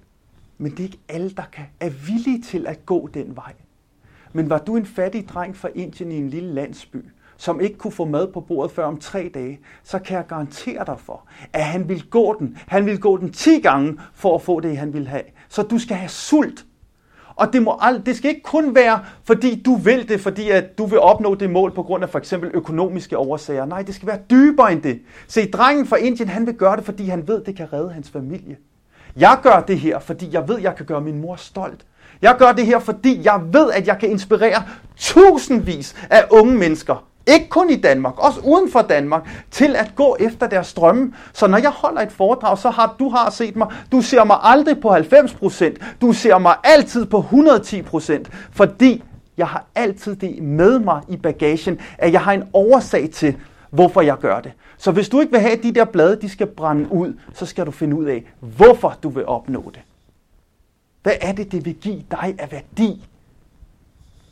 Men 0.59 0.71
det 0.71 0.81
er 0.81 0.85
ikke 0.85 0.99
alle, 1.09 1.31
der 1.31 1.43
kan, 1.53 1.65
er 1.81 1.91
villige 1.91 2.43
til 2.43 2.67
at 2.67 2.87
gå 2.87 3.09
den 3.15 3.37
vej. 3.37 3.53
Men 4.33 4.51
var 4.51 4.59
du 4.59 4.77
en 4.77 4.87
fattig 4.87 5.29
dreng 5.29 5.57
fra 5.57 5.69
Indien 5.75 6.13
i 6.13 6.17
en 6.17 6.31
lille 6.31 6.55
landsby, 6.55 7.05
som 7.37 7.61
ikke 7.61 7.79
kunne 7.79 7.93
få 7.93 8.05
mad 8.05 8.33
på 8.33 8.41
bordet 8.41 8.73
før 8.73 8.85
om 8.85 8.97
tre 8.97 9.31
dage, 9.35 9.61
så 9.83 9.99
kan 9.99 10.17
jeg 10.17 10.27
garantere 10.27 10.85
dig 10.87 11.01
for, 11.01 11.29
at 11.53 11.65
han 11.65 11.89
vil 11.89 12.11
gå 12.11 12.37
den. 12.39 12.59
Han 12.67 12.87
vil 12.87 13.01
gå 13.01 13.17
den 13.17 13.33
10 13.33 13.61
gange 13.61 13.99
for 14.15 14.35
at 14.35 14.43
få 14.43 14.61
det, 14.61 14.79
han 14.79 14.93
vil 14.93 15.09
have. 15.09 15.25
Så 15.49 15.63
du 15.63 15.79
skal 15.79 15.97
have 15.97 16.09
sult. 16.09 16.66
Og 17.37 17.53
det, 17.53 17.63
må 17.63 17.79
ald- 17.83 18.03
det 18.03 18.17
skal 18.17 18.31
ikke 18.31 18.43
kun 18.43 18.75
være, 18.75 19.01
fordi 19.25 19.63
du 19.63 19.75
vil 19.77 20.09
det, 20.09 20.21
fordi 20.21 20.51
at 20.51 20.79
du 20.79 20.87
vil 20.87 21.01
opnå 21.01 21.35
det 21.35 21.51
mål 21.51 21.75
på 21.75 21.83
grund 21.83 22.03
af 22.05 22.11
for 22.11 22.19
eksempel 22.19 22.51
økonomiske 22.55 23.19
årsager. 23.19 23.65
Nej, 23.67 23.83
det 23.83 23.95
skal 23.95 24.09
være 24.09 24.19
dybere 24.31 24.73
end 24.73 24.83
det. 24.83 25.01
Se, 25.29 25.51
drengen 25.51 25.87
fra 25.87 25.97
Indien, 25.97 26.29
han 26.29 26.47
vil 26.47 26.55
gøre 26.55 26.77
det, 26.77 26.85
fordi 26.85 27.07
han 27.09 27.29
ved, 27.29 27.45
det 27.45 27.57
kan 27.57 27.73
redde 27.73 27.93
hans 27.93 28.11
familie. 28.11 28.57
Jeg 29.17 29.39
gør 29.43 29.65
det 29.69 29.79
her, 29.79 29.99
fordi 29.99 30.29
jeg 30.33 30.49
ved, 30.49 30.59
jeg 30.59 30.77
kan 30.77 30.87
gøre 30.87 31.01
min 31.01 31.21
mor 31.21 31.37
stolt. 31.37 31.87
Jeg 32.23 32.37
gør 32.39 32.53
det 32.53 32.67
her, 32.67 32.79
fordi 32.79 33.21
jeg 33.25 33.41
ved, 33.53 33.71
at 33.71 33.87
jeg 33.87 33.99
kan 33.99 34.11
inspirere 34.11 34.63
tusindvis 34.97 35.95
af 36.11 36.25
unge 36.31 36.55
mennesker, 36.55 37.05
ikke 37.27 37.49
kun 37.49 37.71
i 37.71 37.77
Danmark, 37.77 38.15
også 38.19 38.41
uden 38.41 38.71
for 38.73 38.83
Danmark, 38.83 39.29
til 39.51 39.77
at 39.77 39.93
gå 39.97 40.17
efter 40.21 40.47
deres 40.47 40.75
drømme. 40.75 41.13
Så 41.33 41.47
når 41.47 41.59
jeg 41.59 41.71
holder 41.71 42.01
et 42.01 42.13
foredrag, 42.13 42.59
så 42.59 42.71
har 42.71 42.95
du 42.99 43.09
har 43.09 43.31
set 43.31 43.57
mig, 43.57 43.69
du 43.93 44.01
ser 44.01 44.25
mig 44.25 44.37
aldrig 44.43 44.81
på 44.81 44.97
90%, 44.97 45.97
du 46.01 46.13
ser 46.13 46.39
mig 46.39 46.55
altid 46.65 47.07
på 47.07 47.25
110%, 47.31 48.25
fordi 48.53 49.03
jeg 49.37 49.47
har 49.47 49.65
altid 49.75 50.17
det 50.17 50.43
med 50.43 50.79
mig 50.79 51.03
i 51.09 51.17
bagagen, 51.17 51.81
at 51.99 52.13
jeg 52.13 52.21
har 52.21 52.33
en 52.33 52.45
årsag 52.53 53.11
til, 53.11 53.37
hvorfor 53.71 54.01
jeg 54.01 54.19
gør 54.19 54.41
det. 54.41 54.53
Så 54.79 54.91
hvis 54.93 55.09
du 55.09 55.21
ikke 55.21 55.33
vil 55.33 55.41
have, 55.41 55.53
at 55.53 55.63
de 55.63 55.75
der 55.75 55.85
blade, 55.85 56.21
de 56.21 56.29
skal 56.29 56.47
brænde 56.47 56.93
ud, 56.93 57.15
så 57.35 57.47
skal 57.47 57.67
du 57.67 57.71
finde 57.71 57.97
ud 57.97 58.05
af, 58.05 58.25
hvorfor 58.41 58.99
du 59.03 59.09
vil 59.09 59.27
opnå 59.27 59.71
det. 59.75 59.83
Hvad 61.03 61.15
er 61.21 61.33
det, 61.33 61.53
det 61.53 61.65
vil 61.65 61.75
give 61.75 62.03
dig 62.11 62.35
af 62.39 62.53
værdi? 62.53 63.07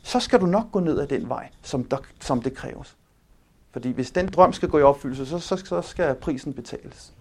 Så 0.05 0.19
skal 0.19 0.41
du 0.41 0.45
nok 0.45 0.71
gå 0.71 0.79
ned 0.79 0.99
ad 0.99 1.07
den 1.07 1.29
vej, 1.29 1.49
som, 1.61 1.83
der, 1.83 1.97
som 2.21 2.41
det 2.41 2.53
kræves. 2.53 2.97
Fordi 3.71 3.91
hvis 3.91 4.11
den 4.11 4.27
drøm 4.27 4.53
skal 4.53 4.69
gå 4.69 4.79
i 4.79 4.81
opfyldelse, 4.81 5.25
så, 5.25 5.39
så, 5.39 5.55
så 5.55 5.81
skal 5.81 6.15
prisen 6.15 6.53
betales. 6.53 7.13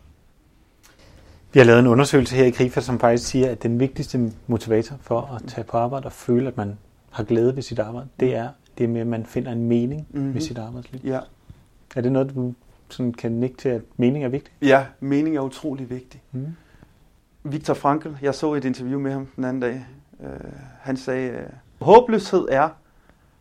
Vi 1.52 1.60
har 1.60 1.64
lavet 1.64 1.80
en 1.80 1.86
undersøgelse 1.86 2.36
her 2.36 2.44
i 2.44 2.50
Krifa, 2.50 2.80
som 2.80 2.98
faktisk 2.98 3.30
siger, 3.30 3.50
at 3.50 3.62
den 3.62 3.80
vigtigste 3.80 4.32
motivator 4.46 4.96
for 5.00 5.20
at 5.20 5.42
tage 5.48 5.64
på 5.64 5.76
arbejde 5.76 6.06
og 6.06 6.12
føle, 6.12 6.48
at 6.48 6.56
man 6.56 6.78
har 7.10 7.24
glæde 7.24 7.56
ved 7.56 7.62
sit 7.62 7.78
arbejde, 7.78 8.08
det 8.20 8.36
er 8.36 8.48
det 8.78 8.88
med, 8.88 9.00
at 9.00 9.06
man 9.06 9.26
finder 9.26 9.52
en 9.52 9.68
mening 9.68 10.06
mm-hmm. 10.10 10.32
med 10.32 10.40
sit 10.40 10.58
arbejdsliv. 10.58 11.00
Ja. 11.04 11.20
Er 11.96 12.00
det 12.00 12.12
noget, 12.12 12.34
du 12.34 12.54
sådan 12.88 13.12
kan 13.12 13.32
nikke 13.32 13.56
til, 13.56 13.68
at 13.68 13.82
mening 13.96 14.24
er 14.24 14.28
vigtig? 14.28 14.52
Ja, 14.62 14.86
mening 15.00 15.36
er 15.36 15.40
utrolig 15.40 15.90
vigtig. 15.90 16.22
Mm. 16.32 16.46
Victor 17.42 17.74
Frankl, 17.74 18.08
jeg 18.22 18.34
så 18.34 18.54
et 18.54 18.64
interview 18.64 19.00
med 19.00 19.12
ham 19.12 19.26
den 19.36 19.44
anden 19.44 19.60
dag. 19.60 19.86
Øh, 20.20 20.28
han 20.80 20.96
sagde, 20.96 21.28
øh, 21.30 21.46
håbløshed 21.84 22.48
er, 22.50 22.68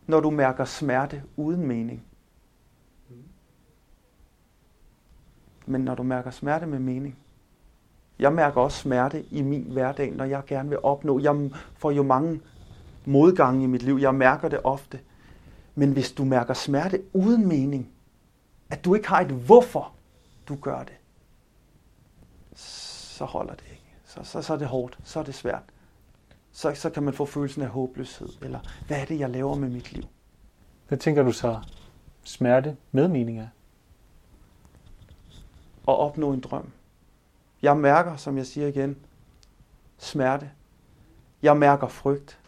når 0.06 0.20
du 0.20 0.30
mærker 0.30 0.64
smerte 0.64 1.22
uden 1.36 1.66
mening. 1.66 2.04
Men 5.66 5.80
når 5.80 5.94
du 5.94 6.02
mærker 6.02 6.30
smerte 6.30 6.66
med 6.66 6.78
mening. 6.78 7.18
Jeg 8.18 8.32
mærker 8.32 8.60
også 8.60 8.78
smerte 8.78 9.24
i 9.30 9.42
min 9.42 9.62
hverdag, 9.62 10.12
når 10.12 10.24
jeg 10.24 10.42
gerne 10.46 10.68
vil 10.68 10.78
opnå. 10.82 11.18
Jeg 11.18 11.50
får 11.76 11.90
jo 11.90 12.02
mange 12.02 12.40
modgange 13.04 13.64
i 13.64 13.66
mit 13.66 13.82
liv. 13.82 13.98
Jeg 14.00 14.14
mærker 14.14 14.48
det 14.48 14.60
ofte. 14.64 15.00
Men 15.74 15.92
hvis 15.92 16.12
du 16.12 16.24
mærker 16.24 16.54
smerte 16.54 17.02
uden 17.12 17.48
mening, 17.48 17.88
at 18.70 18.84
du 18.84 18.94
ikke 18.94 19.08
har 19.08 19.20
et 19.20 19.30
hvorfor 19.30 19.92
du 20.48 20.56
gør 20.56 20.82
det, 20.82 20.94
så 22.54 23.24
holder 23.24 23.54
det 23.54 23.64
ikke. 23.70 23.94
Så, 24.04 24.20
så, 24.22 24.42
så 24.42 24.52
er 24.52 24.58
det 24.58 24.66
hårdt, 24.66 24.98
så 25.04 25.20
er 25.20 25.24
det 25.24 25.34
svært. 25.34 25.62
Så, 26.56 26.74
så 26.74 26.90
kan 26.90 27.02
man 27.02 27.14
få 27.14 27.24
følelsen 27.24 27.62
af 27.62 27.68
håbløshed, 27.68 28.28
eller 28.42 28.58
hvad 28.86 29.00
er 29.00 29.04
det, 29.04 29.18
jeg 29.18 29.30
laver 29.30 29.54
med 29.54 29.68
mit 29.68 29.92
liv? 29.92 30.04
Hvad 30.88 30.98
tænker 30.98 31.22
du 31.22 31.32
så 31.32 31.60
smerte 32.22 32.76
med 32.92 33.08
mening 33.08 33.40
er? 33.40 33.48
At 35.88 35.98
opnå 35.98 36.32
en 36.32 36.40
drøm. 36.40 36.70
Jeg 37.62 37.76
mærker, 37.76 38.16
som 38.16 38.36
jeg 38.36 38.46
siger 38.46 38.66
igen, 38.66 38.96
smerte. 39.98 40.50
Jeg 41.42 41.56
mærker 41.56 41.88
frygt. 41.88 42.38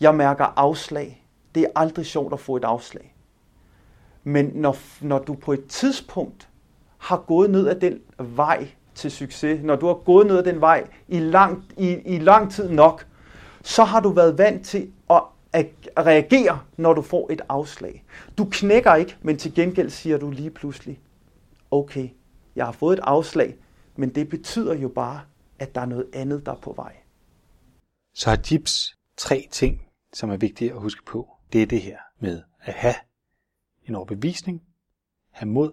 Jeg 0.00 0.14
mærker 0.14 0.44
afslag. 0.44 1.26
Det 1.54 1.62
er 1.62 1.68
aldrig 1.76 2.06
sjovt 2.06 2.32
at 2.32 2.40
få 2.40 2.56
et 2.56 2.64
afslag. 2.64 3.14
Men 4.24 4.46
når, 4.46 4.76
når 5.04 5.18
du 5.18 5.34
på 5.34 5.52
et 5.52 5.66
tidspunkt 5.66 6.48
har 6.98 7.16
gået 7.16 7.50
ned 7.50 7.68
ad 7.68 7.80
den 7.80 8.00
vej 8.18 8.70
til 9.00 9.10
succes, 9.10 9.62
når 9.62 9.76
du 9.76 9.86
har 9.86 9.94
gået 9.94 10.26
ned 10.26 10.38
ad 10.38 10.44
den 10.44 10.60
vej 10.60 10.88
i 11.08 11.18
lang, 11.18 11.64
i, 11.76 11.88
i 12.04 12.18
lang 12.18 12.52
tid 12.52 12.70
nok, 12.70 13.06
så 13.62 13.84
har 13.84 14.00
du 14.00 14.08
været 14.08 14.38
vant 14.38 14.66
til 14.66 14.92
at, 15.10 15.22
at 15.52 15.66
reagere, 15.98 16.60
når 16.76 16.92
du 16.92 17.02
får 17.02 17.32
et 17.32 17.40
afslag. 17.48 18.04
Du 18.38 18.48
knækker 18.50 18.94
ikke, 18.94 19.16
men 19.22 19.36
til 19.36 19.54
gengæld 19.54 19.90
siger 19.90 20.18
du 20.18 20.30
lige 20.30 20.50
pludselig, 20.50 21.00
okay, 21.70 22.08
jeg 22.56 22.64
har 22.64 22.72
fået 22.72 22.98
et 22.98 23.02
afslag, 23.02 23.56
men 23.96 24.14
det 24.14 24.28
betyder 24.28 24.74
jo 24.74 24.88
bare, 24.88 25.20
at 25.58 25.74
der 25.74 25.80
er 25.80 25.86
noget 25.86 26.06
andet, 26.12 26.46
der 26.46 26.52
er 26.52 26.60
på 26.60 26.72
vej. 26.76 26.96
Så 28.14 28.30
har 28.30 28.36
Gips 28.36 28.96
tre 29.16 29.48
ting, 29.50 29.82
som 30.12 30.30
er 30.30 30.36
vigtige 30.36 30.72
at 30.72 30.80
huske 30.80 31.04
på. 31.04 31.28
Det 31.52 31.62
er 31.62 31.66
det 31.66 31.82
her 31.82 31.98
med 32.18 32.42
at 32.60 32.74
have 32.74 32.94
en 33.88 33.94
overbevisning, 33.94 34.62
have 35.30 35.48
mod, 35.48 35.72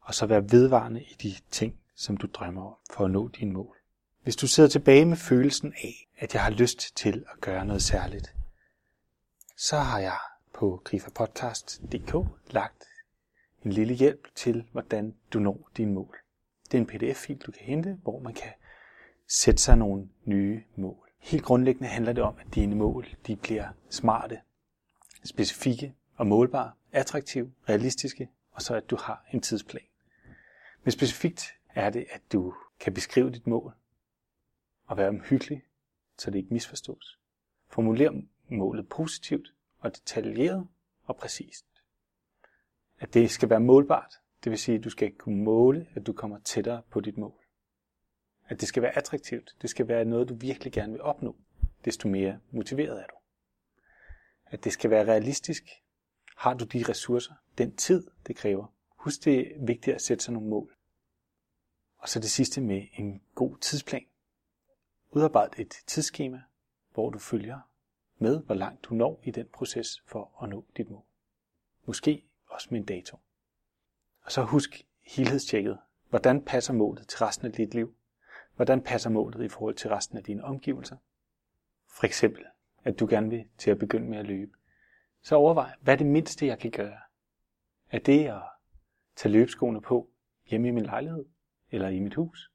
og 0.00 0.14
så 0.14 0.26
være 0.26 0.42
vedvarende 0.50 1.02
i 1.02 1.14
de 1.22 1.34
ting, 1.50 1.74
som 1.94 2.16
du 2.16 2.26
drømmer 2.26 2.66
om 2.66 2.74
for 2.92 3.04
at 3.04 3.10
nå 3.10 3.28
dine 3.28 3.52
mål. 3.52 3.76
Hvis 4.22 4.36
du 4.36 4.46
sidder 4.46 4.68
tilbage 4.68 5.04
med 5.04 5.16
følelsen 5.16 5.72
af, 5.84 6.08
at 6.18 6.34
jeg 6.34 6.42
har 6.44 6.50
lyst 6.50 6.96
til 6.96 7.24
at 7.32 7.40
gøre 7.40 7.64
noget 7.64 7.82
særligt, 7.82 8.34
så 9.56 9.78
har 9.78 9.98
jeg 9.98 10.18
på 10.54 10.82
grifapodcast.dk 10.84 12.14
lagt 12.50 12.84
en 13.64 13.72
lille 13.72 13.94
hjælp 13.94 14.28
til, 14.34 14.64
hvordan 14.72 15.14
du 15.32 15.38
når 15.38 15.68
dine 15.76 15.92
mål. 15.92 16.16
Det 16.64 16.74
er 16.74 16.80
en 16.80 16.86
pdf-fil, 16.86 17.36
du 17.36 17.52
kan 17.52 17.62
hente, 17.62 17.98
hvor 18.02 18.20
man 18.20 18.34
kan 18.34 18.52
sætte 19.28 19.62
sig 19.62 19.78
nogle 19.78 20.08
nye 20.24 20.62
mål. 20.76 21.08
Helt 21.18 21.44
grundlæggende 21.44 21.88
handler 21.88 22.12
det 22.12 22.24
om, 22.24 22.34
at 22.38 22.54
dine 22.54 22.74
mål 22.74 23.06
de 23.26 23.36
bliver 23.36 23.68
smarte, 23.90 24.40
specifikke 25.24 25.94
og 26.16 26.26
målbare, 26.26 26.72
attraktive, 26.92 27.52
realistiske, 27.68 28.28
og 28.52 28.62
så 28.62 28.74
at 28.74 28.90
du 28.90 28.96
har 28.96 29.24
en 29.32 29.40
tidsplan. 29.40 29.82
Men 30.84 30.92
specifikt 30.92 31.54
er 31.74 31.90
det, 31.90 32.06
at 32.10 32.32
du 32.32 32.54
kan 32.80 32.94
beskrive 32.94 33.30
dit 33.30 33.46
mål 33.46 33.72
og 34.86 34.96
være 34.96 35.08
omhyggelig, 35.08 35.62
så 36.18 36.30
det 36.30 36.38
ikke 36.38 36.54
misforstås. 36.54 37.18
Formuler 37.68 38.22
målet 38.48 38.88
positivt 38.88 39.54
og 39.78 39.94
detaljeret 39.94 40.68
og 41.04 41.16
præcist. 41.16 41.66
At 42.98 43.14
det 43.14 43.30
skal 43.30 43.50
være 43.50 43.60
målbart, 43.60 44.14
det 44.44 44.50
vil 44.50 44.58
sige, 44.58 44.78
at 44.78 44.84
du 44.84 44.90
skal 44.90 45.12
kunne 45.12 45.44
måle, 45.44 45.86
at 45.94 46.06
du 46.06 46.12
kommer 46.12 46.38
tættere 46.38 46.82
på 46.90 47.00
dit 47.00 47.18
mål. 47.18 47.44
At 48.48 48.60
det 48.60 48.68
skal 48.68 48.82
være 48.82 48.96
attraktivt, 48.96 49.56
det 49.62 49.70
skal 49.70 49.88
være 49.88 50.04
noget, 50.04 50.28
du 50.28 50.34
virkelig 50.34 50.72
gerne 50.72 50.92
vil 50.92 51.02
opnå, 51.02 51.36
desto 51.84 52.08
mere 52.08 52.40
motiveret 52.50 53.02
er 53.02 53.06
du. 53.06 53.14
At 54.46 54.64
det 54.64 54.72
skal 54.72 54.90
være 54.90 55.04
realistisk. 55.04 55.64
Har 56.36 56.54
du 56.54 56.64
de 56.64 56.84
ressourcer, 56.88 57.34
den 57.58 57.76
tid, 57.76 58.06
det 58.26 58.36
kræver? 58.36 58.74
Husk, 58.96 59.24
det 59.24 59.40
er 59.40 59.66
vigtigt 59.66 59.94
at 59.94 60.02
sætte 60.02 60.24
sig 60.24 60.34
nogle 60.34 60.48
mål. 60.48 60.76
Og 62.02 62.08
så 62.08 62.20
det 62.20 62.30
sidste 62.30 62.60
med 62.60 62.86
en 62.92 63.22
god 63.34 63.56
tidsplan. 63.56 64.04
Udarbejd 65.10 65.50
et 65.58 65.74
tidsskema, 65.86 66.42
hvor 66.94 67.10
du 67.10 67.18
følger 67.18 67.60
med, 68.18 68.42
hvor 68.42 68.54
langt 68.54 68.84
du 68.84 68.94
når 68.94 69.20
i 69.24 69.30
den 69.30 69.48
proces 69.52 70.02
for 70.06 70.42
at 70.42 70.48
nå 70.48 70.64
dit 70.76 70.90
mål. 70.90 71.04
Måske 71.84 72.24
også 72.46 72.68
med 72.70 72.80
en 72.80 72.86
dato. 72.86 73.18
Og 74.22 74.32
så 74.32 74.42
husk 74.42 74.86
helhedstjekket. 75.06 75.78
Hvordan 76.08 76.44
passer 76.44 76.72
målet 76.72 77.08
til 77.08 77.18
resten 77.18 77.46
af 77.46 77.52
dit 77.52 77.74
liv? 77.74 77.94
Hvordan 78.56 78.82
passer 78.82 79.10
målet 79.10 79.44
i 79.44 79.48
forhold 79.48 79.74
til 79.74 79.90
resten 79.90 80.18
af 80.18 80.24
dine 80.24 80.44
omgivelser? 80.44 80.96
For 81.88 82.04
eksempel, 82.04 82.44
at 82.84 83.00
du 83.00 83.06
gerne 83.10 83.30
vil 83.30 83.48
til 83.58 83.70
at 83.70 83.78
begynde 83.78 84.06
med 84.06 84.18
at 84.18 84.26
løbe. 84.26 84.52
Så 85.22 85.34
overvej, 85.36 85.74
hvad 85.80 85.94
er 85.94 85.98
det 85.98 86.06
mindste, 86.06 86.46
jeg 86.46 86.58
kan 86.58 86.70
gøre? 86.70 86.98
Er 87.90 87.98
det 87.98 88.26
at 88.26 88.42
tage 89.16 89.32
løbeskoene 89.32 89.80
på 89.80 90.10
hjemme 90.46 90.68
i 90.68 90.70
min 90.70 90.84
lejlighed? 90.84 91.24
Eller 91.72 91.88
i 91.88 92.00
mit 92.00 92.14
hus? 92.14 92.50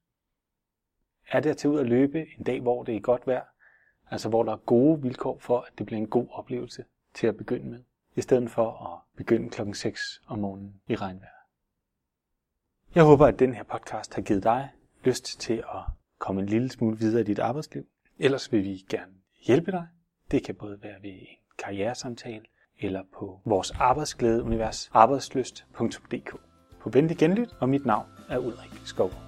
Er 1.30 1.39
det 1.39 1.49
at 1.49 1.58
tage 1.58 1.71
ud 1.71 1.80
og 1.80 1.86
løbe 1.86 2.25
en 2.38 2.43
dag, 2.43 2.62
hvor 2.62 2.84
det 2.84 2.95
er 2.95 2.99
godt 2.99 3.27
vejr, 3.27 3.45
altså 4.12 4.30
hvor 4.30 4.43
der 4.43 4.51
er 4.51 4.58
gode 4.58 5.01
vilkår 5.01 5.38
for, 5.39 5.60
at 5.60 5.73
det 5.77 5.86
bliver 5.86 5.99
en 5.99 6.08
god 6.08 6.27
oplevelse 6.32 6.86
til 7.13 7.27
at 7.27 7.38
begynde 7.38 7.69
med, 7.69 7.84
i 8.15 8.21
stedet 8.21 8.49
for 8.49 8.93
at 8.93 9.17
begynde 9.17 9.49
klokken 9.49 9.73
6 9.73 10.21
om 10.27 10.39
morgenen 10.39 10.82
i 10.88 10.95
regnvejr? 10.95 11.30
Jeg 12.95 13.03
håber, 13.03 13.25
at 13.25 13.39
den 13.39 13.53
her 13.53 13.63
podcast 13.63 14.15
har 14.15 14.21
givet 14.21 14.43
dig 14.43 14.69
lyst 15.03 15.39
til 15.39 15.53
at 15.53 15.82
komme 16.18 16.41
en 16.41 16.47
lille 16.47 16.70
smule 16.70 16.97
videre 16.97 17.22
i 17.22 17.24
dit 17.24 17.39
arbejdsliv. 17.39 17.88
Ellers 18.20 18.51
vil 18.51 18.63
vi 18.63 18.86
gerne 18.89 19.13
hjælpe 19.45 19.72
dig. 19.72 19.88
Det 20.32 20.43
kan 20.43 20.55
både 20.55 20.84
være 20.84 21.01
ved 21.01 21.09
en 21.09 21.28
karrieresamtale 21.57 22.45
eller 22.80 23.03
på 23.13 23.41
vores 23.45 23.72
arbejdsglæde 23.72 24.43
univers 24.43 24.89
arbejdsløst.dk. 24.93 26.47
På 26.88 26.91
venlig 26.91 27.17
genlyt, 27.17 27.49
og 27.59 27.69
mit 27.69 27.85
navn 27.85 28.05
er 28.29 28.38
Ulrik 28.38 28.81
Skov. 28.85 29.26